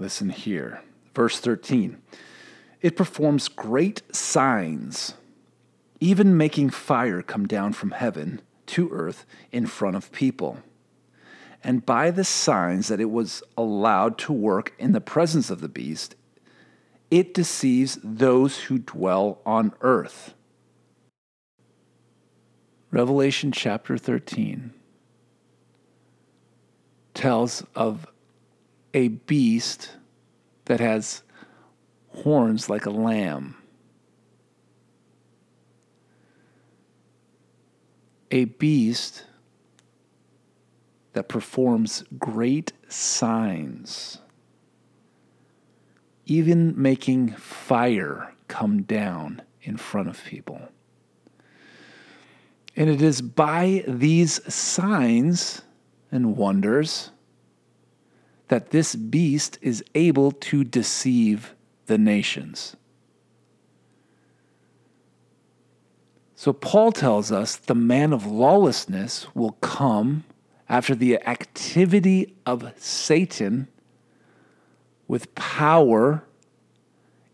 Listen 0.00 0.30
here. 0.30 0.82
Verse 1.14 1.38
13. 1.38 1.98
It 2.80 2.96
performs 2.96 3.48
great 3.48 4.02
signs, 4.16 5.12
even 6.00 6.38
making 6.38 6.70
fire 6.70 7.20
come 7.20 7.46
down 7.46 7.74
from 7.74 7.90
heaven 7.90 8.40
to 8.66 8.88
earth 8.90 9.26
in 9.52 9.66
front 9.66 9.96
of 9.96 10.10
people. 10.10 10.60
And 11.62 11.84
by 11.84 12.10
the 12.10 12.24
signs 12.24 12.88
that 12.88 13.00
it 13.00 13.10
was 13.10 13.42
allowed 13.58 14.16
to 14.18 14.32
work 14.32 14.72
in 14.78 14.92
the 14.92 15.02
presence 15.02 15.50
of 15.50 15.60
the 15.60 15.68
beast, 15.68 16.16
it 17.10 17.34
deceives 17.34 17.98
those 18.02 18.60
who 18.60 18.78
dwell 18.78 19.42
on 19.44 19.74
earth. 19.82 20.32
Revelation 22.90 23.52
chapter 23.52 23.98
13 23.98 24.72
tells 27.12 27.62
of 27.74 28.06
a 28.92 29.08
beast 29.08 29.96
that 30.66 30.80
has 30.80 31.22
horns 32.08 32.68
like 32.68 32.86
a 32.86 32.90
lamb. 32.90 33.56
A 38.30 38.44
beast 38.44 39.24
that 41.12 41.28
performs 41.28 42.04
great 42.18 42.72
signs, 42.88 44.18
even 46.26 46.80
making 46.80 47.30
fire 47.32 48.32
come 48.46 48.82
down 48.82 49.42
in 49.62 49.76
front 49.76 50.08
of 50.08 50.22
people. 50.24 50.60
And 52.76 52.88
it 52.88 53.02
is 53.02 53.20
by 53.20 53.84
these 53.86 54.40
signs 54.52 55.62
and 56.12 56.36
wonders 56.36 57.10
that 58.50 58.70
this 58.70 58.96
beast 58.96 59.58
is 59.62 59.82
able 59.94 60.32
to 60.32 60.64
deceive 60.64 61.54
the 61.86 61.96
nations. 61.96 62.74
So, 66.34 66.52
Paul 66.52 66.90
tells 66.90 67.30
us 67.30 67.54
the 67.54 67.76
man 67.76 68.12
of 68.12 68.26
lawlessness 68.26 69.32
will 69.36 69.52
come 69.60 70.24
after 70.68 70.96
the 70.96 71.24
activity 71.28 72.34
of 72.44 72.72
Satan 72.76 73.68
with 75.06 75.32
power 75.36 76.24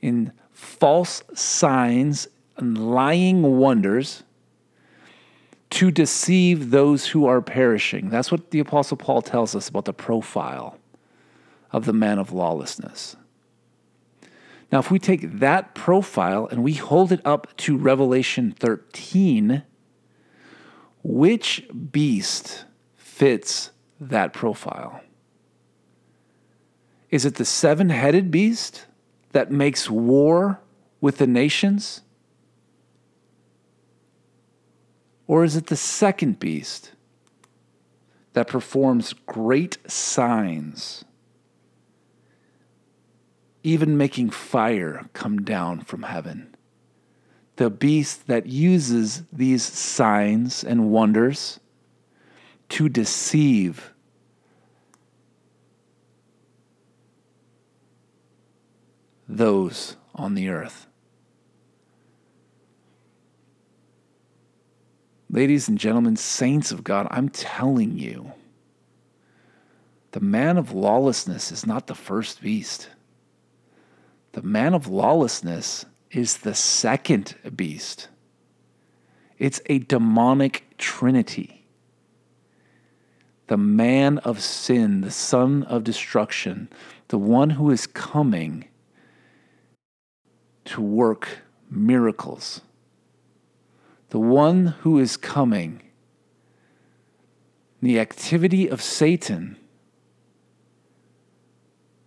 in 0.03 0.33
false 0.53 1.23
signs 1.33 2.29
and 2.59 2.93
lying 2.93 3.59
wonders 3.59 4.23
to 5.71 5.91
deceive 5.91 6.73
those 6.73 7.07
who 7.07 7.25
are 7.25 7.41
perishing. 7.41 8.11
That's 8.11 8.31
what 8.31 8.51
the 8.51 8.61
Apostle 8.61 8.99
Paul 8.99 9.23
tells 9.23 9.57
us 9.57 9.71
about 9.71 9.87
the 9.87 9.95
profile 9.95 10.79
of 11.73 11.85
the 11.85 11.93
man 11.93 12.19
of 12.19 12.33
lawlessness. 12.33 13.17
Now, 14.73 14.79
if 14.79 14.91
we 14.91 14.99
take 14.99 15.39
that 15.39 15.75
profile 15.75 16.49
and 16.51 16.63
we 16.65 16.75
hold 16.75 17.13
it 17.13 17.21
up 17.25 17.57
to 17.59 17.77
Revelation 17.77 18.53
13, 18.59 19.63
which 21.03 21.67
beast 21.93 22.65
fits 22.97 23.71
that 24.01 24.33
profile? 24.33 25.01
Is 27.11 27.25
it 27.25 27.37
the 27.37 27.45
seven 27.45 27.91
headed 27.91 28.31
beast 28.31 28.87
that 29.33 29.51
makes 29.51 29.89
war 29.89 30.61
with 31.01 31.19
the 31.19 31.27
nations? 31.27 32.03
Or 35.27 35.45
is 35.45 35.57
it 35.57 35.67
the 35.67 35.77
second 35.77 36.39
beast 36.39 36.93
that 38.33 38.49
performs 38.49 39.13
great 39.13 39.79
signs, 39.91 41.05
even 43.67 43.97
making 43.97 44.31
fire 44.31 45.09
come 45.13 45.43
down 45.43 45.81
from 45.81 46.05
heaven? 46.05 46.55
The 47.57 47.69
beast 47.69 48.29
that 48.29 48.47
uses 48.47 49.25
these 49.33 49.65
signs 49.65 50.63
and 50.63 50.93
wonders 50.93 51.59
to 52.69 52.89
deceive 52.89 53.93
those 59.29 59.97
on 60.15 60.35
the 60.35 60.49
earth. 60.49 60.87
Ladies 65.29 65.69
and 65.69 65.77
gentlemen, 65.77 66.15
saints 66.15 66.71
of 66.71 66.85
God, 66.85 67.09
I'm 67.11 67.31
telling 67.31 67.99
you, 67.99 68.31
the 70.13 70.21
man 70.21 70.57
of 70.57 70.73
lawlessness 70.73 71.51
is 71.51 71.67
not 71.67 71.89
the 71.89 71.97
first 71.97 72.41
beast. 72.41 72.91
The 74.37 74.43
man 74.43 74.75
of 74.75 74.87
lawlessness 74.87 75.87
is 76.11 76.37
the 76.37 76.55
second 76.55 77.37
beast. 77.57 78.09
It's 79.39 79.63
a 79.65 79.79
demonic 79.79 80.75
trinity. 80.77 81.65
The 83.47 83.57
man 83.57 84.19
of 84.19 84.43
sin, 84.43 85.01
the 85.01 85.11
son 85.11 85.63
of 85.63 85.85
destruction, 85.85 86.69
the 87.09 87.17
one 87.17 87.49
who 87.49 87.71
is 87.71 87.87
coming, 87.87 88.67
to 90.67 90.83
work 90.83 91.39
miracles. 91.71 92.61
The 94.11 94.21
one 94.21 94.67
who 94.83 94.99
is 94.99 95.17
coming, 95.17 95.81
the 97.81 97.99
activity 97.99 98.69
of 98.69 98.83
Satan, 98.83 99.57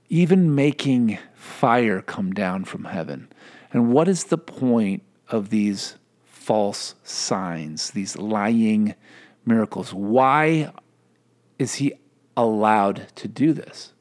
even 0.09 0.53
making 0.53 1.17
fire 1.39 2.01
come 2.01 2.33
down 2.33 2.65
from 2.65 2.83
heaven. 2.83 3.29
And 3.71 3.93
what 3.93 4.09
is 4.09 4.25
the 4.25 4.37
point 4.37 5.03
of 5.29 5.49
these 5.49 5.95
false 6.25 6.95
signs, 7.03 7.91
these 7.91 8.17
lying 8.17 8.93
miracles? 9.45 9.93
Why 9.93 10.73
is 11.57 11.75
he 11.75 11.93
allowed 12.35 13.07
to 13.15 13.27
do 13.29 13.53
this? 13.53 13.93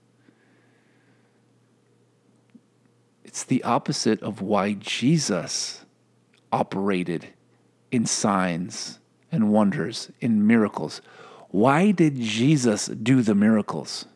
It's 3.22 3.44
the 3.44 3.62
opposite 3.62 4.20
of 4.20 4.42
why 4.42 4.72
Jesus 4.72 5.84
operated 6.50 7.28
in 7.92 8.04
signs 8.04 8.98
and 9.30 9.52
wonders, 9.52 10.10
in 10.20 10.44
miracles. 10.44 11.00
Why 11.50 11.92
did 11.92 12.16
Jesus 12.16 12.86
do 12.86 13.22
the 13.22 13.34
miracles? 13.36 14.06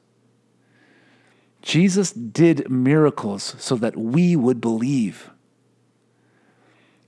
Jesus 1.63 2.13
did 2.13 2.69
miracles 2.69 3.55
so 3.59 3.77
that 3.77 3.97
we 3.97 4.37
would 4.37 4.61
believe. 4.61 5.31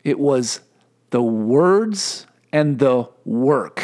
It 0.05 0.19
was 0.19 0.61
the 1.11 1.23
words 1.23 2.27
and 2.53 2.79
the 2.79 3.09
work, 3.25 3.83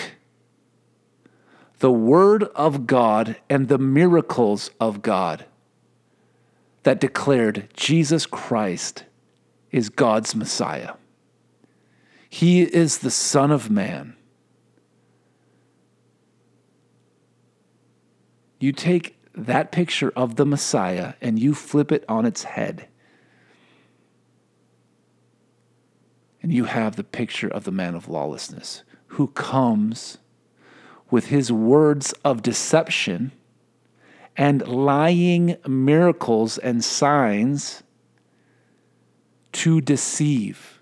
the 1.80 1.90
word 1.90 2.44
of 2.54 2.86
God 2.86 3.36
and 3.48 3.68
the 3.68 3.78
miracles 3.78 4.70
of 4.80 5.02
God 5.02 5.44
that 6.84 7.00
declared 7.00 7.68
Jesus 7.74 8.24
Christ 8.26 9.04
is 9.70 9.88
God's 9.88 10.34
Messiah. 10.34 10.94
He 12.28 12.62
is 12.62 12.98
the 12.98 13.10
Son 13.10 13.50
of 13.50 13.70
Man. 13.70 14.16
You 18.60 18.72
take 18.72 19.19
that 19.34 19.72
picture 19.72 20.12
of 20.16 20.36
the 20.36 20.46
Messiah 20.46 21.14
and 21.20 21.38
you 21.38 21.54
flip 21.54 21.92
it 21.92 22.04
on 22.08 22.26
its 22.26 22.44
head. 22.44 22.88
And 26.42 26.52
you 26.52 26.64
have 26.64 26.96
the 26.96 27.04
picture 27.04 27.48
of 27.48 27.64
the 27.64 27.70
man 27.70 27.94
of 27.94 28.08
lawlessness 28.08 28.82
who 29.08 29.28
comes 29.28 30.18
with 31.10 31.26
his 31.26 31.52
words 31.52 32.12
of 32.24 32.42
deception 32.42 33.32
and 34.36 34.66
lying 34.66 35.56
miracles 35.66 36.56
and 36.56 36.82
signs 36.82 37.82
to 39.52 39.80
deceive. 39.80 40.80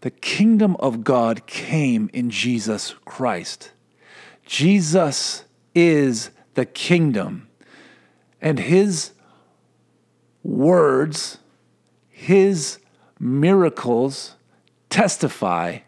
The 0.00 0.10
kingdom 0.10 0.74
of 0.80 1.04
God 1.04 1.46
came 1.46 2.10
in 2.12 2.30
Jesus 2.30 2.94
Christ. 3.04 3.70
Jesus 4.44 5.44
is 5.74 6.30
the 6.54 6.66
kingdom, 6.66 7.48
and 8.40 8.58
his 8.58 9.12
words, 10.42 11.38
his 12.08 12.78
miracles 13.18 14.34
testify 14.90 15.78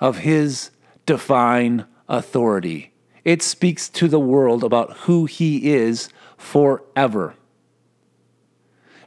of 0.00 0.18
his 0.18 0.70
divine 1.06 1.84
authority. 2.08 2.92
It 3.24 3.42
speaks 3.42 3.88
to 3.90 4.08
the 4.08 4.18
world 4.18 4.64
about 4.64 4.96
who 4.98 5.26
he 5.26 5.74
is 5.74 6.08
forever. 6.36 7.34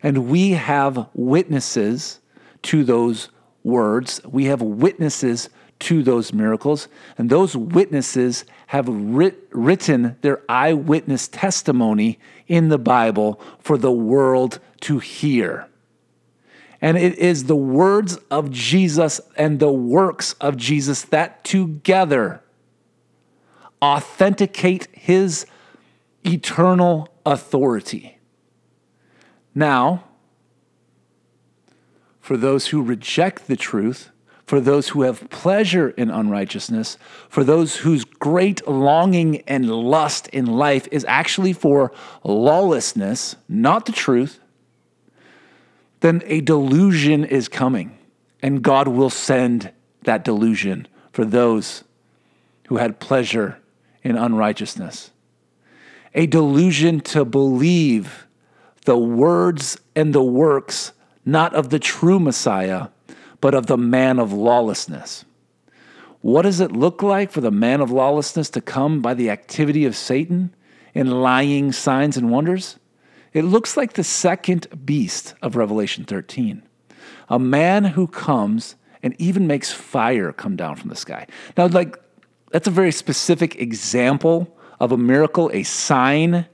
And 0.03 0.27
we 0.29 0.51
have 0.51 1.07
witnesses 1.13 2.19
to 2.63 2.83
those 2.83 3.29
words. 3.63 4.21
We 4.25 4.45
have 4.45 4.61
witnesses 4.61 5.49
to 5.79 6.03
those 6.03 6.33
miracles. 6.33 6.87
And 7.17 7.29
those 7.29 7.55
witnesses 7.55 8.45
have 8.71 8.87
writ- 8.87 9.49
written 9.51 10.15
their 10.21 10.41
eyewitness 10.47 11.27
testimony 11.27 12.17
in 12.47 12.69
the 12.69 12.77
Bible 12.77 13.37
for 13.59 13.77
the 13.77 13.91
world 13.91 14.61
to 14.79 14.99
hear. 14.99 15.67
And 16.79 16.97
it 16.97 17.15
is 17.15 17.43
the 17.43 17.55
words 17.55 18.15
of 18.31 18.49
Jesus 18.49 19.19
and 19.35 19.59
the 19.59 19.73
works 19.73 20.35
of 20.39 20.55
Jesus 20.55 21.01
that 21.01 21.43
together 21.43 22.41
authenticate 23.81 24.87
his 24.93 25.45
eternal 26.25 27.09
authority. 27.25 28.19
Now, 29.53 30.05
for 32.21 32.37
those 32.37 32.67
who 32.67 32.81
reject 32.81 33.47
the 33.47 33.57
truth, 33.57 34.10
for 34.51 34.59
those 34.59 34.89
who 34.89 35.03
have 35.03 35.29
pleasure 35.29 35.91
in 35.91 36.11
unrighteousness, 36.11 36.97
for 37.29 37.41
those 37.41 37.77
whose 37.77 38.03
great 38.03 38.67
longing 38.67 39.37
and 39.47 39.71
lust 39.71 40.27
in 40.33 40.45
life 40.45 40.89
is 40.91 41.05
actually 41.07 41.53
for 41.53 41.93
lawlessness, 42.25 43.37
not 43.47 43.85
the 43.85 43.93
truth, 43.93 44.41
then 46.01 46.21
a 46.25 46.41
delusion 46.41 47.23
is 47.23 47.47
coming. 47.47 47.97
And 48.41 48.61
God 48.61 48.89
will 48.89 49.09
send 49.09 49.71
that 50.03 50.25
delusion 50.25 50.85
for 51.13 51.23
those 51.23 51.85
who 52.67 52.75
had 52.75 52.99
pleasure 52.99 53.57
in 54.03 54.17
unrighteousness. 54.17 55.11
A 56.13 56.27
delusion 56.27 56.99
to 56.99 57.23
believe 57.23 58.27
the 58.83 58.97
words 58.97 59.79
and 59.95 60.13
the 60.13 60.21
works 60.21 60.91
not 61.23 61.53
of 61.53 61.69
the 61.69 61.79
true 61.79 62.19
Messiah, 62.19 62.87
but 63.41 63.53
of 63.53 63.65
the 63.65 63.77
man 63.77 64.19
of 64.19 64.31
lawlessness. 64.31 65.25
What 66.21 66.43
does 66.43 66.59
it 66.59 66.71
look 66.71 67.01
like 67.01 67.31
for 67.31 67.41
the 67.41 67.51
man 67.51 67.81
of 67.81 67.89
lawlessness 67.89 68.49
to 68.51 68.61
come 68.61 69.01
by 69.01 69.15
the 69.15 69.31
activity 69.31 69.85
of 69.85 69.95
Satan 69.95 70.55
in 70.93 71.21
lying 71.21 71.71
signs 71.71 72.15
and 72.15 72.29
wonders? 72.29 72.77
It 73.33 73.43
looks 73.43 73.75
like 73.75 73.93
the 73.93 74.03
second 74.03 74.67
beast 74.85 75.33
of 75.41 75.55
Revelation 75.55 76.03
13, 76.03 76.61
a 77.29 77.39
man 77.39 77.85
who 77.85 78.05
comes 78.07 78.75
and 79.01 79.15
even 79.19 79.47
makes 79.47 79.71
fire 79.71 80.31
come 80.31 80.55
down 80.55 80.75
from 80.75 80.89
the 80.89 80.95
sky. 80.95 81.25
Now, 81.57 81.67
like, 81.67 81.97
that's 82.51 82.67
a 82.67 82.71
very 82.71 82.91
specific 82.91 83.55
example 83.55 84.55
of 84.79 84.91
a 84.91 84.97
miracle, 84.97 85.49
a 85.53 85.63
sign 85.63 86.45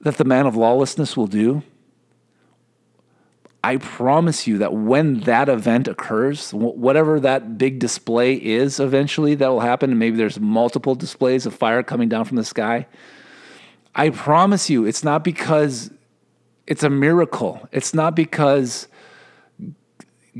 that 0.00 0.16
the 0.16 0.24
man 0.24 0.46
of 0.46 0.56
lawlessness 0.56 1.16
will 1.16 1.26
do. 1.26 1.62
I 3.68 3.76
promise 3.76 4.46
you 4.46 4.56
that 4.58 4.72
when 4.72 5.20
that 5.20 5.50
event 5.50 5.88
occurs, 5.88 6.54
whatever 6.54 7.20
that 7.20 7.58
big 7.58 7.78
display 7.78 8.32
is 8.32 8.80
eventually 8.80 9.34
that 9.34 9.46
will 9.46 9.60
happen, 9.60 9.98
maybe 9.98 10.16
there's 10.16 10.40
multiple 10.40 10.94
displays 10.94 11.44
of 11.44 11.54
fire 11.54 11.82
coming 11.82 12.08
down 12.08 12.24
from 12.24 12.38
the 12.38 12.46
sky, 12.46 12.86
I 13.94 14.08
promise 14.08 14.70
you 14.70 14.86
it's 14.86 15.04
not 15.04 15.22
because 15.22 15.90
it's 16.66 16.82
a 16.82 16.88
miracle. 16.88 17.68
It's 17.70 17.92
not 17.92 18.16
because 18.16 18.88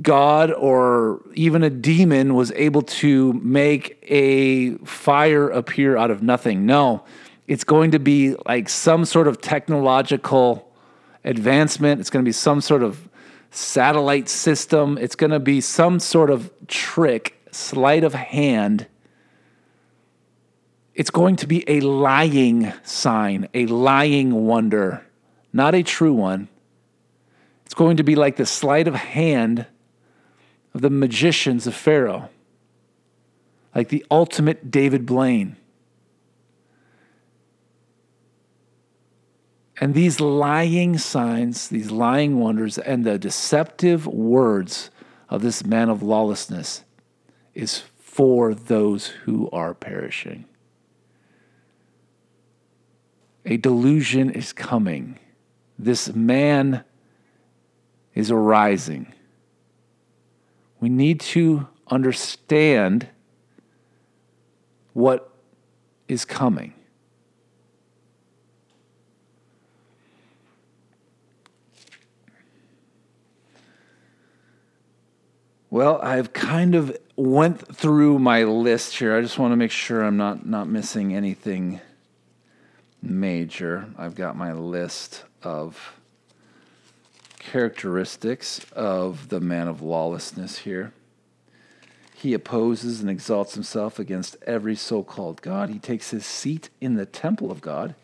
God 0.00 0.50
or 0.50 1.20
even 1.34 1.62
a 1.62 1.68
demon 1.68 2.34
was 2.34 2.50
able 2.52 2.80
to 2.80 3.34
make 3.34 3.98
a 4.04 4.78
fire 4.86 5.50
appear 5.50 5.98
out 5.98 6.10
of 6.10 6.22
nothing. 6.22 6.64
No, 6.64 7.04
it's 7.46 7.64
going 7.64 7.90
to 7.90 7.98
be 7.98 8.36
like 8.46 8.70
some 8.70 9.04
sort 9.04 9.28
of 9.28 9.42
technological 9.42 10.72
advancement. 11.24 12.00
It's 12.00 12.08
going 12.08 12.24
to 12.24 12.28
be 12.28 12.32
some 12.32 12.62
sort 12.62 12.82
of 12.82 13.07
satellite 13.50 14.28
system. 14.28 14.98
It's 14.98 15.16
going 15.16 15.30
to 15.30 15.40
be 15.40 15.60
some 15.60 16.00
sort 16.00 16.30
of 16.30 16.50
trick, 16.66 17.42
sleight 17.50 18.04
of 18.04 18.14
hand. 18.14 18.86
It's 20.94 21.10
going 21.10 21.36
to 21.36 21.46
be 21.46 21.64
a 21.68 21.80
lying 21.80 22.72
sign, 22.82 23.48
a 23.54 23.66
lying 23.66 24.46
wonder, 24.46 25.06
not 25.52 25.74
a 25.74 25.82
true 25.82 26.12
one. 26.12 26.48
It's 27.64 27.74
going 27.74 27.98
to 27.98 28.02
be 28.02 28.16
like 28.16 28.36
the 28.36 28.46
sleight 28.46 28.88
of 28.88 28.94
hand 28.94 29.66
of 30.74 30.80
the 30.80 30.90
magicians 30.90 31.66
of 31.66 31.74
Pharaoh, 31.74 32.30
like 33.74 33.88
the 33.88 34.04
ultimate 34.10 34.70
David 34.70 35.06
Blaine. 35.06 35.56
And 39.80 39.94
these 39.94 40.20
lying 40.20 40.98
signs, 40.98 41.68
these 41.68 41.90
lying 41.90 42.40
wonders, 42.40 42.78
and 42.78 43.04
the 43.04 43.18
deceptive 43.18 44.06
words 44.06 44.90
of 45.28 45.42
this 45.42 45.64
man 45.64 45.88
of 45.88 46.02
lawlessness 46.02 46.84
is 47.54 47.82
for 47.98 48.54
those 48.54 49.06
who 49.06 49.48
are 49.50 49.74
perishing. 49.74 50.46
A 53.44 53.56
delusion 53.56 54.30
is 54.30 54.52
coming. 54.52 55.18
This 55.78 56.12
man 56.12 56.84
is 58.14 58.30
arising. 58.30 59.12
We 60.80 60.88
need 60.88 61.20
to 61.20 61.68
understand 61.88 63.08
what 64.92 65.32
is 66.08 66.24
coming. 66.24 66.74
Well, 75.70 76.00
I've 76.00 76.32
kind 76.32 76.74
of 76.74 76.96
went 77.14 77.76
through 77.76 78.18
my 78.20 78.44
list 78.44 78.96
here. 78.96 79.14
I 79.14 79.20
just 79.20 79.38
want 79.38 79.52
to 79.52 79.56
make 79.56 79.70
sure 79.70 80.02
I'm 80.02 80.16
not 80.16 80.46
not 80.46 80.66
missing 80.66 81.14
anything 81.14 81.80
major. 83.02 83.86
I've 83.98 84.14
got 84.14 84.34
my 84.34 84.52
list 84.52 85.24
of 85.42 86.00
characteristics 87.38 88.64
of 88.72 89.28
the 89.28 89.40
man 89.40 89.68
of 89.68 89.82
lawlessness 89.82 90.58
here. 90.58 90.94
He 92.14 92.32
opposes 92.32 93.02
and 93.02 93.10
exalts 93.10 93.52
himself 93.52 93.98
against 93.98 94.36
every 94.46 94.74
so 94.74 95.02
called 95.02 95.42
God. 95.42 95.68
He 95.68 95.78
takes 95.78 96.10
his 96.10 96.24
seat 96.24 96.70
in 96.80 96.94
the 96.94 97.06
temple 97.06 97.50
of 97.50 97.60
God. 97.60 97.94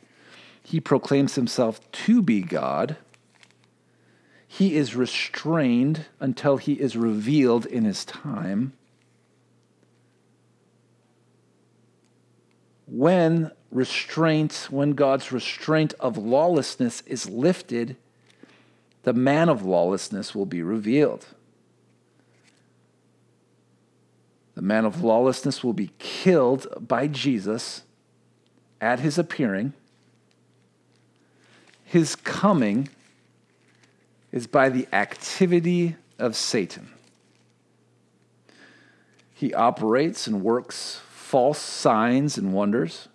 He 0.63 0.81
proclaims 0.81 1.35
himself 1.35 1.81
to 1.93 2.21
be 2.21 2.43
God. 2.43 2.99
He 4.57 4.77
is 4.77 4.95
restrained 4.95 6.07
until 6.21 6.59
he 6.59 6.75
is 6.75 6.97
revealed 6.97 7.67
in 7.67 7.85
his 7.85 8.05
time. 8.05 8.73
When 12.87 13.51
restraint, 13.73 14.69
when 14.71 14.93
God's 14.93 15.33
restraint 15.33 15.95
of 15.99 16.17
lawlessness 16.17 17.01
is 17.01 17.29
lifted, 17.29 17.97
the 19.03 19.13
man 19.13 19.49
of 19.49 19.65
lawlessness 19.65 20.37
will 20.37 20.47
be 20.47 20.63
revealed. 20.63 21.27
The 24.55 24.63
man 24.63 24.85
of 24.85 25.03
lawlessness 25.03 25.65
will 25.65 25.73
be 25.73 25.91
killed 25.99 26.69
by 26.79 27.09
Jesus 27.09 27.83
at 28.81 29.01
his 29.01 29.19
appearing. 29.19 29.73
His 31.83 32.15
coming 32.15 32.89
is 34.35 34.49
by 34.49 34.69
the 34.69 34.89
activity 34.93 35.95
of 36.19 36.35
Satan. 36.35 36.91
He 39.33 39.55
operates 39.55 40.27
and 40.27 40.43
works 40.43 41.01
false 41.09 41.61
signs 41.61 42.37
and 42.37 42.53
wonders. 42.53 43.09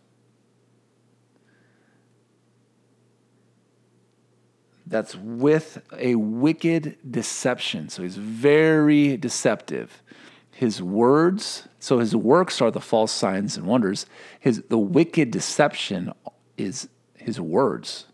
that's 4.88 5.16
with 5.16 5.84
a 5.96 6.16
wicked 6.16 6.98
deception. 7.10 7.90
So 7.90 8.02
he's 8.02 8.16
very 8.16 9.18
deceptive. 9.18 10.02
His 10.50 10.82
words, 10.82 11.68
so 11.80 12.00
his 12.00 12.16
works 12.16 12.60
are 12.60 12.72
the 12.72 12.82
false 12.82 13.12
signs 13.12 13.56
and 13.56 13.68
wonders. 13.68 14.08
His 14.40 14.64
the 14.68 14.80
wicked 14.80 15.30
deception 15.30 16.12
is 16.58 16.90
his 17.14 17.40
words. 17.40 18.08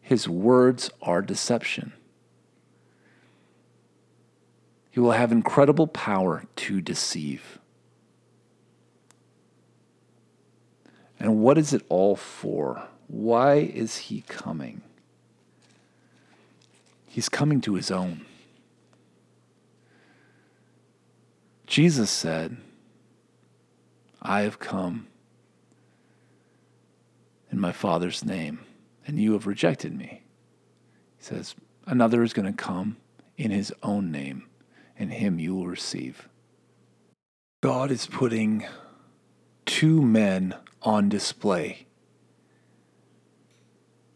His 0.00 0.28
words 0.28 0.88
are 1.02 1.20
deception. 1.20 1.92
He 4.94 5.00
will 5.00 5.10
have 5.10 5.32
incredible 5.32 5.88
power 5.88 6.44
to 6.54 6.80
deceive. 6.80 7.58
And 11.18 11.40
what 11.40 11.58
is 11.58 11.72
it 11.72 11.82
all 11.88 12.14
for? 12.14 12.86
Why 13.08 13.56
is 13.56 13.96
he 13.96 14.20
coming? 14.28 14.82
He's 17.08 17.28
coming 17.28 17.60
to 17.62 17.74
his 17.74 17.90
own. 17.90 18.24
Jesus 21.66 22.08
said, 22.08 22.56
I 24.22 24.42
have 24.42 24.60
come 24.60 25.08
in 27.50 27.58
my 27.58 27.72
Father's 27.72 28.24
name, 28.24 28.60
and 29.08 29.18
you 29.18 29.32
have 29.32 29.48
rejected 29.48 29.92
me. 29.92 30.22
He 31.18 31.24
says, 31.24 31.56
Another 31.84 32.22
is 32.22 32.32
going 32.32 32.46
to 32.46 32.52
come 32.52 32.96
in 33.36 33.50
his 33.50 33.72
own 33.82 34.12
name, 34.12 34.46
and 34.98 35.12
him 35.12 35.38
you 35.38 35.54
will 35.54 35.66
receive. 35.66 36.28
God 37.62 37.90
is 37.90 38.06
putting 38.06 38.66
two 39.64 40.02
men 40.02 40.54
on 40.82 41.08
display. 41.08 41.86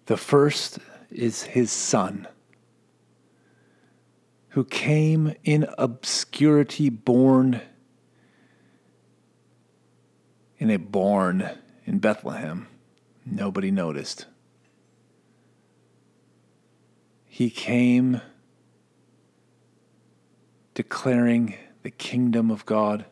The 0.07 0.17
first 0.17 0.79
is 1.11 1.43
his 1.45 1.71
son 1.71 2.29
who 4.51 4.65
came 4.65 5.35
in 5.45 5.67
obscurity, 5.77 6.91
born 6.91 7.61
in 10.59 10.71
a 10.71 10.79
barn 10.79 11.49
in 11.85 11.99
Bethlehem. 11.99 12.67
Nobody 13.25 13.71
noticed. 13.71 14.27
He 17.27 17.51
came 17.51 18.21
declaring 20.79 21.57
the 21.83 21.91
kingdom 21.91 22.53
of 22.53 22.65
God, 22.65 23.05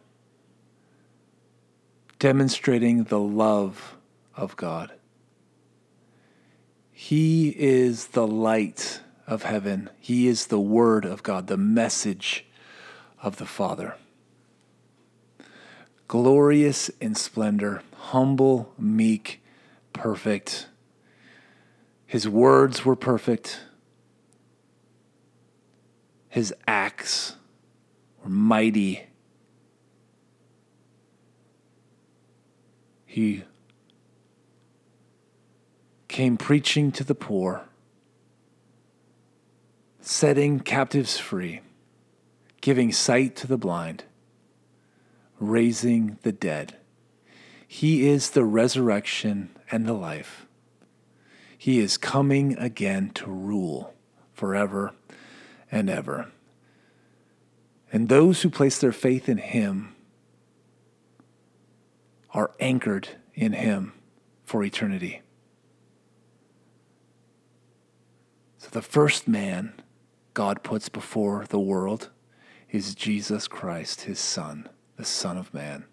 demonstrating 2.21 3.03
the 3.03 3.19
love 3.19 3.97
of 4.37 4.55
God. 4.55 4.93
He 6.93 7.49
is 7.59 8.07
the 8.07 8.25
light 8.25 9.01
of 9.27 9.43
heaven. 9.43 9.91
He 9.99 10.29
is 10.29 10.47
the 10.47 10.61
Word 10.61 11.05
of 11.05 11.25
God, 11.25 11.49
the 11.49 11.57
message 11.57 12.47
of 13.21 13.39
the 13.39 13.47
Father. 13.47 13.97
Glorious 16.07 16.89
in 17.01 17.17
splendor, 17.17 17.83
humble, 17.97 18.73
meek, 18.79 19.43
perfect. 19.93 20.69
His 22.07 22.29
words 22.29 22.85
were 22.85 22.95
perfect. 22.95 23.59
His 26.29 26.55
acts 26.69 27.35
were 28.27 28.31
mighty. 28.31 29.05
He 33.05 33.45
came 36.09 36.37
preaching 36.37 36.93
to 36.93 37.05
the 37.05 37.15
poor 37.15 37.63
setting 40.01 40.61
captives 40.61 41.19
free, 41.19 41.61
giving 42.61 42.93
sight 42.93 43.35
to 43.35 43.47
the 43.47 43.57
blind, 43.57 44.05
raising 45.41 46.17
the 46.23 46.31
dead. 46.31 46.77
He 47.67 48.09
is 48.09 48.31
the 48.31 48.45
resurrection 48.45 49.51
and 49.71 49.85
the 49.85 49.93
life. 49.93 50.47
He 51.59 51.81
is 51.81 51.97
coming 51.97 52.57
again 52.57 53.11
to 53.15 53.27
rule 53.27 53.95
forever 54.33 54.93
and 55.73 55.91
ever. 55.91 56.29
And 57.93 58.09
those 58.09 58.43
who 58.43 58.51
place 58.51 58.79
their 58.79 58.93
faith 58.93 59.29
in 59.29 59.39
Him 59.39 59.95
are 62.33 62.51
anchored 62.61 63.09
in 63.35 63.53
Him 63.53 63.93
for 64.45 64.63
eternity. 64.63 65.23
So 68.59 68.69
the 68.71 68.83
first 68.83 69.29
man 69.29 69.75
God 70.35 70.63
puts 70.63 70.89
before 70.89 71.47
the 71.49 71.61
world 71.61 72.11
is 72.71 72.95
Jesus 72.95 73.49
Christ, 73.49 74.03
his 74.03 74.19
Son, 74.19 74.69
the 74.97 75.05
Son 75.05 75.39
of 75.39 75.55
Man. 75.55 75.85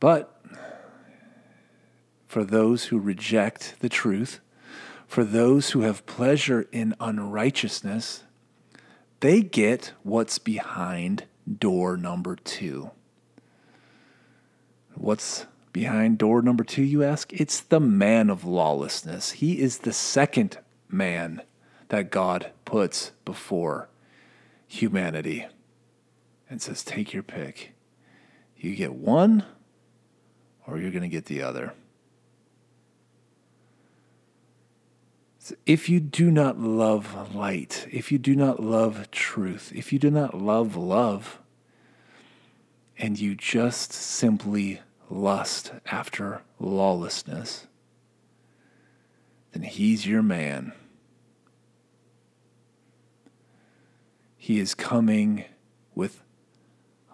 But 0.00 0.40
for 2.26 2.44
those 2.44 2.84
who 2.84 2.98
reject 2.98 3.76
the 3.80 3.88
truth, 3.88 4.40
for 5.06 5.24
those 5.24 5.70
who 5.70 5.80
have 5.80 6.06
pleasure 6.06 6.66
in 6.72 6.94
unrighteousness, 7.00 8.22
they 9.20 9.42
get 9.42 9.92
what's 10.02 10.38
behind 10.38 11.24
door 11.58 11.96
number 11.96 12.36
two. 12.36 12.90
What's 14.94 15.46
behind 15.72 16.18
door 16.18 16.42
number 16.42 16.64
two, 16.64 16.82
you 16.82 17.04
ask? 17.04 17.32
It's 17.32 17.60
the 17.60 17.80
man 17.80 18.30
of 18.30 18.44
lawlessness. 18.44 19.32
He 19.32 19.60
is 19.60 19.78
the 19.78 19.92
second 19.92 20.58
man 20.88 21.42
that 21.88 22.10
God 22.10 22.50
puts 22.64 23.12
before 23.24 23.88
humanity 24.66 25.46
and 26.48 26.60
says, 26.62 26.82
Take 26.82 27.12
your 27.12 27.22
pick. 27.22 27.72
You 28.56 28.74
get 28.74 28.94
one, 28.94 29.44
or 30.66 30.78
you're 30.78 30.90
going 30.90 31.02
to 31.02 31.08
get 31.08 31.26
the 31.26 31.42
other. 31.42 31.74
So 35.35 35.35
if 35.64 35.88
you 35.88 36.00
do 36.00 36.30
not 36.30 36.58
love 36.58 37.34
light, 37.34 37.86
if 37.90 38.10
you 38.10 38.18
do 38.18 38.34
not 38.34 38.60
love 38.60 39.10
truth, 39.10 39.72
if 39.74 39.92
you 39.92 39.98
do 39.98 40.10
not 40.10 40.34
love 40.34 40.76
love, 40.76 41.40
and 42.98 43.18
you 43.18 43.34
just 43.34 43.92
simply 43.92 44.80
lust 45.10 45.72
after 45.86 46.42
lawlessness, 46.58 47.66
then 49.52 49.62
he's 49.62 50.06
your 50.06 50.22
man. 50.22 50.72
He 54.36 54.58
is 54.58 54.74
coming 54.74 55.44
with 55.94 56.22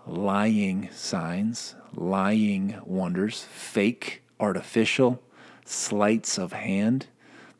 lying 0.06 0.88
signs, 0.92 1.74
lying 1.94 2.80
wonders, 2.84 3.42
fake, 3.42 4.22
artificial 4.38 5.22
sleights 5.64 6.38
of 6.38 6.52
hand. 6.52 7.06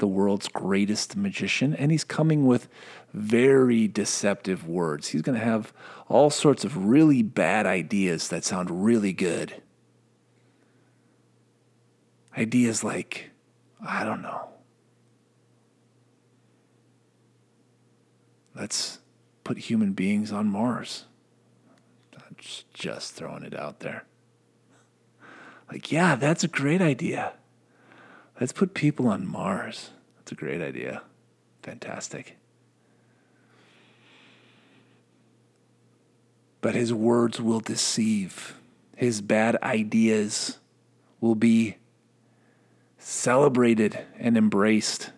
The 0.02 0.08
world's 0.08 0.48
greatest 0.48 1.14
magician, 1.14 1.76
and 1.76 1.92
he's 1.92 2.02
coming 2.02 2.44
with 2.44 2.68
very 3.14 3.86
deceptive 3.86 4.66
words. 4.66 5.06
He's 5.06 5.22
going 5.22 5.38
to 5.38 5.44
have 5.44 5.72
all 6.08 6.28
sorts 6.28 6.64
of 6.64 6.88
really 6.88 7.22
bad 7.22 7.66
ideas 7.66 8.26
that 8.26 8.44
sound 8.44 8.84
really 8.84 9.12
good. 9.12 9.62
Ideas 12.36 12.82
like, 12.82 13.30
I 13.86 14.02
don't 14.02 14.22
know, 14.22 14.48
let's 18.56 18.98
put 19.44 19.56
human 19.56 19.92
beings 19.92 20.32
on 20.32 20.48
Mars. 20.48 21.04
I'm 22.16 22.34
just, 22.74 23.14
throwing 23.14 23.44
it 23.44 23.56
out 23.56 23.78
there. 23.78 24.04
Like, 25.70 25.92
yeah, 25.92 26.16
that's 26.16 26.42
a 26.42 26.48
great 26.48 26.82
idea. 26.82 27.34
Let's 28.42 28.52
put 28.52 28.74
people 28.74 29.06
on 29.06 29.24
Mars. 29.24 29.90
That's 30.16 30.32
a 30.32 30.34
great 30.34 30.60
idea. 30.60 31.02
Fantastic. 31.62 32.38
But 36.60 36.74
his 36.74 36.92
words 36.92 37.40
will 37.40 37.60
deceive. 37.60 38.56
His 38.96 39.20
bad 39.20 39.56
ideas 39.62 40.58
will 41.20 41.36
be 41.36 41.76
celebrated 42.98 44.00
and 44.18 44.36
embraced. 44.36 45.12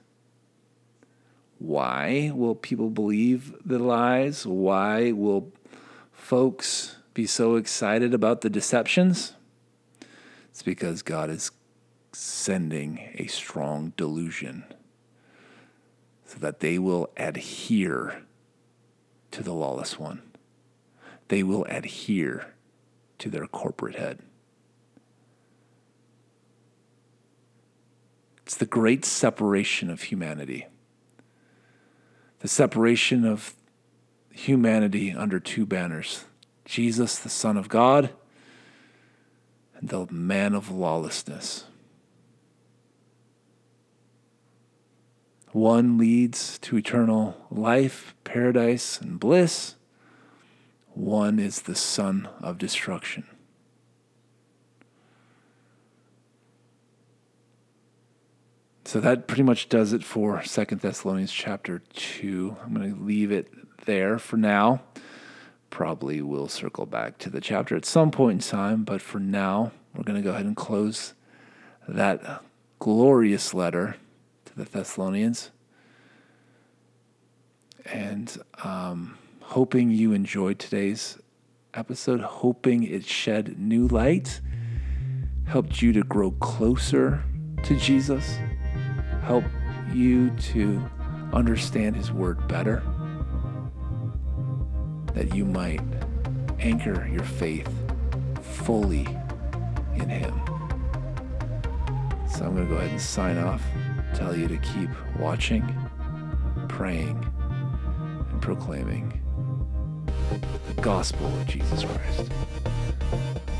Why 1.59 2.31
will 2.35 2.55
people 2.55 2.91
believe 2.91 3.55
the 3.64 3.79
lies? 3.79 4.47
Why 4.47 5.12
will 5.12 5.51
folks 6.12 6.97
be 7.14 7.25
so 7.25 7.57
excited 7.57 8.12
about 8.12 8.43
the 8.43 8.51
deceptions? 8.51 9.33
It's 10.51 10.62
because 10.62 11.01
God 11.01 11.31
is 11.31 11.53
sending 12.15 13.11
a 13.15 13.27
strong 13.27 13.93
delusion 13.97 14.65
so 16.27 16.39
that 16.39 16.61
they 16.61 16.79
will 16.79 17.11
adhere 17.17 18.23
to 19.31 19.43
the 19.43 19.53
lawless 19.53 19.99
one. 19.99 20.23
They 21.29 21.43
will 21.43 21.65
adhere 21.65 22.55
to 23.19 23.29
their 23.29 23.47
corporate 23.47 23.97
head. 23.97 24.21
It's 28.45 28.57
the 28.57 28.67
great 28.67 29.05
separation 29.05 29.91
of 29.91 30.03
humanity. 30.03 30.67
The 32.41 32.49
separation 32.49 33.25
of 33.25 33.55
humanity 34.31 35.12
under 35.12 35.41
two 35.41 35.67
banners 35.67 36.25
Jesus, 36.65 37.19
the 37.19 37.29
Son 37.29 37.57
of 37.57 37.69
God, 37.69 38.11
and 39.77 39.89
the 39.91 40.07
man 40.11 40.55
of 40.55 40.71
lawlessness. 40.71 41.65
One 45.55 45.98
leads 45.98 46.59
to 46.62 46.76
eternal 46.76 47.36
life, 47.48 48.16
paradise, 48.24 49.00
and 49.00 49.20
bliss. 49.20 49.76
One 50.94 51.38
is 51.38 51.62
the 51.62 51.76
son 51.76 52.28
of 52.40 52.59
destruction. 52.59 53.24
So 58.84 58.98
that 58.98 59.28
pretty 59.28 59.44
much 59.44 59.68
does 59.68 59.92
it 59.92 60.02
for 60.02 60.42
Second 60.42 60.80
Thessalonians 60.80 61.30
chapter 61.30 61.82
2. 61.92 62.57
I'm 62.64 62.74
going 62.74 62.92
to 62.92 63.00
leave 63.00 63.30
it 63.30 63.46
there 63.86 64.18
for 64.18 64.36
now. 64.36 64.82
Probably 65.70 66.20
will 66.20 66.48
circle 66.48 66.84
back 66.84 67.16
to 67.18 67.30
the 67.30 67.40
chapter 67.40 67.76
at 67.76 67.84
some 67.84 68.11
point 68.11 68.44
in 68.44 68.50
time, 68.50 68.82
but 68.82 69.00
for 69.00 69.20
now, 69.20 69.70
we're 69.94 70.02
going 70.02 70.20
to 70.20 70.28
go 70.28 70.32
ahead 70.34 70.46
and 70.46 70.57
close 70.57 71.14
that 71.86 72.42
glorious 72.80 73.55
letter 73.55 73.94
the 74.57 74.64
Thessalonians. 74.64 75.50
And 77.86 78.36
um, 78.62 79.18
hoping 79.40 79.90
you 79.90 80.12
enjoyed 80.12 80.59
today's 80.59 81.18
episode, 81.74 82.20
hoping 82.20 82.84
it 82.84 83.05
shed 83.05 83.59
new 83.59 83.86
light, 83.88 84.40
helped 85.46 85.82
you 85.82 85.92
to 85.92 86.02
grow 86.02 86.30
closer 86.30 87.22
to 87.64 87.76
Jesus, 87.78 88.38
help 89.22 89.44
you 89.92 90.30
to 90.30 90.82
understand 91.32 91.96
His 91.96 92.11
Word 92.12 92.46
better, 92.48 92.82
that 95.12 95.34
you 95.34 95.44
might 95.44 95.80
anchor 96.59 97.07
your 97.07 97.24
faith 97.24 97.68
fully 98.40 99.07
in 99.94 100.09
Him. 100.09 100.40
So 102.28 102.46
I'm 102.46 102.55
going 102.55 102.66
to 102.66 102.74
go 102.74 102.76
ahead 102.76 102.90
and 102.90 103.00
sign 103.00 103.38
off 103.38 103.62
tell 104.15 104.37
you 104.37 104.47
to 104.49 104.57
keep 104.59 104.91
watching, 105.19 105.65
praying, 106.69 107.27
and 108.31 108.41
proclaiming 108.41 109.21
the 110.69 110.81
gospel 110.81 111.27
of 111.27 111.47
Jesus 111.47 111.85
Christ. 111.85 112.31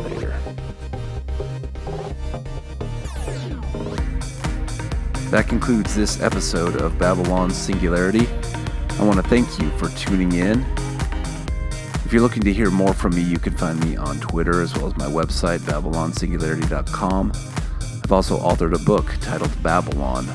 Later. 0.01 0.35
That 5.31 5.47
concludes 5.49 5.97
this 5.97 6.21
episode 6.23 6.81
of 6.81 6.97
Babylon 6.99 7.51
Singularity. 7.51 8.29
I 9.01 9.05
want 9.05 9.17
to 9.17 9.29
thank 9.29 9.59
you 9.59 9.69
for 9.79 9.89
tuning 9.97 10.33
in. 10.33 10.65
If 12.05 12.13
you're 12.13 12.23
looking 12.23 12.45
to 12.45 12.53
hear 12.53 12.71
more 12.71 12.95
from 12.95 13.17
me, 13.17 13.23
you 13.23 13.39
can 13.39 13.57
find 13.57 13.83
me 13.85 13.97
on 13.97 14.21
Twitter 14.21 14.63
as 14.63 14.75
well 14.75 14.87
as 14.87 14.97
my 14.97 15.07
website, 15.07 15.59
babylonsingularity.com. 15.61 17.33
I've 18.05 18.13
also 18.13 18.39
authored 18.39 18.75
a 18.75 18.85
book 18.85 19.15
titled 19.23 19.51
Babylon, 19.63 20.29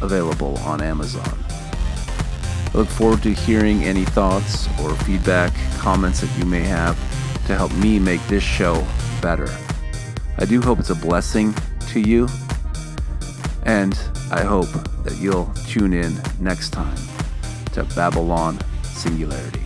available 0.00 0.56
on 0.60 0.80
Amazon. 0.80 1.38
I 1.38 2.70
look 2.72 2.88
forward 2.88 3.22
to 3.24 3.34
hearing 3.34 3.84
any 3.84 4.06
thoughts 4.06 4.68
or 4.80 4.94
feedback, 5.04 5.52
comments 5.76 6.22
that 6.22 6.38
you 6.38 6.46
may 6.46 6.62
have 6.62 6.96
to 7.46 7.54
help 7.54 7.74
me 7.74 7.98
make 7.98 8.26
this 8.28 8.42
show 8.42 8.82
better. 9.20 9.54
I 10.38 10.46
do 10.46 10.62
hope 10.62 10.80
it's 10.80 10.88
a 10.88 10.94
blessing 10.94 11.54
to 11.88 12.00
you, 12.00 12.26
and 13.64 13.92
I 14.32 14.42
hope 14.42 14.72
that 15.02 15.18
you'll 15.20 15.52
tune 15.68 15.92
in 15.92 16.18
next 16.40 16.70
time 16.70 16.96
to 17.74 17.84
Babylon 17.94 18.58
Singularity. 18.82 19.63